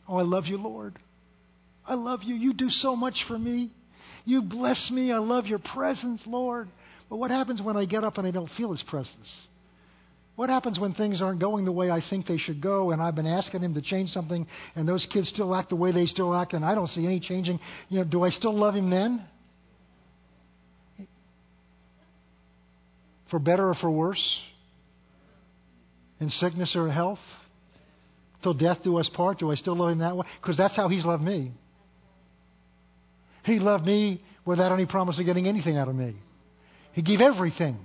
Oh, 0.08 0.16
I 0.16 0.22
love 0.22 0.46
you, 0.46 0.58
Lord. 0.58 0.98
I 1.86 1.94
love 1.94 2.24
you. 2.24 2.34
You 2.34 2.52
do 2.52 2.68
so 2.68 2.96
much 2.96 3.14
for 3.28 3.38
me. 3.38 3.70
You 4.24 4.42
bless 4.42 4.90
me. 4.90 5.12
I 5.12 5.18
love 5.18 5.46
your 5.46 5.60
presence, 5.60 6.20
Lord. 6.26 6.68
But 7.08 7.16
what 7.16 7.30
happens 7.30 7.62
when 7.62 7.76
I 7.76 7.84
get 7.84 8.02
up 8.02 8.18
and 8.18 8.26
I 8.26 8.32
don't 8.32 8.50
feel 8.56 8.72
his 8.72 8.82
presence? 8.88 9.28
What 10.36 10.50
happens 10.50 10.80
when 10.80 10.94
things 10.94 11.22
aren't 11.22 11.40
going 11.40 11.64
the 11.64 11.72
way 11.72 11.90
I 11.90 12.02
think 12.10 12.26
they 12.26 12.38
should 12.38 12.60
go 12.60 12.90
and 12.90 13.00
I've 13.00 13.14
been 13.14 13.26
asking 13.26 13.60
him 13.60 13.74
to 13.74 13.82
change 13.82 14.10
something 14.10 14.46
and 14.74 14.88
those 14.88 15.06
kids 15.12 15.28
still 15.28 15.54
act 15.54 15.68
the 15.68 15.76
way 15.76 15.92
they 15.92 16.06
still 16.06 16.34
act 16.34 16.54
and 16.54 16.64
I 16.64 16.74
don't 16.74 16.88
see 16.88 17.06
any 17.06 17.20
changing? 17.20 17.60
You 17.88 17.98
know, 17.98 18.04
do 18.04 18.24
I 18.24 18.30
still 18.30 18.58
love 18.58 18.74
him 18.74 18.90
then? 18.90 19.24
For 23.30 23.38
better 23.38 23.68
or 23.68 23.74
for 23.74 23.90
worse? 23.90 24.22
In 26.20 26.28
sickness 26.30 26.72
or 26.74 26.86
in 26.86 26.92
health? 26.92 27.18
Till 28.42 28.54
death 28.54 28.78
do 28.84 28.98
us 28.98 29.08
part, 29.14 29.38
do 29.38 29.50
I 29.50 29.54
still 29.54 29.76
love 29.76 29.92
him 29.92 29.98
that 30.00 30.16
way? 30.16 30.26
Because 30.40 30.56
that's 30.56 30.76
how 30.76 30.88
he's 30.88 31.04
loved 31.04 31.22
me. 31.22 31.52
He 33.44 33.58
loved 33.58 33.84
me 33.84 34.20
without 34.44 34.72
any 34.72 34.86
promise 34.86 35.18
of 35.18 35.24
getting 35.24 35.46
anything 35.46 35.76
out 35.76 35.88
of 35.88 35.94
me. 35.94 36.14
He 36.92 37.02
gave 37.02 37.20
everything 37.20 37.78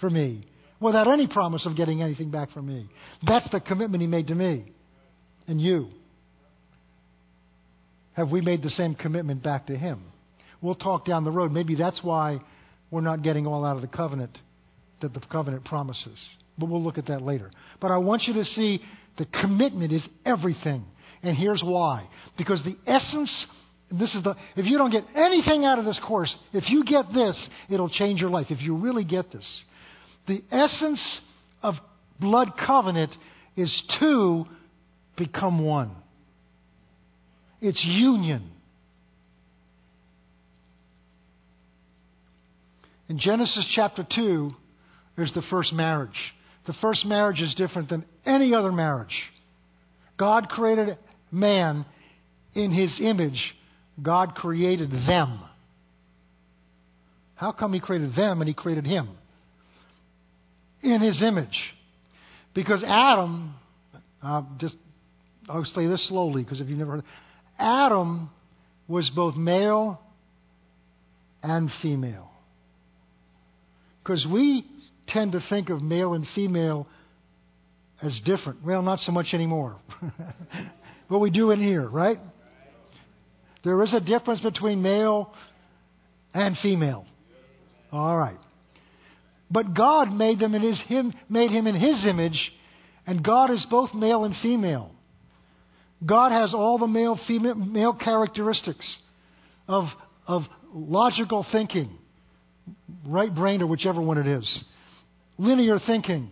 for 0.00 0.08
me 0.08 0.46
without 0.80 1.08
any 1.08 1.26
promise 1.26 1.66
of 1.66 1.76
getting 1.76 2.02
anything 2.02 2.30
back 2.30 2.52
from 2.52 2.66
me. 2.66 2.88
That's 3.26 3.48
the 3.50 3.60
commitment 3.60 4.00
He 4.00 4.06
made 4.06 4.28
to 4.28 4.34
me 4.34 4.64
and 5.46 5.60
you. 5.60 5.88
Have 8.14 8.30
we 8.30 8.40
made 8.40 8.62
the 8.62 8.70
same 8.70 8.94
commitment 8.94 9.42
back 9.42 9.66
to 9.66 9.76
Him? 9.76 10.02
We'll 10.62 10.76
talk 10.76 11.04
down 11.04 11.24
the 11.24 11.30
road. 11.32 11.52
Maybe 11.52 11.74
that's 11.74 12.00
why 12.02 12.38
we're 12.90 13.00
not 13.00 13.22
getting 13.22 13.46
all 13.46 13.64
out 13.64 13.76
of 13.76 13.82
the 13.82 13.88
covenant 13.88 14.38
that 15.12 15.20
the 15.20 15.28
covenant 15.28 15.64
promises. 15.64 16.18
But 16.58 16.68
we'll 16.68 16.82
look 16.82 16.98
at 16.98 17.06
that 17.06 17.22
later. 17.22 17.50
But 17.80 17.90
I 17.90 17.98
want 17.98 18.22
you 18.22 18.34
to 18.34 18.44
see 18.44 18.80
the 19.18 19.26
commitment 19.26 19.92
is 19.92 20.06
everything. 20.24 20.84
And 21.22 21.36
here's 21.36 21.62
why. 21.64 22.08
Because 22.36 22.62
the 22.64 22.76
essence 22.90 23.46
this 23.90 24.14
is 24.14 24.24
the, 24.24 24.34
if 24.56 24.66
you 24.66 24.78
don't 24.78 24.90
get 24.90 25.04
anything 25.14 25.64
out 25.64 25.78
of 25.78 25.84
this 25.84 26.00
course, 26.06 26.34
if 26.52 26.68
you 26.68 26.84
get 26.84 27.06
this, 27.14 27.48
it'll 27.68 27.88
change 27.88 28.20
your 28.20 28.30
life. 28.30 28.46
If 28.50 28.60
you 28.60 28.76
really 28.76 29.04
get 29.04 29.30
this. 29.30 29.62
The 30.26 30.42
essence 30.50 31.20
of 31.62 31.74
blood 32.18 32.52
covenant 32.66 33.14
is 33.56 33.82
to 34.00 34.44
become 35.16 35.64
one. 35.64 35.94
It's 37.60 37.82
union. 37.84 38.50
In 43.08 43.18
Genesis 43.18 43.70
chapter 43.74 44.04
2, 44.14 44.50
there's 45.16 45.32
the 45.32 45.42
first 45.50 45.72
marriage. 45.72 46.10
The 46.66 46.74
first 46.80 47.04
marriage 47.04 47.40
is 47.40 47.54
different 47.54 47.90
than 47.90 48.04
any 48.24 48.54
other 48.54 48.72
marriage. 48.72 49.14
God 50.18 50.48
created 50.48 50.96
man 51.30 51.84
in 52.54 52.70
his 52.70 52.98
image. 53.00 53.54
God 54.02 54.34
created 54.34 54.90
them. 54.90 55.40
How 57.34 57.52
come 57.52 57.72
he 57.72 57.80
created 57.80 58.14
them 58.14 58.40
and 58.40 58.48
he 58.48 58.54
created 58.54 58.86
him? 58.86 59.08
In 60.82 61.00
his 61.00 61.22
image. 61.22 61.58
Because 62.54 62.82
Adam, 62.86 63.54
uh, 64.22 64.42
just 64.58 64.76
I'll 65.48 65.64
say 65.64 65.86
this 65.86 66.06
slowly 66.08 66.42
because 66.42 66.60
if 66.60 66.68
you've 66.68 66.78
never 66.78 66.92
heard, 66.92 67.04
Adam 67.58 68.30
was 68.88 69.10
both 69.14 69.36
male 69.36 70.00
and 71.42 71.70
female. 71.82 72.30
Because 74.02 74.26
we 74.30 74.64
tend 75.08 75.32
to 75.32 75.40
think 75.48 75.70
of 75.70 75.82
male 75.82 76.14
and 76.14 76.26
female 76.34 76.86
as 78.02 78.20
different. 78.24 78.64
Well, 78.64 78.82
not 78.82 79.00
so 79.00 79.12
much 79.12 79.28
anymore. 79.32 79.76
but 81.08 81.18
we 81.18 81.30
do 81.30 81.50
in 81.50 81.60
here, 81.60 81.88
right? 81.88 82.18
There 83.64 83.82
is 83.82 83.94
a 83.94 84.00
difference 84.00 84.40
between 84.42 84.82
male 84.82 85.32
and 86.34 86.56
female. 86.62 87.06
All 87.90 88.16
right. 88.16 88.36
But 89.50 89.74
God 89.74 90.10
made 90.12 90.38
them 90.38 90.54
in 90.54 90.62
his 90.62 90.80
him 90.86 91.12
made 91.28 91.50
him 91.50 91.66
in 91.66 91.74
his 91.74 92.04
image, 92.06 92.52
and 93.06 93.24
God 93.24 93.50
is 93.50 93.64
both 93.70 93.94
male 93.94 94.24
and 94.24 94.34
female. 94.42 94.90
God 96.04 96.32
has 96.32 96.52
all 96.52 96.78
the 96.78 96.86
male 96.86 97.18
female 97.26 97.54
male 97.54 97.94
characteristics 97.94 98.90
of 99.68 99.84
of 100.26 100.42
logical 100.72 101.46
thinking, 101.52 101.90
right 103.06 103.32
brain 103.32 103.62
or 103.62 103.66
whichever 103.66 104.00
one 104.00 104.18
it 104.18 104.26
is. 104.26 104.64
Linear 105.38 105.78
thinking. 105.84 106.30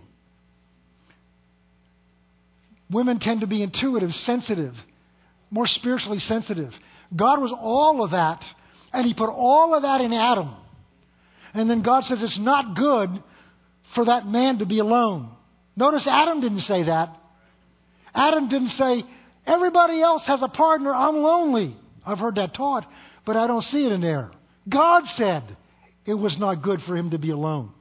Women 2.90 3.18
tend 3.20 3.40
to 3.40 3.46
be 3.46 3.62
intuitive, 3.62 4.10
sensitive, 4.10 4.74
more 5.50 5.66
spiritually 5.66 6.18
sensitive. 6.18 6.70
God 7.14 7.40
was 7.40 7.54
all 7.58 8.04
of 8.04 8.10
that, 8.10 8.42
and 8.92 9.06
He 9.06 9.14
put 9.14 9.30
all 9.30 9.74
of 9.74 9.82
that 9.82 10.00
in 10.00 10.12
Adam. 10.12 10.54
And 11.54 11.68
then 11.68 11.82
God 11.82 12.04
says 12.04 12.18
it's 12.22 12.38
not 12.40 12.76
good 12.76 13.10
for 13.94 14.06
that 14.06 14.26
man 14.26 14.58
to 14.58 14.66
be 14.66 14.78
alone. 14.78 15.30
Notice 15.76 16.06
Adam 16.08 16.40
didn't 16.40 16.60
say 16.60 16.84
that. 16.84 17.16
Adam 18.14 18.48
didn't 18.48 18.70
say, 18.70 19.04
everybody 19.46 20.02
else 20.02 20.22
has 20.26 20.40
a 20.42 20.48
partner, 20.48 20.92
I'm 20.92 21.16
lonely. 21.16 21.76
I've 22.04 22.18
heard 22.18 22.34
that 22.34 22.54
taught, 22.54 22.84
but 23.24 23.36
I 23.36 23.46
don't 23.46 23.62
see 23.62 23.86
it 23.86 23.92
in 23.92 24.00
there. 24.00 24.30
God 24.68 25.04
said, 25.16 25.56
it 26.04 26.14
was 26.14 26.36
not 26.38 26.62
good 26.62 26.80
for 26.86 26.96
him 26.96 27.10
to 27.10 27.18
be 27.18 27.30
alone. 27.30 27.72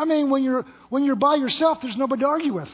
I 0.00 0.06
mean, 0.06 0.30
when 0.30 0.42
you're, 0.42 0.64
when 0.88 1.04
you're 1.04 1.14
by 1.14 1.34
yourself, 1.34 1.76
there's 1.82 1.96
nobody 1.98 2.22
to 2.22 2.26
argue 2.26 2.54
with. 2.54 2.68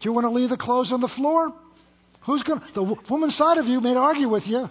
Do 0.00 0.08
you 0.08 0.12
want 0.12 0.24
to 0.24 0.30
leave 0.30 0.50
the 0.50 0.56
clothes 0.56 0.92
on 0.92 1.00
the 1.00 1.10
floor? 1.16 1.52
Who's 2.26 2.44
going 2.44 2.60
to, 2.60 2.66
the 2.72 2.96
woman 3.10 3.30
side 3.30 3.58
of 3.58 3.66
you 3.66 3.80
may 3.80 3.96
argue 3.96 4.28
with 4.28 4.44
you. 4.46 4.68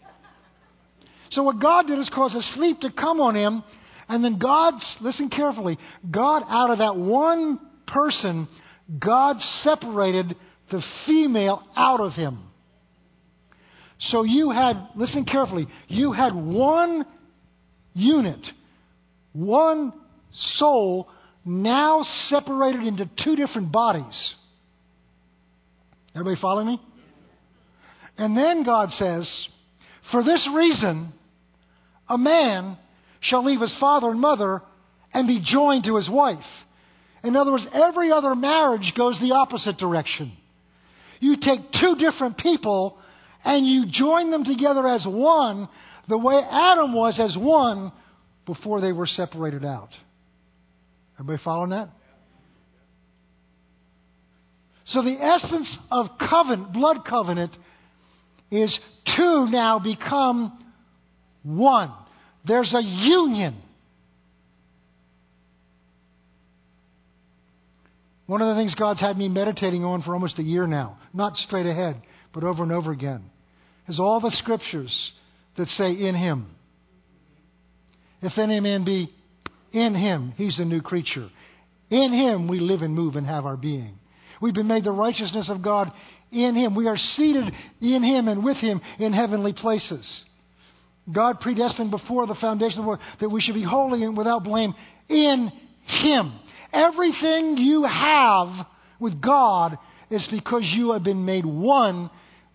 so 1.30 1.42
what 1.42 1.60
God 1.60 1.88
did 1.88 1.98
is 1.98 2.08
cause 2.14 2.32
a 2.32 2.42
sleep 2.54 2.78
to 2.82 2.92
come 2.92 3.18
on 3.18 3.34
him, 3.34 3.64
and 4.08 4.22
then 4.24 4.38
God, 4.38 4.74
listen 5.00 5.30
carefully, 5.30 5.76
God 6.08 6.44
out 6.48 6.70
of 6.70 6.78
that 6.78 6.96
one 6.96 7.58
person, 7.88 8.46
God 9.04 9.34
separated 9.64 10.36
the 10.70 10.80
female 11.08 11.64
out 11.74 11.98
of 11.98 12.12
him. 12.12 12.44
So 13.98 14.22
you 14.22 14.52
had, 14.52 14.90
listen 14.94 15.24
carefully, 15.24 15.66
you 15.88 16.12
had 16.12 16.36
one 16.36 17.04
unit, 17.98 18.40
one 19.32 19.92
soul, 20.56 21.08
now 21.44 22.04
separated 22.28 22.86
into 22.86 23.08
two 23.24 23.36
different 23.36 23.72
bodies. 23.72 24.34
Everybody 26.14 26.40
follow 26.40 26.64
me? 26.64 26.80
And 28.16 28.36
then 28.36 28.64
God 28.64 28.90
says, 28.92 29.28
For 30.10 30.24
this 30.24 30.48
reason, 30.54 31.12
a 32.08 32.18
man 32.18 32.76
shall 33.20 33.44
leave 33.44 33.60
his 33.60 33.74
father 33.80 34.08
and 34.10 34.20
mother 34.20 34.62
and 35.12 35.26
be 35.26 35.42
joined 35.44 35.84
to 35.84 35.96
his 35.96 36.08
wife. 36.10 36.38
In 37.24 37.36
other 37.36 37.52
words, 37.52 37.66
every 37.72 38.12
other 38.12 38.34
marriage 38.34 38.92
goes 38.96 39.18
the 39.20 39.34
opposite 39.34 39.76
direction. 39.78 40.32
You 41.20 41.36
take 41.36 41.72
two 41.72 41.96
different 41.98 42.38
people 42.38 42.98
and 43.44 43.66
you 43.66 43.86
join 43.90 44.30
them 44.30 44.44
together 44.44 44.86
as 44.86 45.04
one, 45.06 45.68
the 46.08 46.18
way 46.18 46.36
Adam 46.50 46.94
was 46.94 47.20
as 47.20 47.36
one 47.38 47.92
before 48.46 48.80
they 48.80 48.92
were 48.92 49.06
separated 49.06 49.64
out. 49.64 49.90
Everybody 51.18 51.42
following 51.44 51.70
that? 51.70 51.90
So 54.86 55.02
the 55.02 55.22
essence 55.22 55.76
of 55.90 56.06
covenant, 56.18 56.72
blood 56.72 57.04
covenant, 57.08 57.54
is 58.50 58.76
two 59.16 59.46
now 59.50 59.78
become 59.78 60.64
one. 61.42 61.92
There's 62.46 62.72
a 62.74 62.82
union. 62.82 63.56
One 68.26 68.40
of 68.40 68.48
the 68.48 68.60
things 68.60 68.74
God's 68.74 69.00
had 69.00 69.18
me 69.18 69.28
meditating 69.28 69.84
on 69.84 70.02
for 70.02 70.14
almost 70.14 70.38
a 70.38 70.42
year 70.42 70.66
now, 70.66 70.98
not 71.12 71.36
straight 71.36 71.66
ahead, 71.66 72.00
but 72.32 72.44
over 72.44 72.62
and 72.62 72.72
over 72.72 72.92
again, 72.92 73.24
is 73.88 73.98
all 74.00 74.20
the 74.20 74.30
scriptures 74.30 75.12
that 75.58 75.68
say 75.68 75.92
in 75.92 76.14
Him. 76.14 76.54
If 78.22 78.38
any 78.38 78.60
man 78.60 78.84
be 78.84 79.12
in 79.72 79.94
Him, 79.94 80.32
he's 80.36 80.58
a 80.58 80.64
new 80.64 80.80
creature. 80.80 81.28
In 81.90 82.12
Him 82.12 82.48
we 82.48 82.60
live 82.60 82.82
and 82.82 82.94
move 82.94 83.16
and 83.16 83.26
have 83.26 83.46
our 83.46 83.56
being. 83.56 83.98
We've 84.40 84.54
been 84.54 84.68
made 84.68 84.84
the 84.84 84.92
righteousness 84.92 85.48
of 85.50 85.62
God 85.62 85.92
in 86.32 86.54
Him. 86.54 86.74
We 86.74 86.86
are 86.86 86.96
seated 86.96 87.52
in 87.80 88.02
Him 88.02 88.28
and 88.28 88.44
with 88.44 88.56
Him 88.56 88.80
in 88.98 89.12
heavenly 89.12 89.52
places. 89.52 90.06
God 91.12 91.40
predestined 91.40 91.90
before 91.90 92.26
the 92.26 92.36
foundation 92.40 92.80
of 92.80 92.84
the 92.84 92.88
world 92.88 93.00
that 93.20 93.28
we 93.28 93.40
should 93.40 93.54
be 93.54 93.64
holy 93.64 94.04
and 94.04 94.16
without 94.16 94.44
blame 94.44 94.74
in 95.08 95.50
Him. 95.86 96.38
Everything 96.72 97.56
you 97.56 97.84
have 97.84 98.66
with 99.00 99.20
God 99.20 99.78
is 100.10 100.26
because 100.30 100.62
you 100.64 100.92
have 100.92 101.02
been 101.02 101.24
made 101.24 101.46
one 101.46 102.10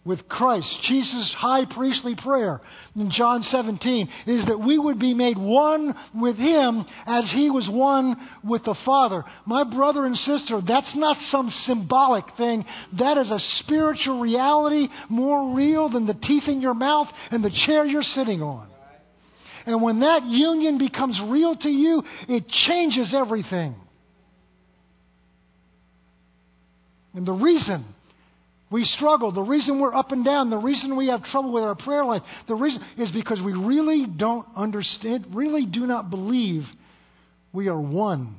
with 0.06 0.28
Christ. 0.28 0.68
Jesus' 0.84 1.34
high 1.38 1.66
priestly 1.66 2.16
prayer 2.16 2.62
in 2.96 3.10
John 3.12 3.42
17 3.44 4.10
is 4.28 4.46
that 4.48 4.60
we 4.60 4.78
would 4.78 5.00
be 5.00 5.14
made 5.14 5.38
one 5.38 5.96
with 6.14 6.36
Him 6.36 6.86
as 7.06 7.32
He 7.34 7.50
was 7.50 7.68
one 7.72 8.16
with 8.44 8.64
the 8.66 8.76
Father. 8.86 9.24
My 9.46 9.64
brother 9.64 10.06
and 10.06 10.18
sister, 10.18 10.62
that's 10.66 10.94
not 10.96 11.18
some 11.32 11.50
symbolic 11.66 12.26
thing. 12.38 12.66
That 13.00 13.18
is 13.18 13.30
a 13.30 13.40
spiritual 13.64 14.20
reality 14.20 14.90
more 15.10 15.56
real 15.56 15.90
than 15.90 16.06
the 16.06 16.14
teeth 16.14 16.48
in 16.48 16.60
your 16.62 16.74
mouth 16.74 17.08
and 17.32 17.44
the 17.44 17.64
chair 17.66 17.86
you're 17.86 18.04
sitting 18.04 18.42
on. 18.42 18.68
And 19.66 19.82
when 19.82 20.02
that 20.02 20.26
union 20.26 20.78
becomes 20.78 21.22
real 21.30 21.56
to 21.56 21.70
you, 21.70 22.04
it 22.28 22.46
changes 22.68 23.14
everything. 23.16 23.76
And 27.14 27.26
the 27.26 27.32
reason 27.32 27.86
we 28.70 28.86
struggle, 28.86 29.32
the 29.32 29.42
reason 29.42 29.80
we're 29.80 29.94
up 29.94 30.12
and 30.12 30.26
down, 30.26 30.50
the 30.50 30.58
reason 30.58 30.98
we 30.98 31.08
have 31.08 31.24
trouble 31.26 31.54
with 31.54 31.64
our 31.64 31.76
prayer 31.76 32.04
life, 32.04 32.24
the 32.48 32.56
reason 32.56 32.82
is 32.98 33.12
because 33.12 33.40
we 33.44 33.54
really 33.54 34.08
don't 34.08 34.48
understand, 34.56 35.28
really 35.34 35.66
do 35.66 35.82
not 35.82 36.10
believe 36.10 36.64
we 37.52 37.68
are 37.68 37.80
one 37.80 38.36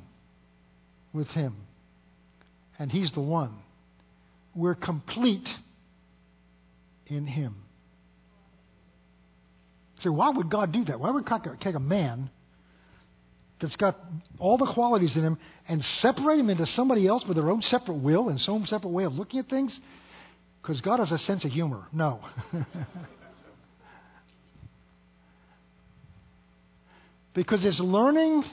with 1.13 1.27
Him. 1.29 1.55
And 2.77 2.91
He's 2.91 3.11
the 3.13 3.21
one. 3.21 3.55
We're 4.53 4.75
complete 4.75 5.47
in 7.07 7.25
Him. 7.25 7.55
So, 10.01 10.11
why 10.11 10.29
would 10.29 10.51
God 10.51 10.71
do 10.71 10.83
that? 10.85 10.99
Why 10.99 11.11
would 11.11 11.25
God 11.25 11.47
take 11.61 11.75
a 11.75 11.79
man 11.79 12.29
that's 13.61 13.75
got 13.77 13.95
all 14.37 14.57
the 14.57 14.69
qualities 14.73 15.15
in 15.15 15.23
him 15.23 15.37
and 15.67 15.81
separate 15.99 16.39
him 16.39 16.49
into 16.49 16.65
somebody 16.67 17.07
else 17.07 17.23
with 17.27 17.37
their 17.37 17.49
own 17.49 17.61
separate 17.61 17.95
will 17.95 18.29
and 18.29 18.39
some 18.39 18.65
separate 18.67 18.89
way 18.89 19.05
of 19.05 19.13
looking 19.13 19.39
at 19.39 19.47
things? 19.47 19.77
Because 20.65 20.81
God 20.81 20.99
has 20.99 21.11
a 21.11 21.19
sense 21.19 21.45
of 21.45 21.51
humor. 21.51 21.85
No. 21.93 22.21
because 27.35 27.63
it's 27.63 27.79
learning 27.79 28.43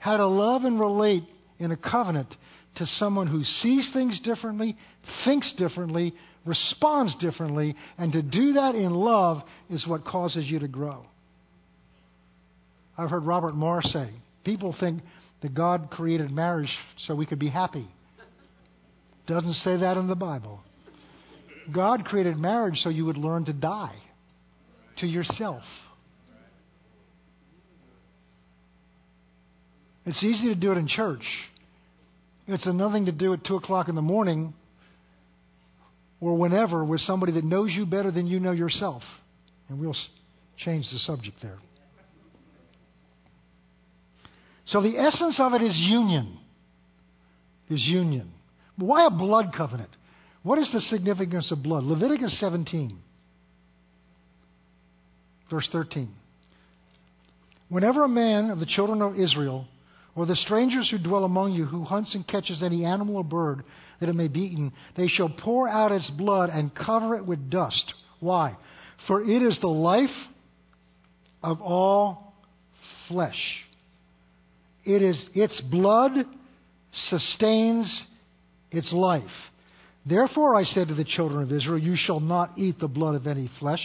how 0.00 0.16
to 0.16 0.26
love 0.26 0.64
and 0.64 0.80
relate 0.80 1.22
in 1.60 1.70
a 1.70 1.76
covenant 1.76 2.34
to 2.76 2.86
someone 2.86 3.28
who 3.28 3.44
sees 3.44 3.88
things 3.92 4.18
differently, 4.24 4.76
thinks 5.24 5.52
differently, 5.56 6.12
responds 6.44 7.14
differently, 7.20 7.76
and 7.96 8.12
to 8.12 8.20
do 8.20 8.54
that 8.54 8.74
in 8.74 8.92
love 8.92 9.40
is 9.70 9.86
what 9.86 10.04
causes 10.04 10.46
you 10.46 10.58
to 10.58 10.66
grow. 10.66 11.04
I've 12.98 13.10
heard 13.10 13.22
Robert 13.24 13.54
Morris 13.54 13.92
say, 13.92 14.10
people 14.44 14.74
think 14.80 15.00
that 15.42 15.54
God 15.54 15.90
created 15.92 16.32
marriage 16.32 16.76
so 17.06 17.14
we 17.14 17.24
could 17.24 17.38
be 17.38 17.50
happy. 17.50 17.86
Doesn't 19.28 19.54
say 19.54 19.76
that 19.76 19.96
in 19.96 20.08
the 20.08 20.16
Bible. 20.16 20.60
God 21.72 22.04
created 22.04 22.36
marriage 22.36 22.78
so 22.78 22.88
you 22.88 23.06
would 23.06 23.16
learn 23.16 23.44
to 23.46 23.52
die 23.52 23.96
to 24.98 25.06
yourself. 25.06 25.62
It's 30.06 30.22
easy 30.22 30.48
to 30.48 30.54
do 30.54 30.72
it 30.72 30.78
in 30.78 30.86
church. 30.86 31.24
It's 32.46 32.66
another 32.66 32.94
thing 32.94 33.06
to 33.06 33.12
do 33.12 33.32
at 33.32 33.44
2 33.44 33.56
o'clock 33.56 33.88
in 33.88 33.94
the 33.94 34.02
morning 34.02 34.52
or 36.20 36.36
whenever 36.36 36.84
with 36.84 37.00
somebody 37.00 37.32
that 37.32 37.44
knows 37.44 37.70
you 37.72 37.86
better 37.86 38.10
than 38.10 38.26
you 38.26 38.38
know 38.38 38.52
yourself. 38.52 39.02
And 39.68 39.80
we'll 39.80 39.96
change 40.58 40.86
the 40.92 40.98
subject 40.98 41.38
there. 41.42 41.58
So 44.66 44.82
the 44.82 44.98
essence 44.98 45.36
of 45.38 45.54
it 45.54 45.62
is 45.62 45.76
union. 45.76 46.38
Is 47.70 47.82
union. 47.82 48.30
Why 48.76 49.06
a 49.06 49.10
blood 49.10 49.54
covenant? 49.56 49.90
What 50.44 50.58
is 50.58 50.70
the 50.72 50.80
significance 50.82 51.50
of 51.50 51.62
blood? 51.62 51.84
Leviticus 51.84 52.38
17, 52.38 52.98
verse 55.50 55.68
13. 55.72 56.14
Whenever 57.70 58.04
a 58.04 58.08
man 58.08 58.50
of 58.50 58.60
the 58.60 58.66
children 58.66 59.00
of 59.00 59.18
Israel 59.18 59.66
or 60.14 60.26
the 60.26 60.36
strangers 60.36 60.88
who 60.90 60.98
dwell 60.98 61.24
among 61.24 61.54
you, 61.54 61.64
who 61.64 61.82
hunts 61.82 62.14
and 62.14 62.28
catches 62.28 62.62
any 62.62 62.84
animal 62.84 63.16
or 63.16 63.24
bird 63.24 63.64
that 64.00 64.10
it 64.10 64.14
may 64.14 64.28
be 64.28 64.40
eaten, 64.40 64.70
they 64.98 65.08
shall 65.08 65.30
pour 65.30 65.66
out 65.66 65.92
its 65.92 66.10
blood 66.10 66.50
and 66.50 66.74
cover 66.74 67.16
it 67.16 67.24
with 67.24 67.50
dust. 67.50 67.94
Why? 68.20 68.58
For 69.06 69.22
it 69.22 69.42
is 69.42 69.58
the 69.62 69.66
life 69.68 70.14
of 71.42 71.62
all 71.62 72.34
flesh. 73.08 73.64
It 74.84 75.00
is 75.00 75.26
its 75.34 75.58
blood 75.70 76.12
sustains 77.08 78.04
its 78.70 78.92
life. 78.92 79.22
Therefore 80.06 80.54
I 80.54 80.64
said 80.64 80.88
to 80.88 80.94
the 80.94 81.04
children 81.04 81.42
of 81.42 81.52
Israel, 81.52 81.78
You 81.78 81.96
shall 81.96 82.20
not 82.20 82.58
eat 82.58 82.78
the 82.78 82.88
blood 82.88 83.14
of 83.14 83.26
any 83.26 83.50
flesh, 83.58 83.82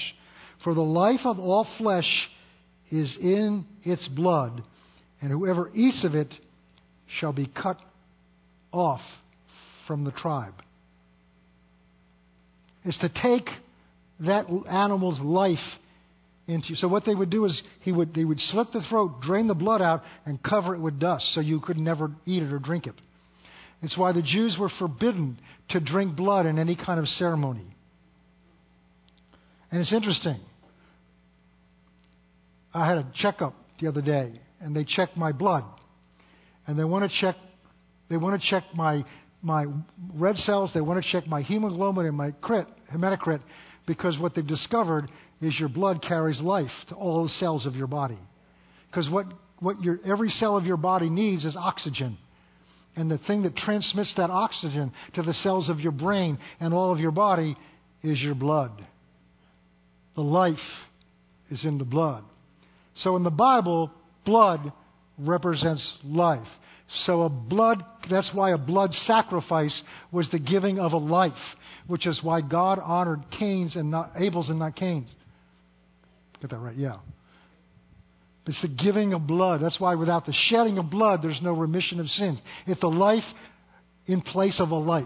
for 0.63 0.73
the 0.73 0.81
life 0.81 1.21
of 1.23 1.39
all 1.39 1.65
flesh 1.77 2.29
is 2.91 3.15
in 3.21 3.65
its 3.83 4.07
blood, 4.09 4.63
and 5.21 5.31
whoever 5.31 5.71
eats 5.73 6.03
of 6.03 6.15
it 6.15 6.33
shall 7.19 7.31
be 7.31 7.47
cut 7.47 7.77
off 8.71 9.01
from 9.87 10.03
the 10.03 10.11
tribe. 10.11 10.53
Is 12.85 12.97
to 13.01 13.09
take 13.09 13.49
that 14.21 14.47
animal's 14.69 15.19
life 15.19 15.57
into 16.47 16.69
you. 16.69 16.75
So 16.75 16.87
what 16.87 17.05
they 17.05 17.15
would 17.15 17.29
do 17.29 17.45
is 17.45 17.61
he 17.81 17.91
would 17.91 18.13
they 18.13 18.25
would 18.25 18.39
slit 18.39 18.71
the 18.73 18.81
throat, 18.89 19.21
drain 19.21 19.47
the 19.47 19.53
blood 19.53 19.81
out, 19.81 20.03
and 20.25 20.41
cover 20.41 20.75
it 20.75 20.79
with 20.79 20.99
dust 20.99 21.33
so 21.33 21.41
you 21.41 21.59
could 21.59 21.77
never 21.77 22.11
eat 22.25 22.43
it 22.43 22.51
or 22.51 22.59
drink 22.59 22.87
it. 22.87 22.95
It's 23.81 23.97
why 23.97 24.11
the 24.11 24.21
Jews 24.21 24.57
were 24.59 24.69
forbidden 24.77 25.39
to 25.69 25.79
drink 25.79 26.15
blood 26.15 26.45
in 26.45 26.59
any 26.59 26.75
kind 26.75 26.99
of 26.99 27.07
ceremony. 27.07 27.67
And 29.71 29.81
it's 29.81 29.93
interesting. 29.93 30.39
I 32.73 32.87
had 32.87 32.97
a 32.97 33.11
checkup 33.15 33.55
the 33.79 33.87
other 33.87 34.01
day, 34.01 34.33
and 34.59 34.75
they 34.75 34.83
checked 34.83 35.15
my 35.15 35.31
blood. 35.31 35.63
And 36.67 36.77
they 36.77 36.83
want 36.83 37.09
to 37.09 37.17
check 37.21 37.35
they 38.09 38.17
want 38.17 38.41
to 38.41 38.49
check 38.49 38.63
my 38.73 39.05
my 39.41 39.65
red 40.13 40.35
cells, 40.37 40.71
they 40.73 40.81
want 40.81 41.03
to 41.03 41.11
check 41.11 41.27
my 41.27 41.41
hemoglobin 41.41 42.05
and 42.05 42.15
my 42.15 42.31
crit, 42.31 42.67
hematocrit, 42.93 43.41
because 43.87 44.17
what 44.19 44.35
they've 44.35 44.45
discovered 44.45 45.09
is 45.41 45.57
your 45.59 45.69
blood 45.69 46.01
carries 46.01 46.39
life 46.41 46.71
to 46.89 46.95
all 46.95 47.23
the 47.23 47.29
cells 47.29 47.65
of 47.65 47.75
your 47.75 47.87
body. 47.87 48.19
Because 48.87 49.09
what, 49.09 49.27
what 49.59 49.81
your, 49.81 49.99
every 50.05 50.29
cell 50.29 50.57
of 50.57 50.65
your 50.65 50.77
body 50.77 51.09
needs 51.09 51.45
is 51.45 51.55
oxygen. 51.55 52.17
And 52.95 53.09
the 53.09 53.19
thing 53.19 53.43
that 53.43 53.55
transmits 53.55 54.13
that 54.17 54.29
oxygen 54.29 54.91
to 55.15 55.21
the 55.21 55.33
cells 55.33 55.69
of 55.69 55.79
your 55.79 55.91
brain 55.91 56.37
and 56.59 56.73
all 56.73 56.91
of 56.91 56.99
your 56.99 57.11
body 57.11 57.55
is 58.03 58.19
your 58.21 58.35
blood. 58.35 58.71
The 60.15 60.21
life 60.21 60.57
is 61.49 61.63
in 61.63 61.77
the 61.77 61.85
blood. 61.85 62.23
So 62.97 63.15
in 63.15 63.23
the 63.23 63.29
Bible, 63.29 63.91
blood 64.25 64.73
represents 65.17 65.97
life. 66.03 66.47
So 67.05 67.21
a 67.21 67.29
blood, 67.29 67.83
that's 68.09 68.31
why 68.33 68.51
a 68.51 68.57
blood 68.57 68.93
sacrifice 69.05 69.79
was 70.11 70.27
the 70.31 70.39
giving 70.39 70.79
of 70.79 70.93
a 70.93 70.97
life, 70.97 71.33
which 71.87 72.07
is 72.07 72.19
why 72.23 72.41
God 72.41 72.79
honored 72.79 73.21
Cain's 73.37 73.75
and 73.75 73.91
not 73.91 74.13
Abel's 74.17 74.49
and 74.49 74.59
not 74.59 74.75
Cain's. 74.75 75.09
Get 76.41 76.49
that 76.49 76.57
right? 76.57 76.75
Yeah. 76.75 76.97
It's 78.49 78.61
the 78.63 78.67
giving 78.67 79.13
of 79.13 79.27
blood. 79.27 79.61
That's 79.61 79.79
why 79.79 79.93
without 79.93 80.25
the 80.25 80.33
shedding 80.33 80.79
of 80.79 80.89
blood, 80.89 81.19
there's 81.21 81.39
no 81.39 81.53
remission 81.53 81.99
of 81.99 82.07
sins. 82.07 82.39
It's 82.65 82.81
the 82.81 82.87
life 82.87 83.23
in 84.07 84.21
place 84.21 84.59
of 84.59 84.71
a 84.71 84.75
life. 84.75 85.05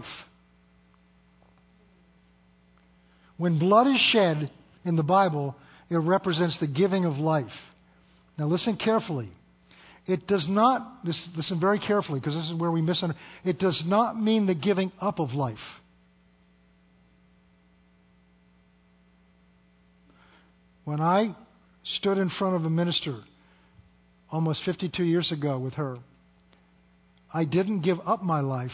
When 3.36 3.58
blood 3.58 3.86
is 3.86 4.00
shed 4.12 4.50
in 4.86 4.96
the 4.96 5.02
Bible, 5.02 5.54
it 5.90 5.96
represents 5.98 6.58
the 6.58 6.66
giving 6.66 7.04
of 7.04 7.18
life. 7.18 7.52
Now 8.38 8.46
listen 8.46 8.78
carefully. 8.82 9.28
It 10.06 10.26
does 10.26 10.46
not, 10.48 11.04
listen 11.36 11.60
very 11.60 11.78
carefully 11.78 12.20
because 12.20 12.34
this 12.34 12.48
is 12.48 12.58
where 12.58 12.70
we 12.70 12.80
misunderstand. 12.80 13.22
It 13.44 13.58
does 13.58 13.82
not 13.84 14.18
mean 14.18 14.46
the 14.46 14.54
giving 14.54 14.90
up 15.02 15.20
of 15.20 15.32
life. 15.32 15.58
When 20.86 21.02
I 21.02 21.36
stood 21.96 22.16
in 22.16 22.30
front 22.30 22.56
of 22.56 22.64
a 22.64 22.70
minister 22.70 23.20
almost 24.34 24.64
52 24.64 25.04
years 25.04 25.30
ago 25.30 25.60
with 25.60 25.74
her, 25.74 25.96
I 27.32 27.44
didn't 27.44 27.82
give 27.82 27.98
up 28.04 28.20
my 28.20 28.40
life, 28.40 28.72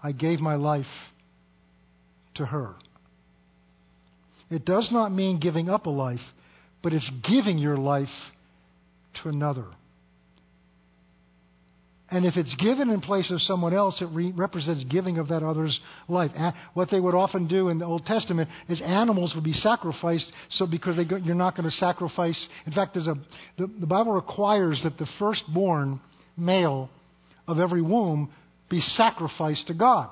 I 0.00 0.12
gave 0.12 0.38
my 0.38 0.54
life 0.54 0.86
to 2.36 2.46
her. 2.46 2.76
It 4.50 4.64
does 4.64 4.88
not 4.92 5.10
mean 5.10 5.40
giving 5.40 5.68
up 5.68 5.86
a 5.86 5.90
life, 5.90 6.20
but 6.80 6.92
it's 6.92 7.10
giving 7.28 7.58
your 7.58 7.76
life 7.76 8.06
to 9.20 9.30
another. 9.30 9.64
And 12.12 12.26
if 12.26 12.36
it's 12.36 12.54
given 12.56 12.90
in 12.90 13.00
place 13.00 13.30
of 13.30 13.40
someone 13.40 13.72
else, 13.72 14.02
it 14.02 14.08
re- 14.12 14.32
represents 14.36 14.84
giving 14.84 15.16
of 15.16 15.28
that 15.28 15.42
other's 15.42 15.80
life. 16.08 16.30
A- 16.36 16.52
what 16.74 16.90
they 16.90 17.00
would 17.00 17.14
often 17.14 17.48
do 17.48 17.70
in 17.70 17.78
the 17.78 17.86
Old 17.86 18.04
Testament 18.04 18.50
is 18.68 18.82
animals 18.84 19.32
would 19.34 19.44
be 19.44 19.54
sacrificed, 19.54 20.30
so 20.50 20.66
because 20.66 20.94
go, 21.08 21.16
you're 21.16 21.34
not 21.34 21.56
going 21.56 21.64
to 21.64 21.74
sacrifice. 21.76 22.46
In 22.66 22.72
fact, 22.74 22.92
there's 22.92 23.06
a, 23.06 23.14
the, 23.56 23.66
the 23.80 23.86
Bible 23.86 24.12
requires 24.12 24.78
that 24.84 24.98
the 24.98 25.06
firstborn 25.18 26.02
male 26.36 26.90
of 27.48 27.58
every 27.58 27.80
womb 27.80 28.30
be 28.68 28.80
sacrificed 28.80 29.68
to 29.68 29.74
God. 29.74 30.10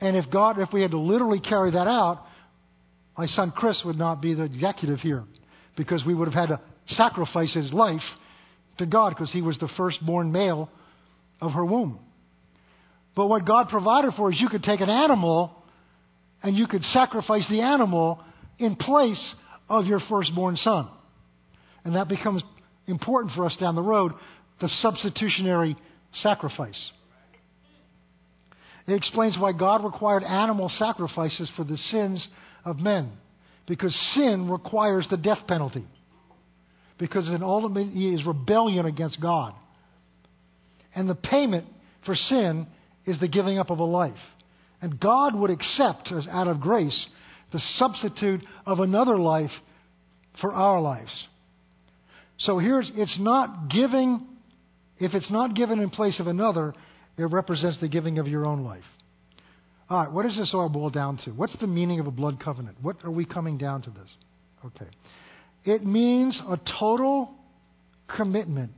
And 0.00 0.16
if 0.16 0.30
God, 0.30 0.58
if 0.58 0.70
we 0.72 0.80
had 0.80 0.92
to 0.92 0.98
literally 0.98 1.40
carry 1.40 1.72
that 1.72 1.86
out, 1.86 2.24
my 3.18 3.26
son 3.26 3.52
Chris 3.54 3.82
would 3.84 3.98
not 3.98 4.22
be 4.22 4.32
the 4.32 4.44
executive 4.44 5.00
here 5.00 5.24
because 5.76 6.02
we 6.06 6.14
would 6.14 6.28
have 6.28 6.48
had 6.48 6.56
to 6.56 6.60
sacrifice 6.86 7.52
his 7.52 7.70
life 7.74 8.00
to 8.80 8.86
God 8.86 9.10
because 9.10 9.32
he 9.32 9.40
was 9.40 9.58
the 9.58 9.70
firstborn 9.76 10.32
male 10.32 10.68
of 11.40 11.52
her 11.52 11.64
womb. 11.64 11.98
But 13.14 13.28
what 13.28 13.46
God 13.46 13.68
provided 13.68 14.12
for 14.16 14.30
is 14.30 14.40
you 14.40 14.48
could 14.48 14.62
take 14.62 14.80
an 14.80 14.90
animal 14.90 15.54
and 16.42 16.56
you 16.56 16.66
could 16.66 16.82
sacrifice 16.84 17.46
the 17.48 17.60
animal 17.60 18.20
in 18.58 18.76
place 18.76 19.34
of 19.68 19.86
your 19.86 20.00
firstborn 20.08 20.56
son. 20.56 20.88
And 21.84 21.94
that 21.94 22.08
becomes 22.08 22.42
important 22.86 23.34
for 23.34 23.46
us 23.46 23.56
down 23.58 23.74
the 23.74 23.82
road 23.82 24.12
the 24.60 24.68
substitutionary 24.80 25.76
sacrifice. 26.14 26.90
It 28.86 28.94
explains 28.94 29.38
why 29.38 29.52
God 29.52 29.84
required 29.84 30.22
animal 30.22 30.68
sacrifices 30.68 31.50
for 31.56 31.64
the 31.64 31.76
sins 31.76 32.26
of 32.64 32.78
men. 32.78 33.12
Because 33.66 33.94
sin 34.14 34.50
requires 34.50 35.06
the 35.10 35.16
death 35.16 35.46
penalty 35.46 35.86
because 37.00 37.28
it 37.30 37.42
ultimately 37.42 38.14
is 38.14 38.24
rebellion 38.26 38.86
against 38.86 39.20
God. 39.20 39.54
And 40.94 41.08
the 41.08 41.14
payment 41.14 41.64
for 42.04 42.14
sin 42.14 42.66
is 43.06 43.18
the 43.18 43.26
giving 43.26 43.58
up 43.58 43.70
of 43.70 43.78
a 43.78 43.84
life. 43.84 44.12
And 44.82 45.00
God 45.00 45.34
would 45.34 45.50
accept, 45.50 46.12
as 46.12 46.28
out 46.30 46.46
of 46.46 46.60
grace, 46.60 47.06
the 47.52 47.58
substitute 47.76 48.42
of 48.66 48.80
another 48.80 49.18
life 49.18 49.50
for 50.40 50.54
our 50.54 50.80
lives. 50.80 51.10
So 52.38 52.58
here's 52.58 52.90
it's 52.94 53.18
not 53.18 53.70
giving, 53.70 54.26
if 54.98 55.14
it's 55.14 55.30
not 55.30 55.54
given 55.54 55.80
in 55.80 55.90
place 55.90 56.20
of 56.20 56.26
another, 56.26 56.74
it 57.16 57.24
represents 57.24 57.78
the 57.80 57.88
giving 57.88 58.18
of 58.18 58.28
your 58.28 58.46
own 58.46 58.62
life. 58.62 58.84
All 59.88 60.04
right, 60.04 60.12
what 60.12 60.22
does 60.22 60.36
this 60.36 60.52
all 60.54 60.68
boil 60.68 60.90
down 60.90 61.18
to? 61.24 61.30
What's 61.30 61.56
the 61.60 61.66
meaning 61.66 61.98
of 61.98 62.06
a 62.06 62.12
blood 62.12 62.42
covenant? 62.42 62.76
What 62.80 62.96
are 63.04 63.10
we 63.10 63.24
coming 63.24 63.58
down 63.58 63.82
to 63.82 63.90
this? 63.90 64.08
Okay. 64.64 64.90
It 65.64 65.84
means 65.84 66.40
a 66.48 66.58
total 66.78 67.34
commitment 68.16 68.72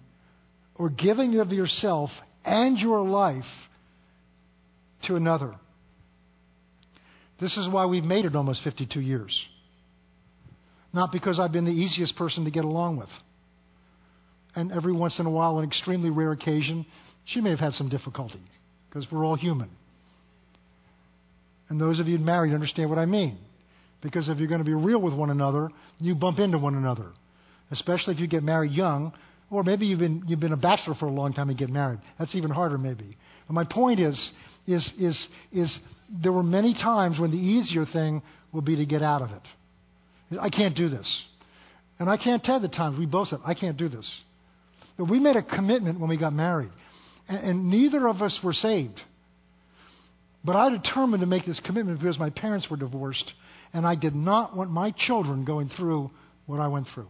or 0.75 0.89
giving 0.89 1.39
of 1.39 1.53
yourself 1.53 2.11
and 2.45 2.79
your 2.79 3.07
life 3.07 3.45
to 5.05 5.15
another. 5.17 5.53
This 7.41 7.57
is 7.57 7.69
why 7.69 7.87
we've 7.87 8.05
made 8.05 8.25
it 8.25 8.37
almost 8.37 8.63
52 8.65 9.01
years. 9.01 9.39
not 10.95 11.11
because 11.11 11.41
I've 11.41 11.53
been 11.53 11.65
the 11.65 11.71
easiest 11.71 12.17
person 12.17 12.45
to 12.45 12.51
get 12.51 12.65
along 12.65 12.99
with. 12.99 13.09
And 14.55 14.71
every 14.71 14.93
once 14.93 15.19
in 15.19 15.25
a 15.25 15.31
while, 15.31 15.57
on 15.57 15.63
an 15.63 15.69
extremely 15.71 16.11
rare 16.11 16.33
occasion, 16.33 16.85
she 17.25 17.41
may 17.41 17.49
have 17.49 17.59
had 17.59 17.73
some 17.73 17.89
difficulty 17.89 18.43
because 18.89 19.11
we're 19.11 19.25
all 19.25 19.37
human. 19.37 19.71
And 21.71 21.81
those 21.81 21.99
of 21.99 22.09
you 22.09 22.19
married 22.19 22.53
understand 22.53 22.91
what 22.91 22.99
I 22.99 23.07
mean. 23.07 23.39
Because 24.03 24.29
if 24.29 24.39
you're 24.39 24.49
going 24.49 24.61
to 24.61 24.65
be 24.65 24.75
real 24.75 25.01
with 25.01 25.15
one 25.15 25.31
another, 25.31 25.71
you 25.99 26.15
bump 26.15 26.39
into 26.39 26.59
one 26.59 26.75
another. 26.75 27.13
Especially 27.71 28.15
if 28.15 28.21
you 28.21 28.27
get 28.27 28.43
married 28.43 28.73
young, 28.73 29.13
or 29.51 29.63
maybe 29.63 29.87
you've 29.87 30.01
been, 30.01 30.25
you've 30.27 30.41
been 30.41 30.53
a 30.53 30.57
bachelor 30.57 30.95
for 30.99 31.07
a 31.07 31.11
long 31.11 31.33
time 31.33 31.49
and 31.49 31.59
get 31.59 31.71
married. 31.71 32.01
That's 32.19 32.35
even 32.35 32.51
harder, 32.51 32.79
maybe. 32.79 33.17
But 33.47 33.55
my 33.55 33.65
point 33.65 34.01
is, 34.01 34.31
is, 34.67 34.89
is, 34.99 35.27
is 35.53 35.79
there 36.23 36.33
were 36.33 36.43
many 36.43 36.75
times 36.75 37.19
when 37.19 37.31
the 37.31 37.39
easier 37.39 37.87
thing 37.87 38.23
will 38.53 38.63
be 38.63 38.77
to 38.77 38.87
get 38.87 39.03
out 39.03 39.23
of 39.23 39.31
it. 39.31 40.39
I 40.41 40.51
can't 40.51 40.77
do 40.77 40.89
this. 40.89 41.23
And 41.99 42.11
I 42.11 42.17
can't 42.17 42.43
tell 42.43 42.61
the 42.61 42.69
times 42.69 42.99
we 42.99 43.07
both 43.07 43.29
said, 43.29 43.39
I 43.45 43.55
can't 43.55 43.77
do 43.77 43.89
this. 43.89 44.11
But 44.99 45.05
we 45.05 45.21
made 45.21 45.37
a 45.37 45.43
commitment 45.43 46.01
when 46.01 46.09
we 46.09 46.17
got 46.17 46.33
married. 46.33 46.71
And, 47.29 47.45
and 47.45 47.71
neither 47.71 48.09
of 48.09 48.23
us 48.23 48.39
were 48.43 48.53
saved. 48.53 49.01
But 50.45 50.57
I 50.57 50.71
determined 50.71 51.21
to 51.21 51.27
make 51.27 51.47
this 51.47 51.61
commitment 51.65 52.01
because 52.01 52.19
my 52.19 52.31
parents 52.31 52.67
were 52.69 52.77
divorced, 52.77 53.33
and 53.73 53.87
I 53.87 53.95
did 53.95 54.15
not 54.15 54.57
want 54.57 54.71
my 54.71 54.93
children 55.07 55.45
going 55.45 55.71
through 55.77 56.11
what 56.47 56.61
I 56.61 56.69
went 56.69 56.87
through. 56.95 57.09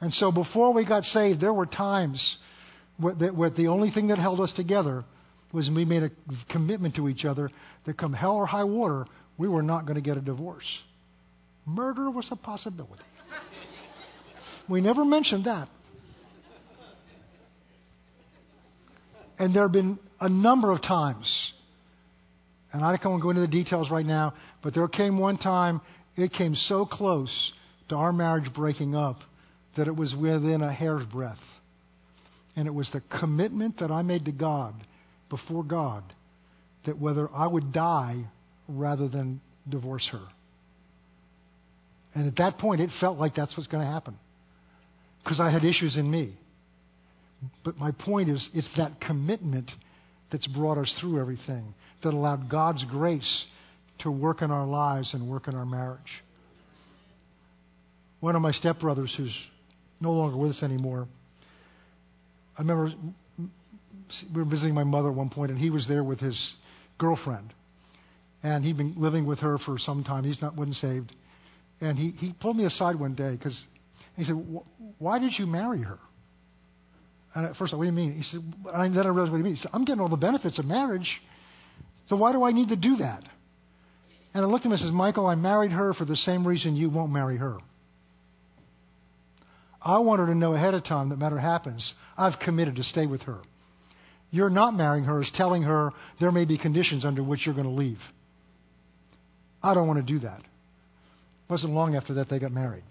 And 0.00 0.12
so 0.14 0.32
before 0.32 0.72
we 0.72 0.86
got 0.86 1.04
saved, 1.04 1.40
there 1.40 1.52
were 1.52 1.66
times 1.66 2.38
where, 2.98 3.50
the 3.50 3.66
only 3.68 3.90
thing 3.90 4.08
that 4.08 4.18
held 4.18 4.40
us 4.40 4.52
together 4.54 5.04
was 5.52 5.68
we 5.74 5.84
made 5.84 6.02
a 6.02 6.10
commitment 6.50 6.94
to 6.96 7.08
each 7.08 7.24
other 7.24 7.50
that 7.86 7.98
come 7.98 8.12
hell 8.12 8.36
or 8.36 8.46
high 8.46 8.64
water, 8.64 9.04
we 9.36 9.48
were 9.48 9.62
not 9.62 9.84
going 9.84 9.96
to 9.96 10.00
get 10.00 10.16
a 10.16 10.20
divorce. 10.20 10.64
Murder 11.66 12.10
was 12.10 12.26
a 12.30 12.36
possibility. 12.36 13.02
we 14.68 14.80
never 14.80 15.04
mentioned 15.04 15.46
that. 15.46 15.68
And 19.38 19.54
there 19.54 19.62
have 19.62 19.72
been 19.72 19.98
a 20.20 20.28
number 20.28 20.70
of 20.70 20.82
times, 20.82 21.52
and 22.72 22.84
I 22.84 22.96
don't 22.96 23.12
want 23.12 23.20
to 23.20 23.24
go 23.24 23.30
into 23.30 23.42
the 23.42 23.48
details 23.48 23.90
right 23.90 24.06
now, 24.06 24.34
but 24.62 24.74
there 24.74 24.86
came 24.88 25.18
one 25.18 25.38
time, 25.38 25.80
it 26.16 26.32
came 26.32 26.54
so 26.54 26.86
close 26.86 27.30
to 27.88 27.96
our 27.96 28.12
marriage 28.12 28.52
breaking 28.54 28.94
up 28.94 29.18
that 29.76 29.88
it 29.88 29.96
was 29.96 30.14
within 30.14 30.62
a 30.62 30.72
hair's 30.72 31.06
breadth. 31.06 31.38
And 32.56 32.66
it 32.66 32.74
was 32.74 32.88
the 32.92 33.02
commitment 33.18 33.78
that 33.78 33.90
I 33.90 34.02
made 34.02 34.24
to 34.26 34.32
God, 34.32 34.74
before 35.28 35.64
God, 35.64 36.02
that 36.86 36.98
whether 36.98 37.28
I 37.32 37.46
would 37.46 37.72
die 37.72 38.26
rather 38.68 39.08
than 39.08 39.40
divorce 39.68 40.08
her. 40.12 40.22
And 42.14 42.26
at 42.26 42.36
that 42.36 42.58
point, 42.58 42.80
it 42.80 42.90
felt 43.00 43.18
like 43.18 43.34
that's 43.36 43.56
what's 43.56 43.68
going 43.68 43.84
to 43.84 43.90
happen 43.90 44.16
because 45.22 45.40
I 45.40 45.50
had 45.50 45.64
issues 45.64 45.96
in 45.96 46.10
me. 46.10 46.34
But 47.64 47.78
my 47.78 47.92
point 47.92 48.28
is, 48.28 48.46
it's 48.52 48.68
that 48.76 49.00
commitment 49.00 49.70
that's 50.30 50.46
brought 50.46 50.78
us 50.78 50.92
through 51.00 51.20
everything, 51.20 51.74
that 52.02 52.14
allowed 52.14 52.48
God's 52.48 52.84
grace 52.84 53.44
to 54.00 54.10
work 54.10 54.42
in 54.42 54.50
our 54.50 54.66
lives 54.66 55.12
and 55.12 55.28
work 55.28 55.48
in 55.48 55.54
our 55.54 55.66
marriage. 55.66 56.00
One 58.20 58.36
of 58.36 58.42
my 58.42 58.52
stepbrothers, 58.52 59.14
who's 59.16 59.34
no 60.00 60.12
longer 60.12 60.36
with 60.36 60.52
us 60.52 60.62
anymore, 60.62 61.08
I 62.56 62.62
remember 62.62 62.92
we 63.38 64.42
were 64.42 64.44
visiting 64.44 64.74
my 64.74 64.84
mother 64.84 65.08
at 65.08 65.14
one 65.14 65.30
point, 65.30 65.50
and 65.50 65.58
he 65.58 65.70
was 65.70 65.86
there 65.88 66.04
with 66.04 66.20
his 66.20 66.38
girlfriend. 66.98 67.52
And 68.42 68.64
he'd 68.64 68.76
been 68.76 68.94
living 68.96 69.26
with 69.26 69.38
her 69.40 69.58
for 69.58 69.78
some 69.78 70.04
time. 70.04 70.24
He's 70.24 70.40
not 70.40 70.56
wasn't 70.56 70.76
saved. 70.76 71.12
And 71.80 71.98
he, 71.98 72.10
he 72.16 72.34
pulled 72.40 72.56
me 72.56 72.64
aside 72.64 72.98
one 72.98 73.14
day 73.14 73.32
because 73.32 73.58
he 74.16 74.24
said, 74.24 74.34
Why 74.98 75.18
did 75.18 75.32
you 75.38 75.46
marry 75.46 75.82
her? 75.82 75.98
And 77.34 77.46
at 77.46 77.56
first, 77.56 77.72
I 77.72 77.76
what 77.76 77.84
do 77.84 77.90
you 77.90 77.96
mean? 77.96 78.14
He 78.14 78.22
said, 78.24 78.40
and 78.72 78.96
then 78.96 79.06
I 79.06 79.08
realized 79.08 79.30
what 79.30 79.38
he 79.38 79.44
means. 79.44 79.58
He 79.58 79.62
said, 79.62 79.70
I'm 79.72 79.84
getting 79.84 80.00
all 80.00 80.08
the 80.08 80.16
benefits 80.16 80.58
of 80.58 80.64
marriage, 80.64 81.08
so 82.08 82.16
why 82.16 82.32
do 82.32 82.42
I 82.42 82.52
need 82.52 82.70
to 82.70 82.76
do 82.76 82.96
that? 82.96 83.22
And 84.34 84.44
I 84.44 84.48
looked 84.48 84.62
at 84.62 84.66
him 84.66 84.72
and 84.72 84.80
says, 84.80 84.92
Michael, 84.92 85.26
I 85.26 85.34
married 85.34 85.72
her 85.72 85.92
for 85.94 86.04
the 86.04 86.16
same 86.16 86.46
reason 86.46 86.76
you 86.76 86.90
won't 86.90 87.12
marry 87.12 87.36
her. 87.36 87.56
I 89.82 89.98
want 89.98 90.20
her 90.20 90.26
to 90.26 90.34
know 90.34 90.54
ahead 90.54 90.74
of 90.74 90.84
time 90.84 91.08
that 91.08 91.18
matter 91.18 91.38
happens, 91.38 91.94
I've 92.16 92.38
committed 92.38 92.76
to 92.76 92.82
stay 92.82 93.06
with 93.06 93.22
her. 93.22 93.38
You're 94.30 94.50
not 94.50 94.74
marrying 94.74 95.04
her 95.04 95.22
is 95.22 95.30
telling 95.34 95.62
her 95.62 95.90
there 96.20 96.30
may 96.30 96.44
be 96.44 96.58
conditions 96.58 97.04
under 97.04 97.22
which 97.22 97.44
you're 97.44 97.54
going 97.54 97.66
to 97.66 97.72
leave. 97.72 97.98
I 99.62 99.74
don't 99.74 99.88
want 99.88 100.04
to 100.04 100.12
do 100.12 100.20
that. 100.20 100.40
It 100.40 101.50
wasn't 101.50 101.72
long 101.72 101.96
after 101.96 102.14
that 102.14 102.28
they 102.28 102.38
got 102.38 102.52
married. 102.52 102.84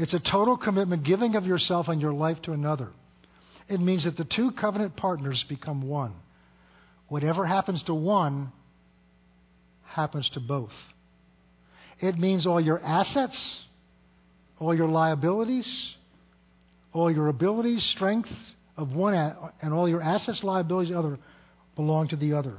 It's 0.00 0.14
a 0.14 0.18
total 0.18 0.56
commitment, 0.56 1.04
giving 1.04 1.34
of 1.34 1.44
yourself 1.44 1.88
and 1.88 2.00
your 2.00 2.14
life 2.14 2.38
to 2.44 2.52
another. 2.52 2.88
It 3.68 3.80
means 3.80 4.04
that 4.04 4.16
the 4.16 4.24
two 4.24 4.50
covenant 4.58 4.96
partners 4.96 5.44
become 5.46 5.86
one. 5.86 6.14
Whatever 7.08 7.44
happens 7.44 7.82
to 7.84 7.94
one 7.94 8.50
happens 9.84 10.30
to 10.32 10.40
both. 10.40 10.70
It 12.00 12.16
means 12.16 12.46
all 12.46 12.62
your 12.62 12.80
assets, 12.80 13.36
all 14.58 14.74
your 14.74 14.88
liabilities, 14.88 15.70
all 16.94 17.12
your 17.12 17.28
abilities, 17.28 17.86
strength 17.94 18.30
of 18.78 18.92
one, 18.92 19.12
and 19.60 19.74
all 19.74 19.86
your 19.86 20.00
assets, 20.00 20.40
liabilities, 20.42 20.94
other 20.96 21.18
belong 21.76 22.08
to 22.08 22.16
the 22.16 22.32
other. 22.32 22.56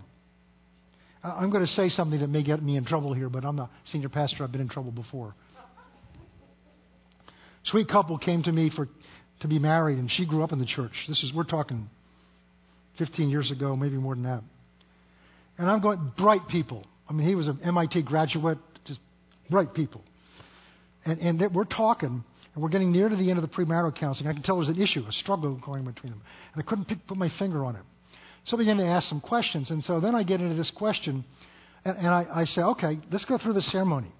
I'm 1.23 1.49
going 1.49 1.65
to 1.65 1.71
say 1.71 1.89
something 1.89 2.19
that 2.19 2.29
may 2.29 2.43
get 2.43 2.61
me 2.61 2.77
in 2.77 2.85
trouble 2.85 3.15
here, 3.15 3.29
but 3.29 3.45
I'm 3.45 3.57
a 3.57 3.69
senior 3.91 4.09
pastor. 4.09 4.43
I've 4.43 4.51
been 4.51 4.61
in 4.61 4.69
trouble 4.69 4.91
before. 4.91 5.33
Sweet 7.65 7.87
couple 7.87 8.17
came 8.17 8.43
to 8.43 8.51
me 8.51 8.71
for 8.75 8.87
to 9.41 9.47
be 9.47 9.59
married, 9.59 9.97
and 9.97 10.09
she 10.11 10.25
grew 10.25 10.43
up 10.43 10.51
in 10.51 10.59
the 10.59 10.65
church. 10.65 10.91
This 11.07 11.21
is 11.23 11.31
we're 11.33 11.43
talking 11.43 11.89
15 12.97 13.29
years 13.29 13.51
ago, 13.51 13.75
maybe 13.75 13.95
more 13.95 14.15
than 14.15 14.23
that. 14.23 14.43
And 15.57 15.69
I'm 15.69 15.81
going 15.81 16.11
bright 16.17 16.47
people. 16.49 16.85
I 17.09 17.13
mean, 17.13 17.27
he 17.27 17.35
was 17.35 17.47
an 17.47 17.59
MIT 17.63 18.03
graduate, 18.03 18.57
just 18.85 18.99
bright 19.49 19.73
people. 19.73 20.03
And 21.05 21.19
and 21.19 21.55
we're 21.55 21.65
talking, 21.65 22.23
and 22.53 22.63
we're 22.63 22.69
getting 22.69 22.91
near 22.91 23.09
to 23.09 23.15
the 23.15 23.29
end 23.29 23.39
of 23.39 23.49
the 23.49 23.55
premarital 23.55 23.99
counseling. 23.99 24.29
I 24.29 24.33
can 24.33 24.43
tell 24.43 24.57
there's 24.57 24.69
an 24.69 24.81
issue, 24.81 25.03
a 25.07 25.11
struggle 25.11 25.59
going 25.63 25.85
between 25.85 26.11
them, 26.11 26.21
and 26.53 26.63
I 26.63 26.67
couldn't 26.67 26.85
pick, 26.85 27.05
put 27.07 27.17
my 27.17 27.29
finger 27.39 27.65
on 27.65 27.75
it. 27.75 27.83
So 28.45 28.57
I 28.57 28.59
began 28.59 28.77
to 28.77 28.85
ask 28.85 29.07
some 29.07 29.21
questions, 29.21 29.69
and 29.69 29.83
so 29.83 29.99
then 29.99 30.15
I 30.15 30.23
get 30.23 30.41
into 30.41 30.55
this 30.55 30.71
question, 30.75 31.23
and, 31.85 31.97
and 31.97 32.07
I, 32.07 32.25
I 32.33 32.45
say, 32.45 32.61
okay, 32.61 32.99
let's 33.11 33.25
go 33.25 33.37
through 33.37 33.53
the 33.53 33.61
ceremony. 33.61 34.11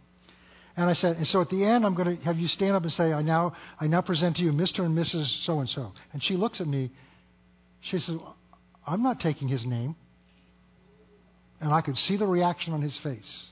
And 0.78 0.89
I 0.89 0.93
said, 0.93 1.17
and 1.17 1.28
so 1.28 1.41
at 1.41 1.49
the 1.49 1.65
end, 1.65 1.86
I'm 1.86 1.95
going 1.95 2.17
to 2.17 2.24
have 2.24 2.38
you 2.38 2.47
stand 2.47 2.76
up 2.76 2.84
and 2.84 2.91
say, 2.93 3.11
I 3.11 3.22
now, 3.22 3.53
I 3.80 3.88
now 3.88 4.01
present 4.01 4.38
to 4.38 4.41
you 4.41 4.51
Mr. 4.51 4.80
and 4.80 4.97
Mrs. 4.97 5.45
So 5.45 5.59
and 5.59 5.67
so. 5.67 5.91
And 6.13 6.24
she 6.24 6.36
looks 6.36 6.61
at 6.61 6.67
me. 6.67 6.91
She 7.82 7.99
says, 7.99 8.15
I'm 8.88 9.03
not 9.03 9.19
taking 9.19 9.47
his 9.47 9.65
name. 9.65 9.95
And 11.59 11.74
I 11.74 11.82
could 11.82 11.97
see 11.97 12.17
the 12.17 12.26
reaction 12.26 12.74
on 12.74 12.82
his 12.82 12.97
face. 13.03 13.45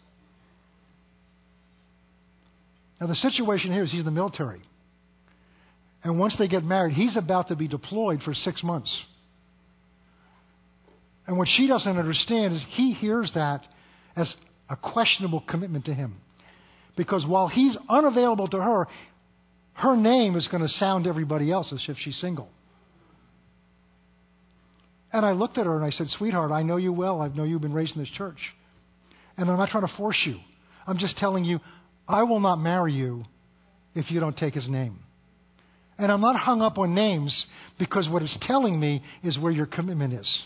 Now, 3.00 3.08
the 3.08 3.16
situation 3.16 3.72
here 3.72 3.84
is 3.84 3.92
he's 3.92 4.00
in 4.00 4.06
the 4.06 4.12
military. 4.12 4.62
And 6.04 6.20
once 6.20 6.36
they 6.40 6.48
get 6.48 6.64
married, 6.64 6.94
he's 6.94 7.18
about 7.18 7.50
to 7.50 7.56
be 7.56 7.68
deployed 7.68 8.22
for 8.24 8.34
six 8.34 8.64
months. 8.64 8.98
And 11.28 11.38
what 11.38 11.48
she 11.48 11.68
doesn't 11.68 11.98
understand 11.98 12.56
is 12.56 12.64
he 12.70 12.94
hears 12.94 13.32
that 13.36 13.62
as 14.16 14.34
a 14.70 14.76
questionable 14.76 15.44
commitment 15.48 15.86
to 15.86 15.94
him. 15.94 16.16
Because 17.00 17.26
while 17.26 17.48
he's 17.48 17.78
unavailable 17.88 18.50
to 18.50 18.58
her, 18.58 18.86
her 19.72 19.96
name 19.96 20.36
is 20.36 20.50
going 20.50 20.64
to 20.64 20.68
sound 20.68 21.08
everybody 21.08 21.50
else 21.50 21.72
as 21.72 21.82
if 21.88 21.96
she's 21.98 22.20
single. 22.20 22.50
And 25.14 25.26
I 25.26 25.32
looked 25.32 25.58
at 25.58 25.66
her 25.66 25.78
and 25.78 25.86
I 25.86 25.92
said, 25.92 26.08
Sweetheart, 26.10 26.52
I 26.52 26.62
know 26.62 26.76
you 26.76 26.92
well. 26.92 27.22
I 27.22 27.30
know 27.30 27.46
you've 27.46 27.62
been 27.62 27.72
raised 27.72 27.96
in 27.96 28.02
this 28.02 28.12
church. 28.12 28.36
And 29.38 29.50
I'm 29.50 29.58
not 29.58 29.70
trying 29.70 29.88
to 29.88 29.94
force 29.96 30.22
you. 30.26 30.40
I'm 30.86 30.98
just 30.98 31.18
telling 31.18 31.46
you, 31.46 31.62
I 32.06 32.24
will 32.24 32.42
not 32.42 32.58
marry 32.58 32.92
you 32.92 33.24
if 33.96 34.12
you 34.12 34.20
don't 34.20 34.36
take 34.36 34.54
his 34.54 34.68
name. 34.68 35.00
And 35.98 36.12
I'm 36.12 36.20
not 36.20 36.36
hung 36.36 36.62
up 36.62 36.78
on 36.78 36.94
names 36.94 37.46
because 37.80 38.10
what 38.10 38.24
it's 38.24 38.38
telling 38.42 38.78
me 38.78 39.02
is 39.24 39.40
where 39.40 39.54
your 39.54 39.68
commitment 39.68 40.16
is. 40.16 40.44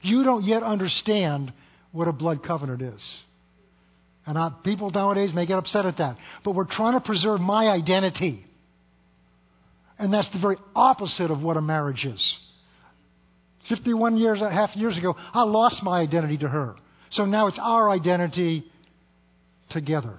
You 0.00 0.22
don't 0.22 0.44
yet 0.44 0.62
understand 0.62 1.52
what 1.90 2.06
a 2.06 2.12
blood 2.12 2.44
covenant 2.46 2.82
is. 2.82 3.02
And 4.26 4.38
I, 4.38 4.50
people 4.64 4.90
nowadays 4.90 5.32
may 5.34 5.46
get 5.46 5.58
upset 5.58 5.84
at 5.84 5.98
that. 5.98 6.16
But 6.44 6.54
we're 6.54 6.70
trying 6.70 6.94
to 6.94 7.04
preserve 7.04 7.40
my 7.40 7.66
identity. 7.66 8.44
And 9.98 10.12
that's 10.12 10.30
the 10.32 10.38
very 10.40 10.56
opposite 10.74 11.30
of 11.30 11.42
what 11.42 11.56
a 11.56 11.60
marriage 11.60 12.04
is. 12.04 12.36
51 13.68 14.16
years, 14.16 14.38
and 14.38 14.48
a 14.48 14.52
half 14.52 14.74
years 14.74 14.98
ago, 14.98 15.14
I 15.32 15.42
lost 15.42 15.82
my 15.82 16.00
identity 16.00 16.38
to 16.38 16.48
her. 16.48 16.74
So 17.12 17.24
now 17.24 17.48
it's 17.48 17.58
our 17.60 17.90
identity 17.90 18.64
together. 19.70 20.16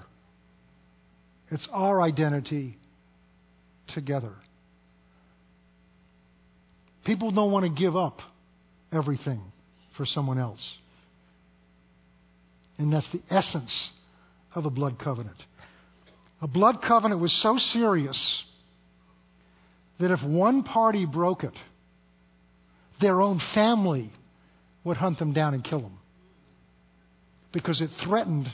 It's 1.51 1.67
our 1.71 2.01
identity 2.01 2.77
together. 3.93 4.33
People 7.05 7.31
don't 7.31 7.51
want 7.51 7.65
to 7.65 7.81
give 7.81 7.95
up 7.95 8.19
everything 8.91 9.41
for 9.97 10.05
someone 10.05 10.39
else. 10.39 10.63
And 12.77 12.91
that's 12.91 13.09
the 13.11 13.21
essence 13.29 13.91
of 14.55 14.65
a 14.65 14.69
blood 14.69 14.99
covenant. 14.99 15.37
A 16.41 16.47
blood 16.47 16.81
covenant 16.85 17.21
was 17.21 17.31
so 17.41 17.57
serious 17.71 18.43
that 19.99 20.11
if 20.11 20.21
one 20.23 20.63
party 20.63 21.05
broke 21.05 21.43
it, 21.43 21.53
their 22.99 23.21
own 23.21 23.39
family 23.53 24.11
would 24.83 24.97
hunt 24.97 25.19
them 25.19 25.33
down 25.33 25.53
and 25.53 25.63
kill 25.63 25.79
them 25.79 25.97
because 27.53 27.79
it 27.81 27.89
threatened 28.05 28.47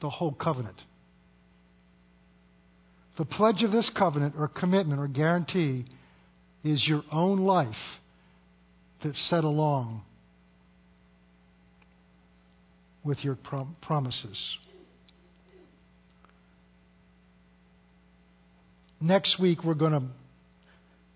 the 0.00 0.10
whole 0.10 0.32
covenant. 0.32 0.76
The 3.18 3.24
pledge 3.24 3.62
of 3.62 3.70
this 3.70 3.90
covenant 3.96 4.34
or 4.38 4.48
commitment 4.48 4.98
or 4.98 5.06
guarantee 5.06 5.84
is 6.64 6.84
your 6.88 7.02
own 7.12 7.40
life 7.40 7.74
that's 9.04 9.28
set 9.28 9.44
along 9.44 10.02
with 13.04 13.18
your 13.24 13.34
prom- 13.34 13.76
promises. 13.82 14.38
Next 19.00 19.40
week 19.40 19.64
we're 19.64 19.74
going 19.74 19.92
to 19.92 20.02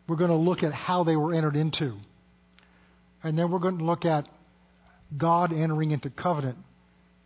we're 0.06 0.16
going 0.16 0.30
to 0.30 0.36
look 0.36 0.62
at 0.62 0.72
how 0.72 1.04
they 1.04 1.16
were 1.16 1.34
entered 1.34 1.56
into. 1.56 1.96
And 3.22 3.38
then 3.38 3.50
we're 3.50 3.58
going 3.58 3.78
to 3.78 3.84
look 3.84 4.04
at 4.04 4.28
God 5.16 5.52
entering 5.52 5.92
into 5.92 6.10
covenant 6.10 6.58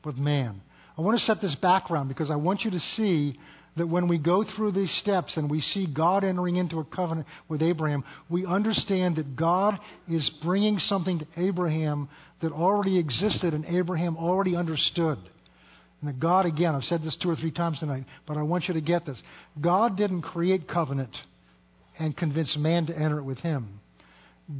with 0.04 0.16
man. 0.16 0.60
I 0.96 1.00
want 1.00 1.18
to 1.18 1.24
set 1.24 1.40
this 1.40 1.56
background 1.56 2.08
because 2.08 2.30
I 2.30 2.36
want 2.36 2.62
you 2.62 2.70
to 2.70 2.78
see 2.96 3.34
that 3.78 3.88
when 3.88 4.08
we 4.08 4.18
go 4.18 4.44
through 4.44 4.72
these 4.72 4.94
steps 5.00 5.36
and 5.36 5.50
we 5.50 5.60
see 5.60 5.86
God 5.92 6.24
entering 6.24 6.56
into 6.56 6.78
a 6.78 6.84
covenant 6.84 7.26
with 7.48 7.62
Abraham, 7.62 8.04
we 8.28 8.46
understand 8.46 9.16
that 9.16 9.36
God 9.36 9.78
is 10.08 10.30
bringing 10.42 10.78
something 10.78 11.20
to 11.20 11.26
Abraham 11.36 12.08
that 12.42 12.52
already 12.52 12.98
existed 12.98 13.54
and 13.54 13.64
Abraham 13.64 14.16
already 14.16 14.54
understood. 14.54 15.18
And 16.00 16.08
that 16.08 16.20
God, 16.20 16.46
again, 16.46 16.74
I've 16.74 16.84
said 16.84 17.02
this 17.02 17.16
two 17.20 17.30
or 17.30 17.36
three 17.36 17.50
times 17.50 17.80
tonight, 17.80 18.04
but 18.26 18.36
I 18.36 18.42
want 18.42 18.64
you 18.68 18.74
to 18.74 18.80
get 18.80 19.04
this. 19.04 19.20
God 19.60 19.96
didn't 19.96 20.22
create 20.22 20.68
covenant 20.68 21.16
and 21.98 22.16
convince 22.16 22.56
man 22.56 22.86
to 22.86 22.96
enter 22.96 23.18
it 23.18 23.24
with 23.24 23.38
him. 23.38 23.80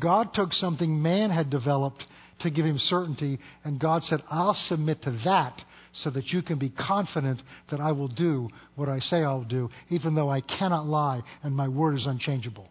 God 0.00 0.34
took 0.34 0.52
something 0.52 1.00
man 1.00 1.30
had 1.30 1.50
developed 1.50 2.02
to 2.40 2.50
give 2.50 2.64
him 2.64 2.78
certainty, 2.78 3.38
and 3.64 3.80
God 3.80 4.02
said, 4.04 4.22
I'll 4.30 4.56
submit 4.68 5.02
to 5.02 5.12
that 5.24 5.60
so 5.92 6.10
that 6.10 6.28
you 6.28 6.42
can 6.42 6.58
be 6.58 6.70
confident 6.70 7.40
that 7.70 7.80
I 7.80 7.92
will 7.92 8.08
do 8.08 8.48
what 8.76 8.88
I 8.88 8.98
say 9.00 9.18
I'll 9.18 9.44
do, 9.44 9.68
even 9.90 10.14
though 10.14 10.30
I 10.30 10.40
cannot 10.40 10.86
lie 10.86 11.22
and 11.42 11.54
my 11.54 11.68
word 11.68 11.96
is 11.96 12.06
unchangeable. 12.06 12.68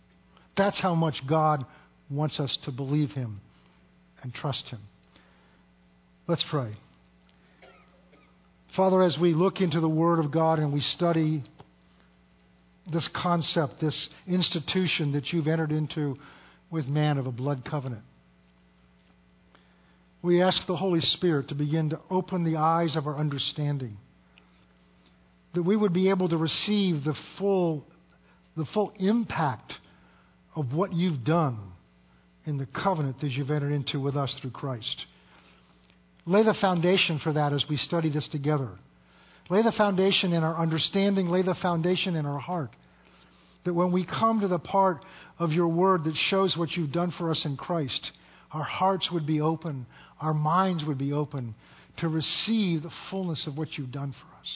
That's 0.55 0.80
how 0.82 0.95
much 0.95 1.15
God 1.30 1.65
wants 2.09 2.39
us 2.39 2.57
to 2.65 2.72
believe 2.72 3.11
Him 3.11 3.41
and 4.24 4.34
trust 4.34 4.65
Him. 4.70 4.80
Let's 6.28 6.43
pray. 6.49 6.74
Father, 8.76 9.01
as 9.01 9.18
we 9.20 9.34
look 9.34 9.61
into 9.61 9.80
the 9.80 9.89
Word 9.89 10.20
of 10.20 10.32
God 10.32 10.59
and 10.59 10.74
we 10.74 10.82
study 10.82 11.43
this 12.91 13.07
concept, 13.22 13.82
this 13.82 14.09
institution 14.28 15.13
that 15.13 15.28
you've 15.32 15.47
entered 15.47 15.72
into 15.72 16.15
with 16.70 16.86
man 16.88 17.18
of 17.18 17.28
a 17.28 17.32
blood 17.32 17.63
covenant, 17.70 18.03
we 20.22 20.41
ask 20.41 20.65
the 20.68 20.76
Holy 20.76 21.01
Spirit 21.01 21.49
to 21.49 21.55
begin 21.55 21.89
to 21.91 21.99
open 22.09 22.43
the 22.43 22.57
eyes 22.57 22.95
of 22.95 23.07
our 23.07 23.18
understanding, 23.18 23.97
that 25.53 25.63
we 25.63 25.76
would 25.76 25.93
be 25.93 26.09
able 26.09 26.30
to 26.30 26.38
receive 26.38 27.03
the 27.03 27.15
full, 27.38 27.86
the 28.55 28.65
full 28.74 28.91
impact 28.99 29.74
of 30.55 30.74
what 30.74 30.93
you've 30.93 31.24
done 31.24 31.57
in 32.45 32.57
the 32.57 32.65
covenant 32.65 33.20
that 33.22 33.30
you've 33.30 33.51
entered 33.51 33.72
into 33.72 33.99
with 33.99 34.15
us 34.15 34.36
through 34.41 34.51
Christ. 34.51 35.05
Lay 36.26 36.43
the 36.43 36.55
foundation 36.59 37.20
for 37.24 37.34
that 37.34 37.53
as 37.53 37.63
we 37.70 37.78
study 37.78 38.09
this 38.09 38.28
together. 38.30 38.70
Lay 39.49 39.61
the 39.63 39.72
foundation 39.72 40.34
in 40.34 40.43
our 40.43 40.57
understanding, 40.57 41.30
lay 41.30 41.41
the 41.41 41.55
foundation 41.61 42.15
in 42.15 42.26
our 42.26 42.39
heart. 42.39 42.72
That 43.65 43.74
when 43.74 43.91
we 43.91 44.05
come 44.05 44.41
to 44.41 44.47
the 44.47 44.59
part 44.59 45.03
of 45.39 45.51
your 45.51 45.68
word 45.68 46.03
that 46.03 46.15
shows 46.30 46.55
what 46.57 46.72
you've 46.72 46.91
done 46.91 47.13
for 47.18 47.32
us 47.32 47.41
in 47.45 47.55
Christ, 47.55 48.11
our 48.51 48.63
hearts 48.63 49.09
would 49.11 49.25
be 49.25 49.41
open, 49.41 49.85
our 50.21 50.33
minds 50.33 50.83
would 50.85 50.97
be 50.97 51.13
open 51.13 51.55
to 51.97 52.07
receive 52.07 52.83
the 52.83 52.91
fullness 53.09 53.45
of 53.47 53.57
what 53.57 53.69
you've 53.77 53.91
done 53.91 54.11
for 54.11 54.39
us, 54.39 54.47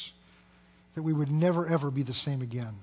that 0.96 1.02
we 1.04 1.14
would 1.14 1.32
never, 1.32 1.68
ever 1.68 1.92
be 1.92 2.04
the 2.04 2.14
same 2.14 2.42
again. 2.42 2.76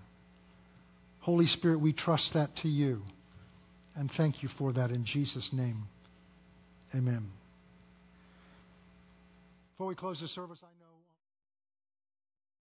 Holy 1.21 1.47
Spirit, 1.47 1.81
we 1.81 1.93
trust 1.93 2.31
that 2.35 2.51
to 2.63 2.69
you. 2.69 3.03
And 3.95 4.11
thank 4.17 4.43
you 4.43 4.49
for 4.59 4.73
that 4.75 4.91
in 4.91 5.05
Jesus' 5.05 5.49
name. 5.53 5.85
Amen. 6.95 7.29
Before 9.73 9.89
we 9.89 9.95
close 9.95 10.21
the 10.21 10.29
service, 10.29 10.59
I. 10.63 10.78